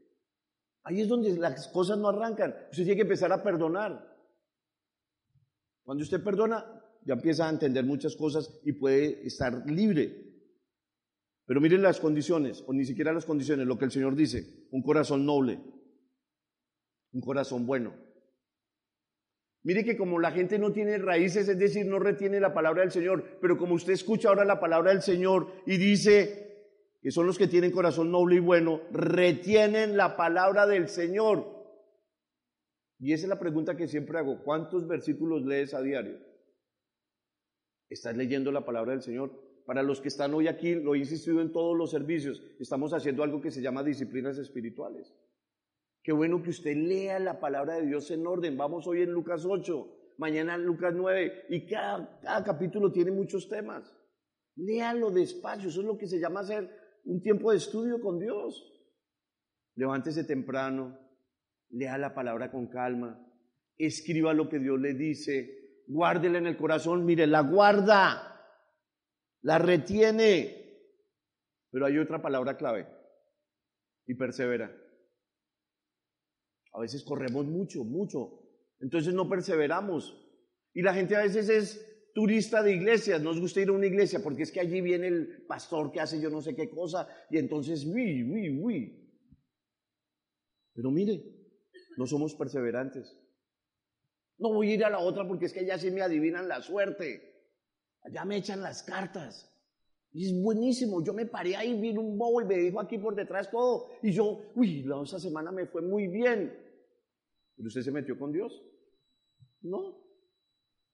ahí 0.85 1.03
es 1.03 1.09
donde 1.09 1.37
las 1.37 1.69
cosas 1.69 1.99
no 1.99 2.09
arrancan. 2.09 2.55
Usted 2.71 2.85
tiene 2.85 2.97
que 2.97 3.03
empezar 3.03 3.31
a 3.33 3.43
perdonar. 3.43 4.17
Cuando 5.83 6.05
usted 6.05 6.25
perdona, 6.25 6.65
ya 7.05 7.13
empieza 7.13 7.47
a 7.47 7.51
entender 7.51 7.85
muchas 7.85 8.17
cosas 8.17 8.59
y 8.65 8.73
puede 8.73 9.27
estar 9.27 9.71
libre. 9.71 10.25
Pero 11.45 11.61
miren 11.61 11.83
las 11.83 12.01
condiciones, 12.01 12.65
o 12.67 12.73
ni 12.73 12.87
siquiera 12.87 13.13
las 13.13 13.27
condiciones, 13.27 13.67
lo 13.67 13.77
que 13.77 13.85
el 13.85 13.91
Señor 13.91 14.15
dice, 14.15 14.67
un 14.71 14.83
corazón 14.83 15.27
noble, 15.27 15.61
un 17.13 17.21
corazón 17.21 17.67
bueno. 17.67 17.93
Mire 19.65 19.83
que 19.83 19.97
como 19.97 20.19
la 20.19 20.31
gente 20.31 20.59
no 20.59 20.73
tiene 20.73 20.99
raíces, 20.99 21.49
es 21.49 21.59
decir, 21.59 21.87
no 21.87 21.99
retiene 21.99 22.39
la 22.39 22.53
palabra 22.53 22.83
del 22.83 22.93
Señor, 22.93 23.25
pero 23.41 23.57
como 23.57 23.75
usted 23.75 23.95
escucha 23.95 24.29
ahora 24.29 24.45
la 24.45 24.61
palabra 24.61 24.91
del 24.91 25.01
Señor 25.01 25.49
y 25.65 25.79
dice 25.79 26.45
que 27.01 27.11
son 27.11 27.27
los 27.27 27.39
que 27.39 27.49
tienen 27.49 27.71
corazón 27.71 28.11
noble 28.11 28.37
y 28.37 28.41
bueno, 28.41 28.83
retienen 28.93 29.97
la 29.97 30.17
palabra 30.17 30.67
del 30.67 30.89
Señor. 30.89 31.47
Y 32.99 33.15
esa 33.15 33.25
es 33.25 33.29
la 33.29 33.39
pregunta 33.39 33.77
que 33.77 33.89
siempre 33.89 34.19
hago. 34.19 34.43
¿Cuántos 34.43 34.87
versículos 34.87 35.45
lees 35.45 35.73
a 35.73 35.81
diario? 35.81 36.19
¿Estás 37.89 38.17
leyendo 38.17 38.53
la 38.53 38.67
palabra 38.67 38.93
del 38.93 39.03
Señor? 39.03 39.31
Para 39.65 39.83
los 39.83 40.01
que 40.01 40.09
están 40.09 40.35
hoy 40.35 40.47
aquí, 40.47 40.75
lo 40.75 40.95
he 40.95 40.99
insistido 40.99 41.41
en 41.41 41.53
todos 41.53 41.77
los 41.77 41.91
servicios, 41.91 42.43
estamos 42.61 42.93
haciendo 42.93 43.23
algo 43.23 43.41
que 43.41 43.51
se 43.51 43.63
llama 43.63 43.83
disciplinas 43.83 44.37
espirituales. 44.37 45.15
Qué 46.05 46.13
bueno 46.13 46.43
que 46.43 46.51
usted 46.51 46.77
lea 46.77 47.19
la 47.19 47.41
palabra 47.41 47.77
de 47.77 47.87
Dios 47.87 48.11
en 48.11 48.27
orden. 48.27 48.59
Vamos 48.59 48.87
hoy 48.87 49.01
en 49.01 49.11
Lucas 49.11 49.47
8, 49.47 50.15
mañana 50.19 50.55
en 50.55 50.67
Lucas 50.67 50.93
9, 50.95 51.47
y 51.49 51.67
cada, 51.67 52.21
capítulo 52.45 52.93
tiene 52.93 53.11
muchos 53.11 53.49
temas. 53.49 53.91
Léalo 54.55 55.11
despacio, 55.11 55.71
eso 55.71 55.81
es 55.81 55.87
lo 55.87 55.97
que 55.97 56.07
se 56.07 56.21
llama 56.21 56.41
hacer 56.41 56.71
un 57.07 57.23
tiempo 57.23 57.51
de 57.51 57.57
estudio 57.57 58.03
con 58.03 58.19
Dios. 58.19 58.71
Levántese 59.77 60.25
temprano, 60.25 60.99
lea 61.71 61.97
la 61.97 62.15
palabra 62.15 62.51
con 62.51 62.67
calma, 62.67 63.27
escriba 63.79 64.35
lo 64.35 64.51
que 64.51 64.59
Dios 64.59 64.79
le 64.79 64.93
dice, 64.93 65.85
guárdela 65.87 66.37
en 66.37 66.47
el 66.47 66.59
corazón, 66.59 67.07
mire, 67.07 67.27
la 67.27 67.41
guarda, 67.41 68.43
la 69.41 69.59
retiene. 69.59 70.83
Pero 71.71 71.87
hay 71.87 71.97
otra 71.97 72.21
palabra 72.21 72.59
clave, 72.59 72.87
y 74.07 74.13
persevera. 74.17 74.84
A 76.75 76.81
veces 76.81 77.05
corremos 77.05 77.47
mucho, 77.47 77.85
mucho, 77.85 78.43
entonces 78.81 79.15
no 79.15 79.29
perseveramos. 79.29 80.21
Y 80.75 80.83
la 80.83 80.93
gente 80.93 81.17
a 81.17 81.23
veces 81.23 81.49
es 81.49 82.11
turista 82.15 82.63
de 82.63 82.75
iglesias, 82.75 83.23
nos 83.23 83.41
gusta 83.41 83.61
ir 83.61 83.69
a 83.69 83.73
una 83.73 83.87
iglesia 83.87 84.21
porque 84.23 84.43
es 84.43 84.53
que 84.53 84.61
allí 84.61 84.81
viene 84.81 85.07
el 85.07 85.45
pastor 85.47 85.91
que 85.91 86.01
hace 86.01 86.21
yo 86.21 86.31
no 86.31 86.41
sé 86.41 86.55
qué 86.55 86.69
cosa 86.69 87.09
y 87.31 87.39
entonces, 87.39 87.85
uy, 87.85 88.23
uy, 88.23 88.61
uy. 88.61 89.01
Pero 90.75 90.91
mire, 90.91 91.23
no 91.97 92.07
somos 92.07 92.35
perseverantes. 92.35 93.17
No 94.39 94.53
voy 94.53 94.71
a 94.71 94.75
ir 94.75 94.85
a 94.85 94.91
la 94.91 94.99
otra 94.99 95.27
porque 95.27 95.47
es 95.47 95.53
que 95.53 95.61
allá 95.61 95.79
sí 95.79 95.91
me 95.93 96.03
adivinan 96.03 96.49
la 96.49 96.61
suerte. 96.61 97.35
Allá 98.03 98.25
me 98.25 98.37
echan 98.37 98.61
las 98.61 98.83
cartas. 98.83 99.51
Y 100.13 100.27
es 100.27 100.43
buenísimo. 100.43 101.05
Yo 101.05 101.13
me 101.13 101.27
paré 101.27 101.57
ahí, 101.57 101.81
vino 101.81 102.01
un 102.01 102.19
bobo 102.19 102.41
y 102.41 102.45
me 102.45 102.57
dijo 102.57 102.81
aquí 102.81 102.99
por 102.99 103.15
detrás 103.15 103.51
todo. 103.51 103.91
Y 104.03 104.13
yo, 104.13 104.53
uy, 104.55 104.83
la 104.83 104.97
otra 104.97 105.19
semana 105.19 105.53
me 105.53 105.67
fue 105.67 105.83
muy 105.83 106.09
bien. 106.09 106.64
¿Pero 107.57 107.69
usted 107.69 107.83
se 107.83 107.93
metió 107.93 108.19
con 108.19 108.33
Dios? 108.33 108.63
No. 109.63 110.05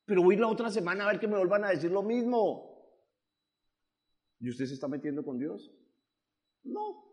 Pero 0.05 0.23
voy 0.23 0.37
la 0.37 0.49
otra 0.49 0.71
semana 0.71 1.05
a 1.05 1.13
ver 1.13 1.21
que 1.21 1.29
me 1.29 1.37
vuelvan 1.37 1.65
a 1.65 1.71
decir 1.71 1.91
lo 1.91 2.03
mismo. 2.03 2.71
¿Y 4.41 4.51
usted 4.51 4.67
se 4.67 4.75
está 4.75 4.89
metiendo 4.89 5.25
con 5.25 5.39
Dios? 5.39 5.71
No. 6.65 7.11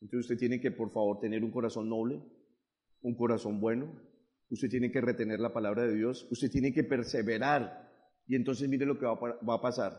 Entonces 0.00 0.30
usted 0.30 0.38
tiene 0.38 0.60
que, 0.60 0.70
por 0.70 0.92
favor, 0.92 1.18
tener 1.20 1.42
un 1.42 1.50
corazón 1.50 1.88
noble, 1.88 2.22
un 3.02 3.16
corazón 3.16 3.60
bueno. 3.60 4.00
Usted 4.50 4.70
tiene 4.70 4.90
que 4.90 5.00
retener 5.00 5.40
la 5.40 5.52
palabra 5.52 5.86
de 5.86 5.94
Dios. 5.94 6.26
Usted 6.30 6.50
tiene 6.50 6.72
que 6.72 6.84
perseverar. 6.84 7.88
Y 8.26 8.36
entonces 8.36 8.68
mire 8.68 8.86
lo 8.86 8.98
que 8.98 9.06
va 9.06 9.12
a, 9.12 9.44
va 9.44 9.54
a 9.54 9.60
pasar. 9.60 9.92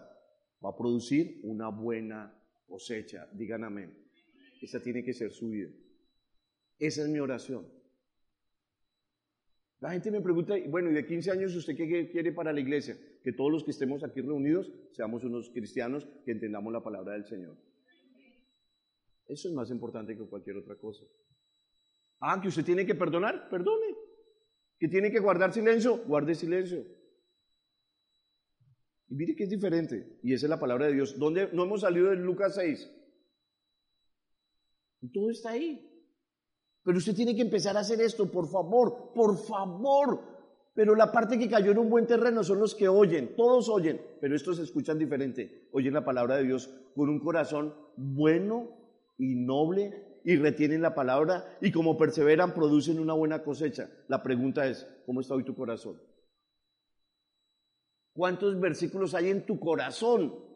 Va 0.63 0.69
a 0.69 0.77
producir 0.77 1.41
una 1.43 1.69
buena 1.69 2.33
cosecha. 2.65 3.27
Digan 3.33 3.63
amén. 3.63 3.95
Esa 4.61 4.81
tiene 4.81 5.03
que 5.03 5.13
ser 5.13 5.31
su 5.31 5.49
vida. 5.49 5.69
Esa 6.79 7.03
es 7.03 7.09
mi 7.09 7.19
oración. 7.19 7.67
La 9.81 9.91
gente 9.91 10.11
me 10.11 10.21
pregunta, 10.21 10.55
bueno, 10.67 10.89
¿y 10.91 10.93
de 10.93 11.05
15 11.05 11.31
años 11.31 11.55
usted 11.55 11.75
qué 11.75 12.09
quiere 12.09 12.31
para 12.33 12.51
la 12.51 12.59
iglesia? 12.59 12.97
Que 13.23 13.31
todos 13.31 13.51
los 13.51 13.63
que 13.63 13.71
estemos 13.71 14.03
aquí 14.03 14.21
reunidos 14.21 14.71
seamos 14.91 15.23
unos 15.23 15.49
cristianos 15.51 16.07
que 16.25 16.31
entendamos 16.31 16.73
la 16.73 16.83
palabra 16.83 17.13
del 17.13 17.25
Señor. 17.25 17.57
Eso 19.27 19.47
es 19.47 19.53
más 19.53 19.69
importante 19.69 20.17
que 20.17 20.25
cualquier 20.25 20.57
otra 20.57 20.75
cosa. 20.75 21.05
Ah, 22.19 22.39
que 22.41 22.49
usted 22.49 22.65
tiene 22.65 22.85
que 22.85 22.95
perdonar, 22.95 23.49
perdone. 23.49 23.95
Que 24.77 24.87
tiene 24.87 25.11
que 25.11 25.19
guardar 25.19 25.53
silencio, 25.53 25.97
guarde 26.05 26.35
silencio. 26.35 26.85
Y 29.07 29.15
mire 29.15 29.35
que 29.35 29.43
es 29.43 29.49
diferente. 29.49 30.19
Y 30.23 30.33
esa 30.33 30.45
es 30.45 30.49
la 30.49 30.59
palabra 30.59 30.87
de 30.87 30.93
Dios. 30.93 31.17
¿Dónde 31.17 31.49
no 31.53 31.63
hemos 31.63 31.81
salido 31.81 32.09
de 32.09 32.17
Lucas 32.17 32.55
6? 32.55 32.91
Todo 35.13 35.29
está 35.31 35.51
ahí. 35.51 35.88
Pero 36.83 36.97
usted 36.97 37.15
tiene 37.15 37.35
que 37.35 37.41
empezar 37.41 37.75
a 37.77 37.81
hacer 37.81 38.01
esto, 38.01 38.31
por 38.31 38.47
favor, 38.47 39.11
por 39.13 39.37
favor. 39.37 40.21
Pero 40.73 40.95
la 40.95 41.11
parte 41.11 41.37
que 41.37 41.49
cayó 41.49 41.71
en 41.71 41.77
un 41.77 41.89
buen 41.89 42.07
terreno 42.07 42.43
son 42.43 42.59
los 42.59 42.73
que 42.73 42.87
oyen, 42.87 43.35
todos 43.35 43.67
oyen, 43.69 44.01
pero 44.21 44.35
estos 44.35 44.59
escuchan 44.59 44.97
diferente. 44.97 45.67
Oyen 45.73 45.93
la 45.93 46.05
palabra 46.05 46.37
de 46.37 46.43
Dios 46.43 46.69
con 46.95 47.09
un 47.09 47.19
corazón 47.19 47.73
bueno 47.97 48.69
y 49.17 49.35
noble 49.35 50.21
y 50.23 50.37
retienen 50.37 50.81
la 50.81 50.95
palabra 50.95 51.57
y 51.61 51.71
como 51.71 51.97
perseveran 51.97 52.53
producen 52.53 52.99
una 52.99 53.13
buena 53.13 53.43
cosecha. 53.43 53.89
La 54.07 54.23
pregunta 54.23 54.67
es, 54.67 54.87
¿cómo 55.05 55.21
está 55.21 55.35
hoy 55.35 55.43
tu 55.43 55.55
corazón? 55.55 55.99
¿Cuántos 58.13 58.59
versículos 58.59 59.13
hay 59.13 59.29
en 59.29 59.45
tu 59.45 59.59
corazón? 59.59 60.48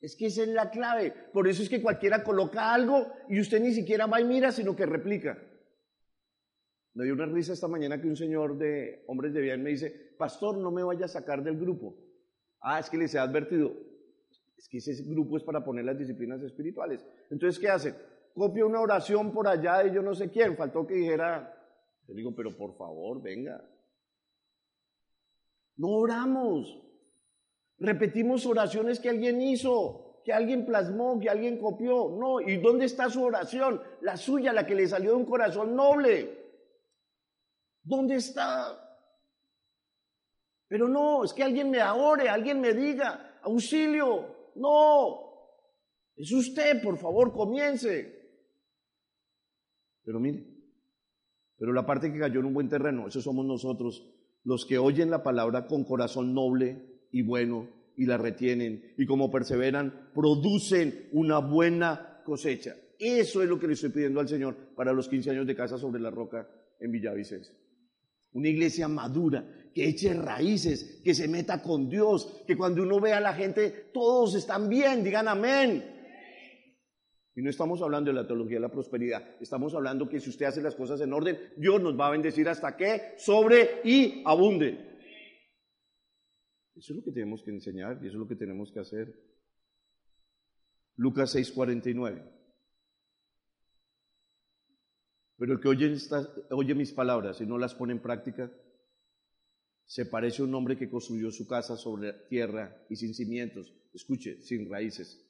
Es 0.00 0.16
que 0.16 0.26
esa 0.26 0.42
es 0.42 0.48
la 0.48 0.70
clave. 0.70 1.12
Por 1.32 1.46
eso 1.46 1.62
es 1.62 1.68
que 1.68 1.82
cualquiera 1.82 2.24
coloca 2.24 2.72
algo 2.72 3.06
y 3.28 3.40
usted 3.40 3.60
ni 3.60 3.72
siquiera 3.72 4.06
va 4.06 4.20
y 4.20 4.24
mira, 4.24 4.50
sino 4.50 4.74
que 4.74 4.86
replica. 4.86 5.38
Me 6.94 7.04
dio 7.04 7.14
una 7.14 7.26
risa 7.26 7.52
esta 7.52 7.68
mañana 7.68 8.00
que 8.00 8.08
un 8.08 8.16
señor 8.16 8.56
de 8.56 9.04
hombres 9.06 9.32
de 9.32 9.40
bien 9.40 9.62
me 9.62 9.70
dice, 9.70 10.14
pastor, 10.18 10.56
no 10.56 10.70
me 10.70 10.82
vaya 10.82 11.04
a 11.04 11.08
sacar 11.08 11.42
del 11.42 11.58
grupo. 11.58 11.94
Ah, 12.60 12.80
es 12.80 12.90
que 12.90 12.96
les 12.96 13.14
he 13.14 13.18
advertido. 13.18 13.72
Es 14.56 14.68
que 14.68 14.78
ese 14.78 15.02
grupo 15.04 15.36
es 15.36 15.42
para 15.42 15.64
poner 15.64 15.84
las 15.84 15.98
disciplinas 15.98 16.42
espirituales. 16.42 17.04
Entonces, 17.30 17.58
¿qué 17.58 17.68
hacen? 17.68 17.94
Copia 18.34 18.64
una 18.64 18.80
oración 18.80 19.32
por 19.32 19.48
allá 19.48 19.78
de 19.78 19.92
yo 19.92 20.02
no 20.02 20.14
sé 20.14 20.30
quién. 20.30 20.56
Faltó 20.56 20.86
que 20.86 20.94
dijera, 20.94 21.54
yo 22.08 22.14
digo, 22.14 22.34
pero 22.34 22.56
por 22.56 22.76
favor, 22.76 23.22
venga. 23.22 23.62
No 25.76 25.88
oramos. 25.88 26.89
Repetimos 27.80 28.44
oraciones 28.44 29.00
que 29.00 29.08
alguien 29.08 29.40
hizo, 29.40 30.20
que 30.22 30.34
alguien 30.34 30.66
plasmó, 30.66 31.18
que 31.18 31.30
alguien 31.30 31.58
copió. 31.58 32.10
No, 32.10 32.38
¿y 32.40 32.58
dónde 32.58 32.84
está 32.84 33.08
su 33.08 33.24
oración? 33.24 33.80
La 34.02 34.18
suya, 34.18 34.52
la 34.52 34.66
que 34.66 34.74
le 34.74 34.86
salió 34.86 35.12
de 35.12 35.16
un 35.16 35.24
corazón 35.24 35.74
noble. 35.74 36.38
¿Dónde 37.82 38.16
está? 38.16 38.86
Pero 40.68 40.88
no, 40.88 41.24
es 41.24 41.32
que 41.32 41.42
alguien 41.42 41.70
me 41.70 41.82
ore, 41.82 42.28
alguien 42.28 42.60
me 42.60 42.74
diga, 42.74 43.40
auxilio, 43.42 44.50
no, 44.56 45.30
es 46.16 46.30
usted, 46.32 46.82
por 46.82 46.98
favor, 46.98 47.32
comience. 47.32 48.14
Pero 50.04 50.20
mire, 50.20 50.46
pero 51.56 51.72
la 51.72 51.86
parte 51.86 52.12
que 52.12 52.18
cayó 52.18 52.40
en 52.40 52.46
un 52.46 52.54
buen 52.54 52.68
terreno, 52.68 53.08
eso 53.08 53.22
somos 53.22 53.46
nosotros, 53.46 54.06
los 54.44 54.66
que 54.66 54.78
oyen 54.78 55.10
la 55.10 55.22
palabra 55.22 55.66
con 55.66 55.84
corazón 55.84 56.34
noble 56.34 56.89
y 57.12 57.22
bueno 57.22 57.68
y 57.96 58.06
la 58.06 58.16
retienen 58.16 58.94
y 58.96 59.04
como 59.04 59.30
perseveran, 59.30 60.10
producen 60.14 61.08
una 61.12 61.38
buena 61.38 62.22
cosecha. 62.24 62.74
Eso 62.98 63.42
es 63.42 63.48
lo 63.48 63.58
que 63.58 63.66
le 63.66 63.74
estoy 63.74 63.90
pidiendo 63.90 64.20
al 64.20 64.28
Señor 64.28 64.54
para 64.74 64.92
los 64.92 65.08
15 65.08 65.30
años 65.30 65.46
de 65.46 65.54
casa 65.54 65.78
sobre 65.78 66.00
la 66.00 66.10
roca 66.10 66.48
en 66.78 66.92
Villavicencio. 66.92 67.54
Una 68.32 68.48
iglesia 68.48 68.88
madura, 68.88 69.44
que 69.74 69.88
eche 69.88 70.14
raíces, 70.14 71.00
que 71.04 71.14
se 71.14 71.28
meta 71.28 71.62
con 71.62 71.88
Dios, 71.88 72.42
que 72.46 72.56
cuando 72.56 72.82
uno 72.82 73.00
ve 73.00 73.12
a 73.12 73.20
la 73.20 73.34
gente, 73.34 73.90
todos 73.92 74.34
están 74.34 74.68
bien, 74.68 75.02
digan 75.02 75.28
amén. 75.28 75.84
Y 77.34 77.42
no 77.42 77.50
estamos 77.50 77.80
hablando 77.82 78.10
de 78.10 78.14
la 78.14 78.26
teología 78.26 78.56
de 78.56 78.62
la 78.62 78.70
prosperidad, 78.70 79.22
estamos 79.40 79.74
hablando 79.74 80.08
que 80.08 80.20
si 80.20 80.30
usted 80.30 80.46
hace 80.46 80.62
las 80.62 80.74
cosas 80.74 81.00
en 81.00 81.12
orden, 81.12 81.38
Dios 81.56 81.80
nos 81.80 81.98
va 81.98 82.08
a 82.08 82.10
bendecir 82.10 82.48
hasta 82.48 82.76
que 82.76 83.14
sobre 83.16 83.80
y 83.84 84.22
abunde. 84.24 84.89
Eso 86.80 86.94
es 86.94 86.96
lo 86.96 87.04
que 87.04 87.12
tenemos 87.12 87.42
que 87.42 87.50
enseñar 87.50 87.98
y 88.02 88.06
eso 88.06 88.16
es 88.16 88.20
lo 88.20 88.26
que 88.26 88.36
tenemos 88.36 88.72
que 88.72 88.80
hacer. 88.80 89.14
Lucas 90.96 91.34
6:49. 91.34 92.24
Pero 95.36 95.52
el 95.52 95.60
que 95.60 95.68
oye, 95.68 96.74
mis 96.74 96.92
palabras 96.92 97.38
y 97.42 97.46
no 97.46 97.58
las 97.58 97.74
pone 97.74 97.92
en 97.92 98.00
práctica, 98.00 98.50
se 99.84 100.06
parece 100.06 100.40
a 100.40 100.46
un 100.46 100.54
hombre 100.54 100.78
que 100.78 100.88
construyó 100.88 101.30
su 101.30 101.46
casa 101.46 101.76
sobre 101.76 102.14
tierra 102.30 102.86
y 102.88 102.96
sin 102.96 103.12
cimientos, 103.14 103.74
escuche, 103.92 104.40
sin 104.40 104.70
raíces. 104.70 105.22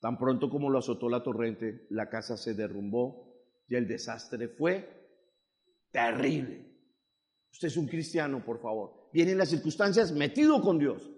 Tan 0.00 0.16
pronto 0.16 0.48
como 0.48 0.70
lo 0.70 0.78
azotó 0.78 1.10
la 1.10 1.22
torrente, 1.22 1.86
la 1.90 2.08
casa 2.08 2.38
se 2.38 2.54
derrumbó 2.54 3.34
y 3.68 3.74
el 3.74 3.86
desastre 3.86 4.48
fue 4.48 4.88
terrible. 5.90 6.65
Usted 7.56 7.68
es 7.68 7.76
un 7.78 7.86
cristiano, 7.86 8.44
por 8.44 8.60
favor. 8.60 9.08
Vienen 9.14 9.38
las 9.38 9.48
circunstancias 9.48 10.12
metido 10.12 10.60
con 10.60 10.78
Dios. 10.78 11.10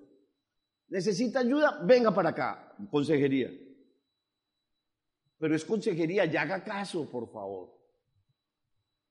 Necesita 0.86 1.40
ayuda, 1.40 1.82
venga 1.84 2.14
para 2.14 2.28
acá, 2.28 2.76
consejería. 2.92 3.50
Pero 5.36 5.56
es 5.56 5.64
consejería, 5.64 6.26
ya 6.26 6.42
haga 6.42 6.62
caso, 6.62 7.10
por 7.10 7.28
favor. 7.32 7.76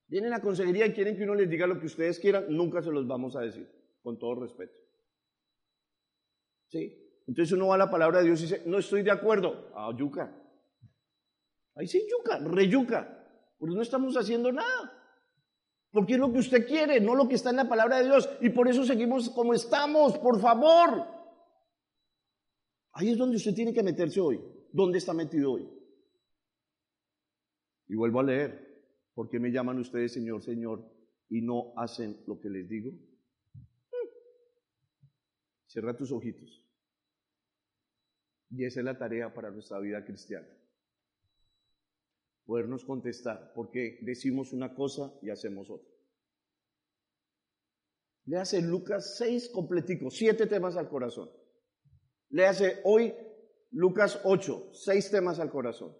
Vienen 0.06 0.32
a 0.32 0.40
consejería 0.40 0.86
y 0.86 0.94
quieren 0.94 1.18
que 1.18 1.24
uno 1.24 1.34
les 1.34 1.50
diga 1.50 1.66
lo 1.66 1.78
que 1.78 1.84
ustedes 1.84 2.18
quieran, 2.18 2.46
nunca 2.48 2.80
se 2.80 2.90
los 2.90 3.06
vamos 3.06 3.36
a 3.36 3.40
decir, 3.40 3.70
con 4.02 4.18
todo 4.18 4.36
respeto. 4.36 4.72
¿Sí? 6.68 7.22
Entonces 7.26 7.52
uno 7.52 7.66
va 7.66 7.74
a 7.74 7.78
la 7.78 7.90
palabra 7.90 8.20
de 8.20 8.24
Dios 8.24 8.40
y 8.40 8.44
dice, 8.44 8.62
no 8.64 8.78
estoy 8.78 9.02
de 9.02 9.10
acuerdo. 9.10 9.70
Ah, 9.74 9.90
yuca. 9.94 10.34
Ahí 11.74 11.86
sí, 11.86 12.08
yuca, 12.08 12.38
reyuca. 12.38 13.22
Pues 13.58 13.74
no 13.74 13.82
estamos 13.82 14.16
haciendo 14.16 14.50
nada. 14.50 14.97
Porque 15.90 16.14
es 16.14 16.18
lo 16.18 16.32
que 16.32 16.38
usted 16.38 16.66
quiere, 16.66 17.00
no 17.00 17.14
lo 17.14 17.28
que 17.28 17.34
está 17.34 17.50
en 17.50 17.56
la 17.56 17.68
palabra 17.68 17.98
de 17.98 18.04
Dios. 18.04 18.28
Y 18.40 18.50
por 18.50 18.68
eso 18.68 18.84
seguimos 18.84 19.30
como 19.30 19.54
estamos, 19.54 20.18
por 20.18 20.40
favor. 20.40 21.06
Ahí 22.92 23.10
es 23.10 23.18
donde 23.18 23.36
usted 23.36 23.54
tiene 23.54 23.72
que 23.72 23.82
meterse 23.82 24.20
hoy. 24.20 24.40
¿Dónde 24.72 24.98
está 24.98 25.14
metido 25.14 25.52
hoy? 25.52 25.68
Y 27.88 27.94
vuelvo 27.94 28.20
a 28.20 28.24
leer. 28.24 28.68
¿Por 29.14 29.28
qué 29.30 29.40
me 29.40 29.50
llaman 29.50 29.78
ustedes 29.78 30.12
Señor, 30.12 30.42
Señor 30.42 30.84
y 31.30 31.40
no 31.40 31.72
hacen 31.76 32.22
lo 32.26 32.38
que 32.38 32.50
les 32.50 32.68
digo? 32.68 32.92
Cierra 35.66 35.96
tus 35.96 36.12
ojitos. 36.12 36.64
Y 38.50 38.64
esa 38.64 38.80
es 38.80 38.84
la 38.84 38.98
tarea 38.98 39.32
para 39.32 39.50
nuestra 39.50 39.78
vida 39.78 40.04
cristiana. 40.04 40.46
Podernos 42.48 42.82
contestar, 42.86 43.52
porque 43.54 43.98
decimos 44.00 44.54
una 44.54 44.74
cosa 44.74 45.12
y 45.20 45.28
hacemos 45.28 45.68
otra. 45.68 45.92
Le 48.24 48.38
hace 48.38 48.62
Lucas 48.62 49.18
6 49.18 49.50
completico, 49.50 50.10
siete 50.10 50.46
temas 50.46 50.76
al 50.78 50.88
corazón. 50.88 51.28
Le 52.30 52.46
hace 52.46 52.80
hoy 52.84 53.12
Lucas 53.70 54.20
8, 54.24 54.70
seis 54.72 55.10
temas 55.10 55.40
al 55.40 55.50
corazón. 55.50 55.94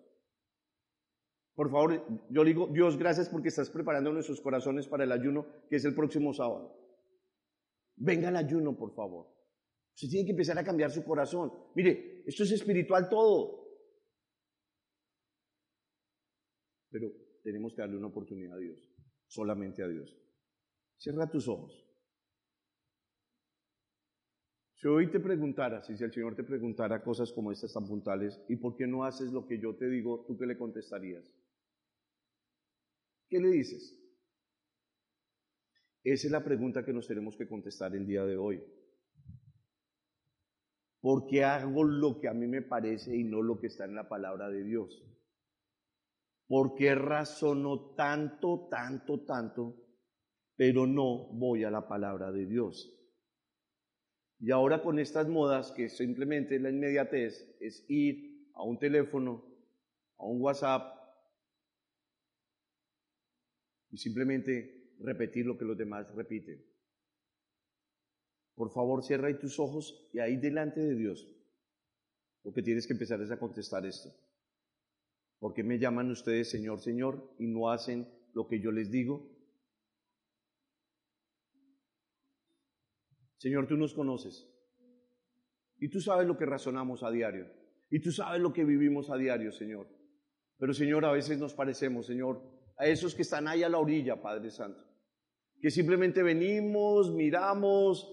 Por 1.55 1.71
favor, 1.71 2.07
yo 2.31 2.45
digo, 2.45 2.69
Dios, 2.69 2.97
gracias 2.97 3.29
porque 3.29 3.49
estás 3.49 3.69
preparando 3.69 4.11
nuestros 4.11 4.41
corazones 4.41 4.87
para 4.87 5.05
el 5.05 5.13
ayuno, 5.13 5.47
que 5.69 5.77
es 5.77 5.85
el 5.85 5.95
próximo 5.95 6.33
sábado. 6.33 6.75
Venga 7.97 8.31
el 8.31 8.37
ayuno, 8.37 8.75
por 8.75 8.95
favor. 8.95 9.27
Usted 9.95 10.09
tiene 10.09 10.25
que 10.25 10.31
empezar 10.31 10.57
a 10.57 10.65
cambiar 10.65 10.93
su 10.93 11.05
corazón. 11.05 11.53
Mire, 11.75 12.23
esto 12.27 12.45
es 12.45 12.53
espiritual 12.53 13.09
todo. 13.11 13.58
Pero 16.91 17.13
tenemos 17.43 17.75
que 17.75 17.83
darle 17.83 17.97
una 17.97 18.09
oportunidad 18.09 18.57
a 18.57 18.61
Dios, 18.61 18.79
solamente 19.27 19.83
a 19.83 19.89
Dios. 19.89 20.17
Cierra 20.97 21.31
tus 21.31 21.49
ojos. 21.49 21.85
Si 24.75 24.87
hoy 24.87 25.11
te 25.11 25.19
preguntara, 25.19 25.83
si 25.83 25.93
el 25.93 26.13
Señor 26.13 26.37
te 26.37 26.45
preguntara 26.45 27.03
cosas 27.03 27.33
como 27.33 27.51
estas 27.51 27.73
tan 27.73 27.87
puntuales, 27.87 28.41
¿y 28.49 28.57
por 28.57 28.77
qué 28.77 28.87
no 28.87 29.05
haces 29.05 29.33
lo 29.33 29.47
que 29.47 29.59
yo 29.59 29.75
te 29.75 29.89
digo? 29.89 30.25
¿Tú 30.27 30.39
qué 30.39 30.47
le 30.47 30.57
contestarías? 30.57 31.25
¿Qué 33.29 33.41
le 33.41 33.49
dices? 33.49 33.97
Esa 36.05 36.27
es 36.29 36.31
la 36.31 36.45
pregunta 36.45 36.85
que 36.85 36.93
nos 36.93 37.09
tenemos 37.09 37.37
que 37.37 37.49
contestar 37.49 37.95
el 37.97 38.07
día 38.07 38.25
de 38.25 38.37
hoy. 38.37 38.63
¿Por 41.01 41.27
qué 41.27 41.45
hago 41.45 41.85
lo 41.85 42.21
que 42.21 42.29
a 42.29 42.35
mí 42.35 42.47
me 42.47 42.63
parece 42.63 43.17
y 43.17 43.25
no 43.25 43.43
lo 43.43 43.59
que 43.59 43.67
está 43.67 43.85
en 43.85 43.95
la 43.95 44.09
palabra 44.09 44.49
de 44.49 44.63
Dios? 44.63 45.05
¿Por 46.49 46.75
qué 46.75 46.95
razono 46.95 47.95
tanto, 47.95 48.69
tanto, 48.71 49.21
tanto, 49.25 49.77
pero 50.57 50.87
no 50.87 51.29
voy 51.35 51.63
a 51.63 51.71
la 51.71 51.87
palabra 51.87 52.33
de 52.33 52.47
Dios? 52.47 52.93
Y 54.41 54.51
ahora 54.51 54.83
con 54.83 54.99
estas 54.99 55.29
modas, 55.29 55.71
que 55.73 55.89
simplemente 55.89 56.59
la 56.59 56.71
inmediatez, 56.71 57.57
es 57.61 57.85
ir 57.89 58.49
a 58.55 58.63
un 58.63 58.79
teléfono, 58.79 59.45
a 60.17 60.27
un 60.27 60.41
WhatsApp, 60.41 60.99
y 63.91 63.99
simplemente 63.99 64.95
repetir 65.01 65.47
lo 65.47 65.57
que 65.57 65.65
los 65.65 65.77
demás 65.77 66.13
repiten. 66.15 66.65
Por 68.55 68.71
favor, 68.71 69.05
cierra 69.05 69.29
ahí 69.29 69.39
tus 69.39 69.59
ojos 69.61 70.09
y 70.13 70.19
ahí 70.19 70.37
delante 70.37 70.81
de 70.81 70.95
Dios 70.95 71.27
lo 72.45 72.53
que 72.53 72.63
tienes 72.63 72.87
que 72.87 72.95
empezar 72.95 73.21
es 73.21 73.31
a 73.31 73.39
contestar 73.39 73.85
esto. 73.85 74.09
¿Por 75.39 75.55
qué 75.55 75.63
me 75.63 75.79
llaman 75.79 76.11
ustedes 76.11 76.51
Señor, 76.51 76.81
Señor 76.81 77.35
y 77.39 77.47
no 77.47 77.71
hacen 77.71 78.09
lo 78.35 78.47
que 78.47 78.61
yo 78.61 78.73
les 78.73 78.91
digo? 78.91 79.31
Señor, 83.37 83.69
tú 83.69 83.77
nos 83.77 83.95
conoces. 83.95 84.49
Y 85.79 85.89
tú 85.91 86.01
sabes 86.01 86.27
lo 86.27 86.37
que 86.37 86.45
razonamos 86.45 87.05
a 87.05 87.11
diario. 87.11 87.47
Y 87.89 88.01
tú 88.01 88.11
sabes 88.11 88.41
lo 88.41 88.53
que 88.53 88.65
vivimos 88.65 89.11
a 89.11 89.17
diario, 89.17 89.53
Señor. 89.53 89.87
Pero, 90.59 90.75
Señor, 90.75 91.05
a 91.05 91.13
veces 91.13 91.39
nos 91.39 91.55
parecemos, 91.55 92.07
Señor, 92.07 92.43
a 92.77 92.87
esos 92.87 93.15
que 93.15 93.23
están 93.23 93.47
ahí 93.47 93.63
a 93.63 93.69
la 93.69 93.79
orilla, 93.79 94.21
Padre 94.21 94.51
Santo. 94.51 94.85
Que 95.61 95.71
simplemente 95.71 96.23
venimos, 96.23 97.15
miramos, 97.15 98.13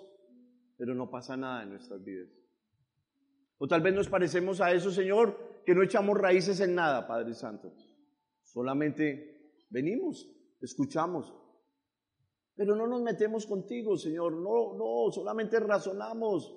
pero 0.77 0.93
no 0.93 1.09
pasa 1.09 1.35
nada 1.35 1.63
en 1.63 1.69
nuestras 1.69 2.03
vidas. 2.03 2.29
O 3.57 3.67
tal 3.67 3.81
vez 3.81 3.95
nos 3.95 4.09
parecemos 4.09 4.61
a 4.61 4.71
eso, 4.71 4.91
Señor, 4.91 5.54
que 5.65 5.73
no 5.73 5.83
echamos 5.83 6.17
raíces 6.17 6.59
en 6.59 6.75
nada, 6.75 7.07
Padre 7.07 7.33
Santo. 7.33 7.73
Solamente 8.43 9.65
venimos, 9.69 10.29
escuchamos, 10.61 11.33
pero 12.55 12.75
no 12.75 12.87
nos 12.87 13.01
metemos 13.01 13.45
contigo, 13.45 13.97
Señor. 13.97 14.33
No, 14.33 14.77
no, 14.77 15.11
solamente 15.11 15.59
razonamos. 15.59 16.55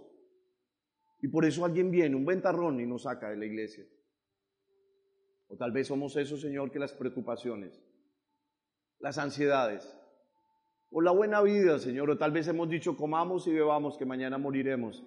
Y 1.21 1.29
por 1.29 1.45
eso 1.45 1.65
alguien 1.65 1.91
viene, 1.91 2.15
un 2.15 2.25
ventarrón, 2.25 2.81
y 2.81 2.87
nos 2.87 3.03
saca 3.03 3.31
de 3.31 3.37
la 3.37 3.47
iglesia. 3.47 3.85
O 5.49 5.57
tal 5.57 5.73
vez 5.73 5.89
somos 5.89 6.15
eso, 6.17 6.37
Señor, 6.37 6.71
que 6.71 6.79
las 6.79 6.93
preocupaciones, 6.93 7.83
las 9.01 9.19
ansiedades, 9.19 9.99
o 10.91 11.01
la 11.01 11.11
buena 11.11 11.43
vida, 11.43 11.79
Señor, 11.79 12.11
o 12.11 12.19
tal 12.19 12.31
vez 12.31 12.47
hemos 12.47 12.69
dicho, 12.69 12.97
comamos 12.97 13.47
y 13.49 13.53
bebamos, 13.53 13.97
que 13.97 14.05
mañana 14.05 14.39
moriremos. 14.39 15.05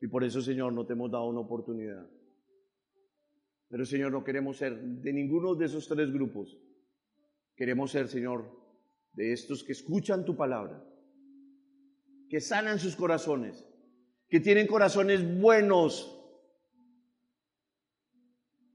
Y 0.00 0.08
por 0.08 0.22
eso, 0.22 0.42
Señor, 0.42 0.72
no 0.74 0.84
te 0.84 0.92
hemos 0.92 1.10
dado 1.10 1.24
una 1.24 1.40
oportunidad. 1.40 2.06
Pero, 3.68 3.84
Señor, 3.84 4.12
no 4.12 4.22
queremos 4.22 4.58
ser 4.58 4.80
de 4.80 5.12
ninguno 5.12 5.54
de 5.54 5.66
esos 5.66 5.88
tres 5.88 6.12
grupos. 6.12 6.56
Queremos 7.56 7.90
ser, 7.90 8.08
Señor, 8.08 8.50
de 9.12 9.32
estos 9.32 9.64
que 9.64 9.72
escuchan 9.72 10.24
tu 10.24 10.36
palabra, 10.36 10.84
que 12.28 12.40
sanan 12.40 12.78
sus 12.78 12.94
corazones, 12.94 13.66
que 14.28 14.40
tienen 14.40 14.66
corazones 14.66 15.40
buenos, 15.40 16.12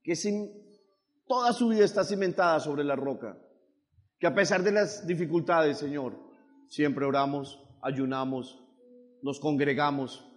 que 0.04 0.16
sin, 0.16 0.52
toda 1.28 1.54
su 1.54 1.70
vida 1.70 1.86
está 1.86 2.04
cimentada 2.04 2.60
sobre 2.60 2.84
la 2.84 2.96
roca, 2.96 3.38
que 4.20 4.28
a 4.28 4.34
pesar 4.34 4.64
de 4.64 4.72
las 4.72 5.06
dificultades, 5.08 5.78
Señor, 5.78 6.18
siempre 6.68 7.06
oramos, 7.06 7.64
ayunamos, 7.82 8.62
nos 9.22 9.40
congregamos. 9.40 10.28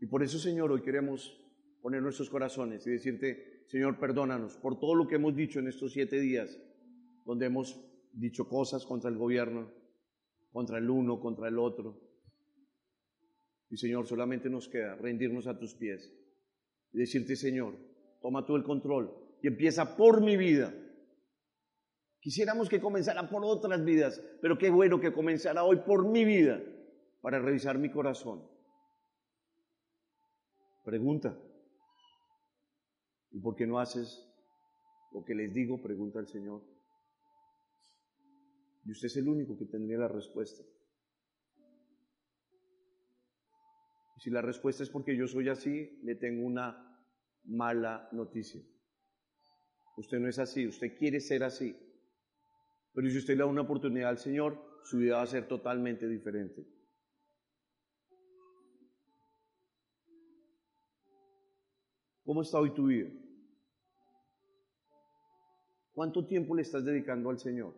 Y 0.00 0.06
por 0.06 0.22
eso, 0.22 0.38
Señor, 0.38 0.70
hoy 0.70 0.82
queremos 0.82 1.43
poner 1.84 2.00
nuestros 2.00 2.30
corazones 2.30 2.86
y 2.86 2.92
decirte, 2.92 3.66
Señor, 3.66 3.98
perdónanos 3.98 4.56
por 4.56 4.80
todo 4.80 4.94
lo 4.94 5.06
que 5.06 5.16
hemos 5.16 5.36
dicho 5.36 5.58
en 5.58 5.68
estos 5.68 5.92
siete 5.92 6.18
días, 6.18 6.58
donde 7.26 7.44
hemos 7.44 7.78
dicho 8.10 8.48
cosas 8.48 8.86
contra 8.86 9.10
el 9.10 9.18
gobierno, 9.18 9.70
contra 10.50 10.78
el 10.78 10.88
uno, 10.88 11.20
contra 11.20 11.46
el 11.46 11.58
otro. 11.58 12.00
Y 13.68 13.76
Señor, 13.76 14.06
solamente 14.06 14.48
nos 14.48 14.66
queda 14.66 14.96
rendirnos 14.96 15.46
a 15.46 15.58
tus 15.58 15.74
pies 15.74 16.10
y 16.90 17.00
decirte, 17.00 17.36
Señor, 17.36 17.76
toma 18.22 18.46
tú 18.46 18.56
el 18.56 18.62
control 18.62 19.14
y 19.42 19.48
empieza 19.48 19.94
por 19.94 20.22
mi 20.22 20.38
vida. 20.38 20.74
Quisiéramos 22.18 22.70
que 22.70 22.80
comenzara 22.80 23.28
por 23.28 23.44
otras 23.44 23.84
vidas, 23.84 24.24
pero 24.40 24.56
qué 24.56 24.70
bueno 24.70 25.00
que 25.00 25.12
comenzara 25.12 25.64
hoy 25.64 25.76
por 25.86 26.08
mi 26.08 26.24
vida 26.24 26.62
para 27.20 27.40
revisar 27.40 27.76
mi 27.76 27.90
corazón. 27.90 28.42
Pregunta. 30.82 31.43
¿Y 33.34 33.40
por 33.40 33.56
qué 33.56 33.66
no 33.66 33.80
haces 33.80 34.24
lo 35.12 35.24
que 35.24 35.34
les 35.34 35.52
digo? 35.52 35.82
Pregunta 35.82 36.20
el 36.20 36.28
Señor. 36.28 36.62
Y 38.84 38.92
usted 38.92 39.06
es 39.06 39.16
el 39.16 39.28
único 39.28 39.58
que 39.58 39.66
tendría 39.66 39.98
la 39.98 40.06
respuesta. 40.06 40.62
Y 44.16 44.20
si 44.20 44.30
la 44.30 44.40
respuesta 44.40 44.84
es 44.84 44.90
porque 44.90 45.16
yo 45.16 45.26
soy 45.26 45.48
así, 45.48 45.98
le 46.04 46.14
tengo 46.14 46.46
una 46.46 47.04
mala 47.42 48.08
noticia. 48.12 48.62
Usted 49.96 50.20
no 50.20 50.28
es 50.28 50.38
así, 50.38 50.68
usted 50.68 50.96
quiere 50.96 51.18
ser 51.18 51.42
así. 51.42 51.76
Pero 52.92 53.10
si 53.10 53.18
usted 53.18 53.34
le 53.34 53.40
da 53.40 53.46
una 53.46 53.62
oportunidad 53.62 54.10
al 54.10 54.18
Señor, 54.18 54.80
su 54.84 54.98
vida 54.98 55.16
va 55.16 55.22
a 55.22 55.26
ser 55.26 55.48
totalmente 55.48 56.06
diferente. 56.06 56.64
¿Cómo 62.22 62.42
está 62.42 62.60
hoy 62.60 62.72
tu 62.72 62.86
vida? 62.86 63.23
¿Cuánto 65.94 66.26
tiempo 66.26 66.56
le 66.56 66.62
estás 66.62 66.84
dedicando 66.84 67.30
al 67.30 67.38
Señor? 67.38 67.72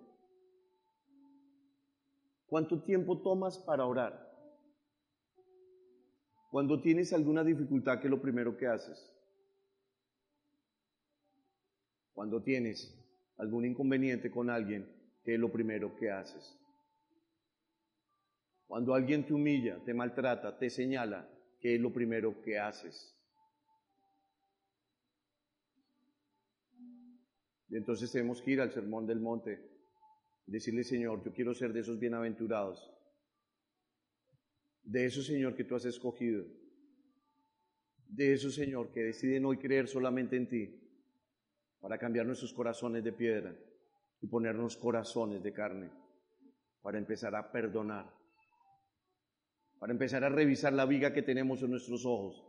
¿Cuánto 2.47 2.83
tiempo 2.83 3.21
tomas 3.21 3.59
para 3.59 3.85
orar? 3.85 4.27
Cuando 6.51 6.81
tienes 6.81 7.13
alguna 7.13 7.45
dificultad, 7.45 8.01
¿qué 8.01 8.07
es 8.07 8.11
lo 8.11 8.23
primero 8.23 8.57
que 8.57 8.67
haces? 8.67 9.13
Cuando 12.15 12.43
tienes 12.43 12.97
algún 13.37 13.67
inconveniente 13.67 14.31
con 14.31 14.49
alguien, 14.49 14.89
¿qué 15.23 15.35
es 15.35 15.41
lo 15.41 15.53
primero 15.53 15.95
que 15.97 16.11
haces? 16.11 16.59
Cuando 18.67 18.95
alguien 18.95 19.27
te 19.27 19.35
humilla, 19.35 19.85
te 19.85 19.93
maltrata, 19.93 20.57
te 20.59 20.71
señala, 20.71 21.29
¿qué 21.61 21.75
es 21.75 21.81
lo 21.81 21.93
primero 21.93 22.41
que 22.41 22.59
haces? 22.59 23.16
Entonces 27.71 28.13
tenemos 28.13 28.41
que 28.41 28.53
ir 28.53 28.61
al 28.61 28.73
sermón 28.73 29.07
del 29.07 29.21
monte, 29.21 29.61
decirle, 30.47 30.85
Señor, 30.85 31.25
yo 31.25 31.33
quiero 31.33 31.53
ser 31.55 31.73
de 31.73 31.81
esos 31.81 31.99
bienaventurados, 31.99 32.93
de 34.83 35.07
esos, 35.07 35.27
Señor, 35.27 35.57
que 35.57 35.65
tú 35.65 35.75
has 35.75 35.85
escogido, 35.85 36.45
de 38.09 38.33
esos, 38.33 38.55
Señor, 38.55 38.93
que 38.93 39.01
deciden 39.01 39.45
hoy 39.47 39.59
creer 39.59 39.89
solamente 39.89 40.37
en 40.37 40.49
ti, 40.49 40.83
para 41.81 41.99
cambiar 41.99 42.27
nuestros 42.27 42.53
corazones 42.53 43.03
de 43.05 43.13
piedra 43.13 43.55
y 44.21 44.27
ponernos 44.29 44.77
corazones 44.77 45.43
de 45.43 45.53
carne, 45.53 45.91
para 46.83 46.99
empezar 46.99 47.35
a 47.35 47.51
perdonar, 47.51 48.13
para 49.79 49.93
empezar 49.93 50.25
a 50.25 50.29
revisar 50.29 50.73
la 50.73 50.87
viga 50.87 51.13
que 51.13 51.23
tenemos 51.23 51.63
en 51.63 51.71
nuestros 51.71 52.07
ojos, 52.07 52.45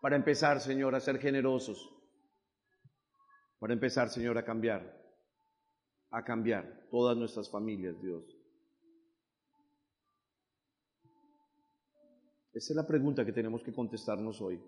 para 0.00 0.16
empezar, 0.16 0.60
Señor, 0.60 0.94
a 0.94 1.00
ser 1.00 1.18
generosos, 1.18 2.01
para 3.62 3.74
empezar, 3.74 4.08
Señor, 4.08 4.36
a 4.38 4.44
cambiar, 4.44 4.82
a 6.10 6.24
cambiar 6.24 6.88
todas 6.90 7.16
nuestras 7.16 7.48
familias, 7.48 7.94
Dios. 8.02 8.24
Esa 12.52 12.72
es 12.72 12.76
la 12.76 12.84
pregunta 12.84 13.24
que 13.24 13.30
tenemos 13.30 13.62
que 13.62 13.72
contestarnos 13.72 14.40
hoy. 14.40 14.60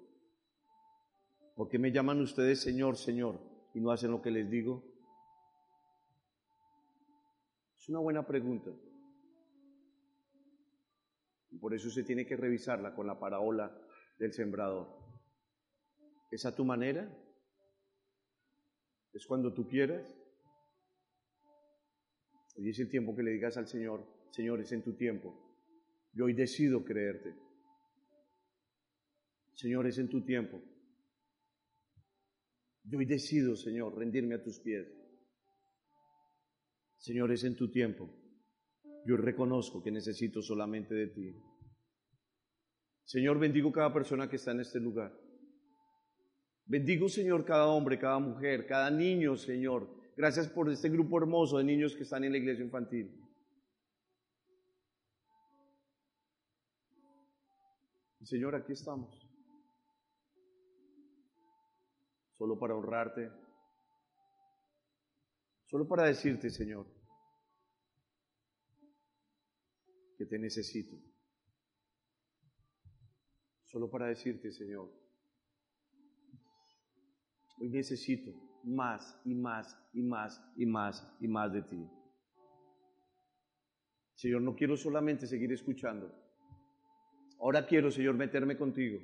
¿Por 1.57 1.69
qué 1.69 1.77
me 1.77 1.91
llaman 1.91 2.21
ustedes 2.21 2.61
Señor, 2.61 2.97
Señor 2.97 3.41
y 3.75 3.81
no 3.81 3.91
hacen 3.91 4.13
lo 4.13 4.23
que 4.23 4.31
les 4.31 4.49
digo? 4.49 4.85
Es 7.77 7.89
una 7.89 7.99
buena 7.99 8.25
pregunta. 8.25 8.71
Por 11.61 11.75
eso 11.75 11.89
usted 11.89 12.07
tiene 12.07 12.25
que 12.25 12.37
revisarla 12.37 12.95
con 12.95 13.09
la 13.09 13.19
parábola 13.19 13.77
del 14.21 14.33
sembrador. 14.33 14.87
¿Es 16.31 16.47
a 16.47 16.55
tu 16.55 16.65
manera? 16.65 17.24
¿Es 19.15 19.27
cuando 19.27 19.55
tú 19.55 19.69
quieras? 19.69 20.13
Hoy 22.57 22.69
es 22.69 22.79
el 22.81 22.91
tiempo 22.91 23.15
que 23.15 23.23
le 23.23 23.31
digas 23.31 23.57
al 23.57 23.69
Señor, 23.69 24.05
Señor, 24.33 24.61
es 24.61 24.73
en 24.73 24.83
tu 24.83 24.97
tiempo. 24.97 25.33
Yo 26.13 26.25
hoy 26.25 26.35
decido 26.35 26.85
creerte. 26.85 27.35
Señor, 29.55 29.87
es 29.87 29.99
en 29.99 30.09
tu 30.09 30.25
tiempo. 30.25 30.61
Yo 32.83 32.99
hoy 32.99 33.07
decido, 33.07 33.57
Señor, 33.57 33.97
rendirme 33.97 34.35
a 34.35 34.43
tus 34.43 34.59
pies. 34.59 34.93
Señor, 36.97 37.33
es 37.33 37.45
en 37.45 37.57
tu 37.57 37.71
tiempo. 37.71 38.11
Yo 39.07 39.17
reconozco 39.17 39.83
que 39.83 39.93
necesito 39.93 40.43
solamente 40.43 40.95
de 40.95 41.07
ti. 41.09 41.37
Señor, 43.05 43.39
bendigo 43.39 43.71
cada 43.71 43.93
persona 43.93 44.29
que 44.29 44.37
está 44.37 44.51
en 44.53 44.61
este 44.61 44.81
lugar. 44.81 45.24
Bendigo, 46.67 47.09
Señor, 47.09 47.45
cada 47.45 47.67
hombre, 47.67 47.99
cada 47.99 48.19
mujer, 48.19 48.67
cada 48.67 48.91
niño, 48.91 49.37
Señor. 49.37 49.89
Gracias 50.17 50.49
por 50.49 50.71
este 50.71 50.89
grupo 50.89 51.19
hermoso 51.19 51.59
de 51.59 51.65
niños 51.65 51.95
que 51.95 52.05
están 52.05 52.25
en 52.25 52.33
la 52.33 52.39
iglesia 52.39 52.65
infantil. 52.65 53.21
Señor, 58.23 58.55
aquí 58.55 58.73
estamos. 58.73 59.29
Solo 62.39 62.59
para 62.59 62.75
honrarte. 62.75 63.31
Solo 65.67 65.87
para 65.87 66.05
decirte, 66.05 66.49
Señor, 66.51 66.87
que 70.17 70.25
te 70.25 70.39
necesito. 70.39 70.97
Solo 73.65 73.91
para 73.91 74.07
decirte, 74.07 74.53
Señor, 74.53 75.04
hoy 77.59 77.69
necesito 77.69 78.33
más 78.65 79.21
y 79.25 79.35
más 79.35 79.79
y 79.93 80.03
más 80.03 80.43
y 80.57 80.67
más 80.67 81.17
y 81.21 81.29
más 81.29 81.53
de 81.53 81.63
ti. 81.63 81.89
Señor, 84.15 84.43
no 84.43 84.55
quiero 84.55 84.77
solamente 84.77 85.27
seguir 85.27 85.53
escuchando. 85.53 86.11
Ahora 87.41 87.67
quiero, 87.67 87.91
Señor, 87.91 88.15
meterme 88.15 88.57
contigo. 88.57 88.99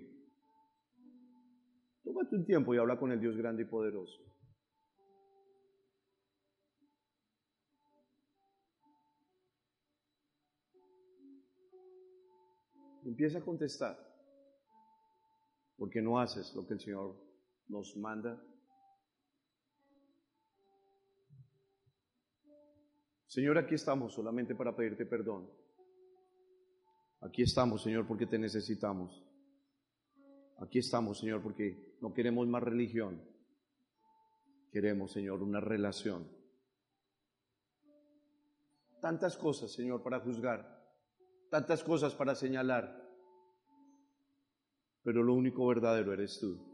Tómate 2.02 2.36
un 2.36 2.44
tiempo 2.46 2.74
y 2.74 2.78
habla 2.78 2.98
con 2.98 3.12
el 3.12 3.20
Dios 3.20 3.36
grande 3.36 3.62
y 3.62 3.66
poderoso. 3.66 4.18
Empieza 13.04 13.38
a 13.38 13.44
contestar, 13.44 13.98
porque 15.76 16.00
no 16.00 16.20
haces 16.20 16.54
lo 16.54 16.66
que 16.66 16.74
el 16.74 16.80
Señor 16.80 17.29
nos 17.70 17.96
manda. 17.96 18.42
Señor, 23.26 23.58
aquí 23.58 23.76
estamos 23.76 24.12
solamente 24.12 24.54
para 24.56 24.74
pedirte 24.74 25.06
perdón. 25.06 25.48
Aquí 27.20 27.42
estamos, 27.42 27.82
Señor, 27.82 28.06
porque 28.06 28.26
te 28.26 28.38
necesitamos. 28.38 29.24
Aquí 30.58 30.80
estamos, 30.80 31.18
Señor, 31.20 31.42
porque 31.42 31.96
no 32.00 32.12
queremos 32.12 32.46
más 32.48 32.62
religión. 32.62 33.22
Queremos, 34.72 35.12
Señor, 35.12 35.42
una 35.42 35.60
relación. 35.60 36.28
Tantas 39.00 39.36
cosas, 39.36 39.72
Señor, 39.72 40.02
para 40.02 40.20
juzgar. 40.20 40.80
Tantas 41.50 41.84
cosas 41.84 42.14
para 42.14 42.34
señalar. 42.34 43.08
Pero 45.02 45.22
lo 45.22 45.34
único 45.34 45.66
verdadero 45.66 46.12
eres 46.12 46.38
tú. 46.40 46.69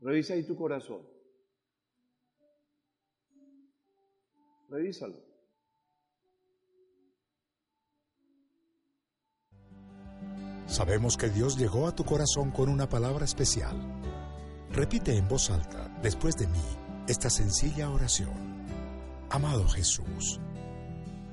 Revisa 0.00 0.34
ahí 0.34 0.44
tu 0.44 0.56
corazón. 0.56 1.06
Revísalo. 4.68 5.28
Sabemos 10.66 11.16
que 11.16 11.30
Dios 11.30 11.56
llegó 11.58 11.88
a 11.88 11.94
tu 11.94 12.04
corazón 12.04 12.50
con 12.50 12.68
una 12.68 12.88
palabra 12.88 13.24
especial. 13.24 13.74
Repite 14.70 15.16
en 15.16 15.26
voz 15.26 15.50
alta, 15.50 15.88
después 16.02 16.36
de 16.36 16.46
mí, 16.46 16.62
esta 17.08 17.30
sencilla 17.30 17.90
oración. 17.90 18.66
Amado 19.30 19.66
Jesús, 19.66 20.38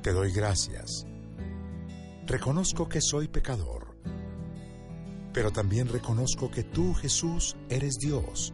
te 0.01 0.13
doy 0.13 0.31
gracias. 0.31 1.05
Reconozco 2.25 2.89
que 2.89 3.01
soy 3.01 3.27
pecador, 3.27 3.95
pero 5.33 5.51
también 5.51 5.89
reconozco 5.89 6.49
que 6.49 6.63
tú, 6.63 6.93
Jesús, 6.93 7.55
eres 7.69 7.97
Dios, 7.99 8.53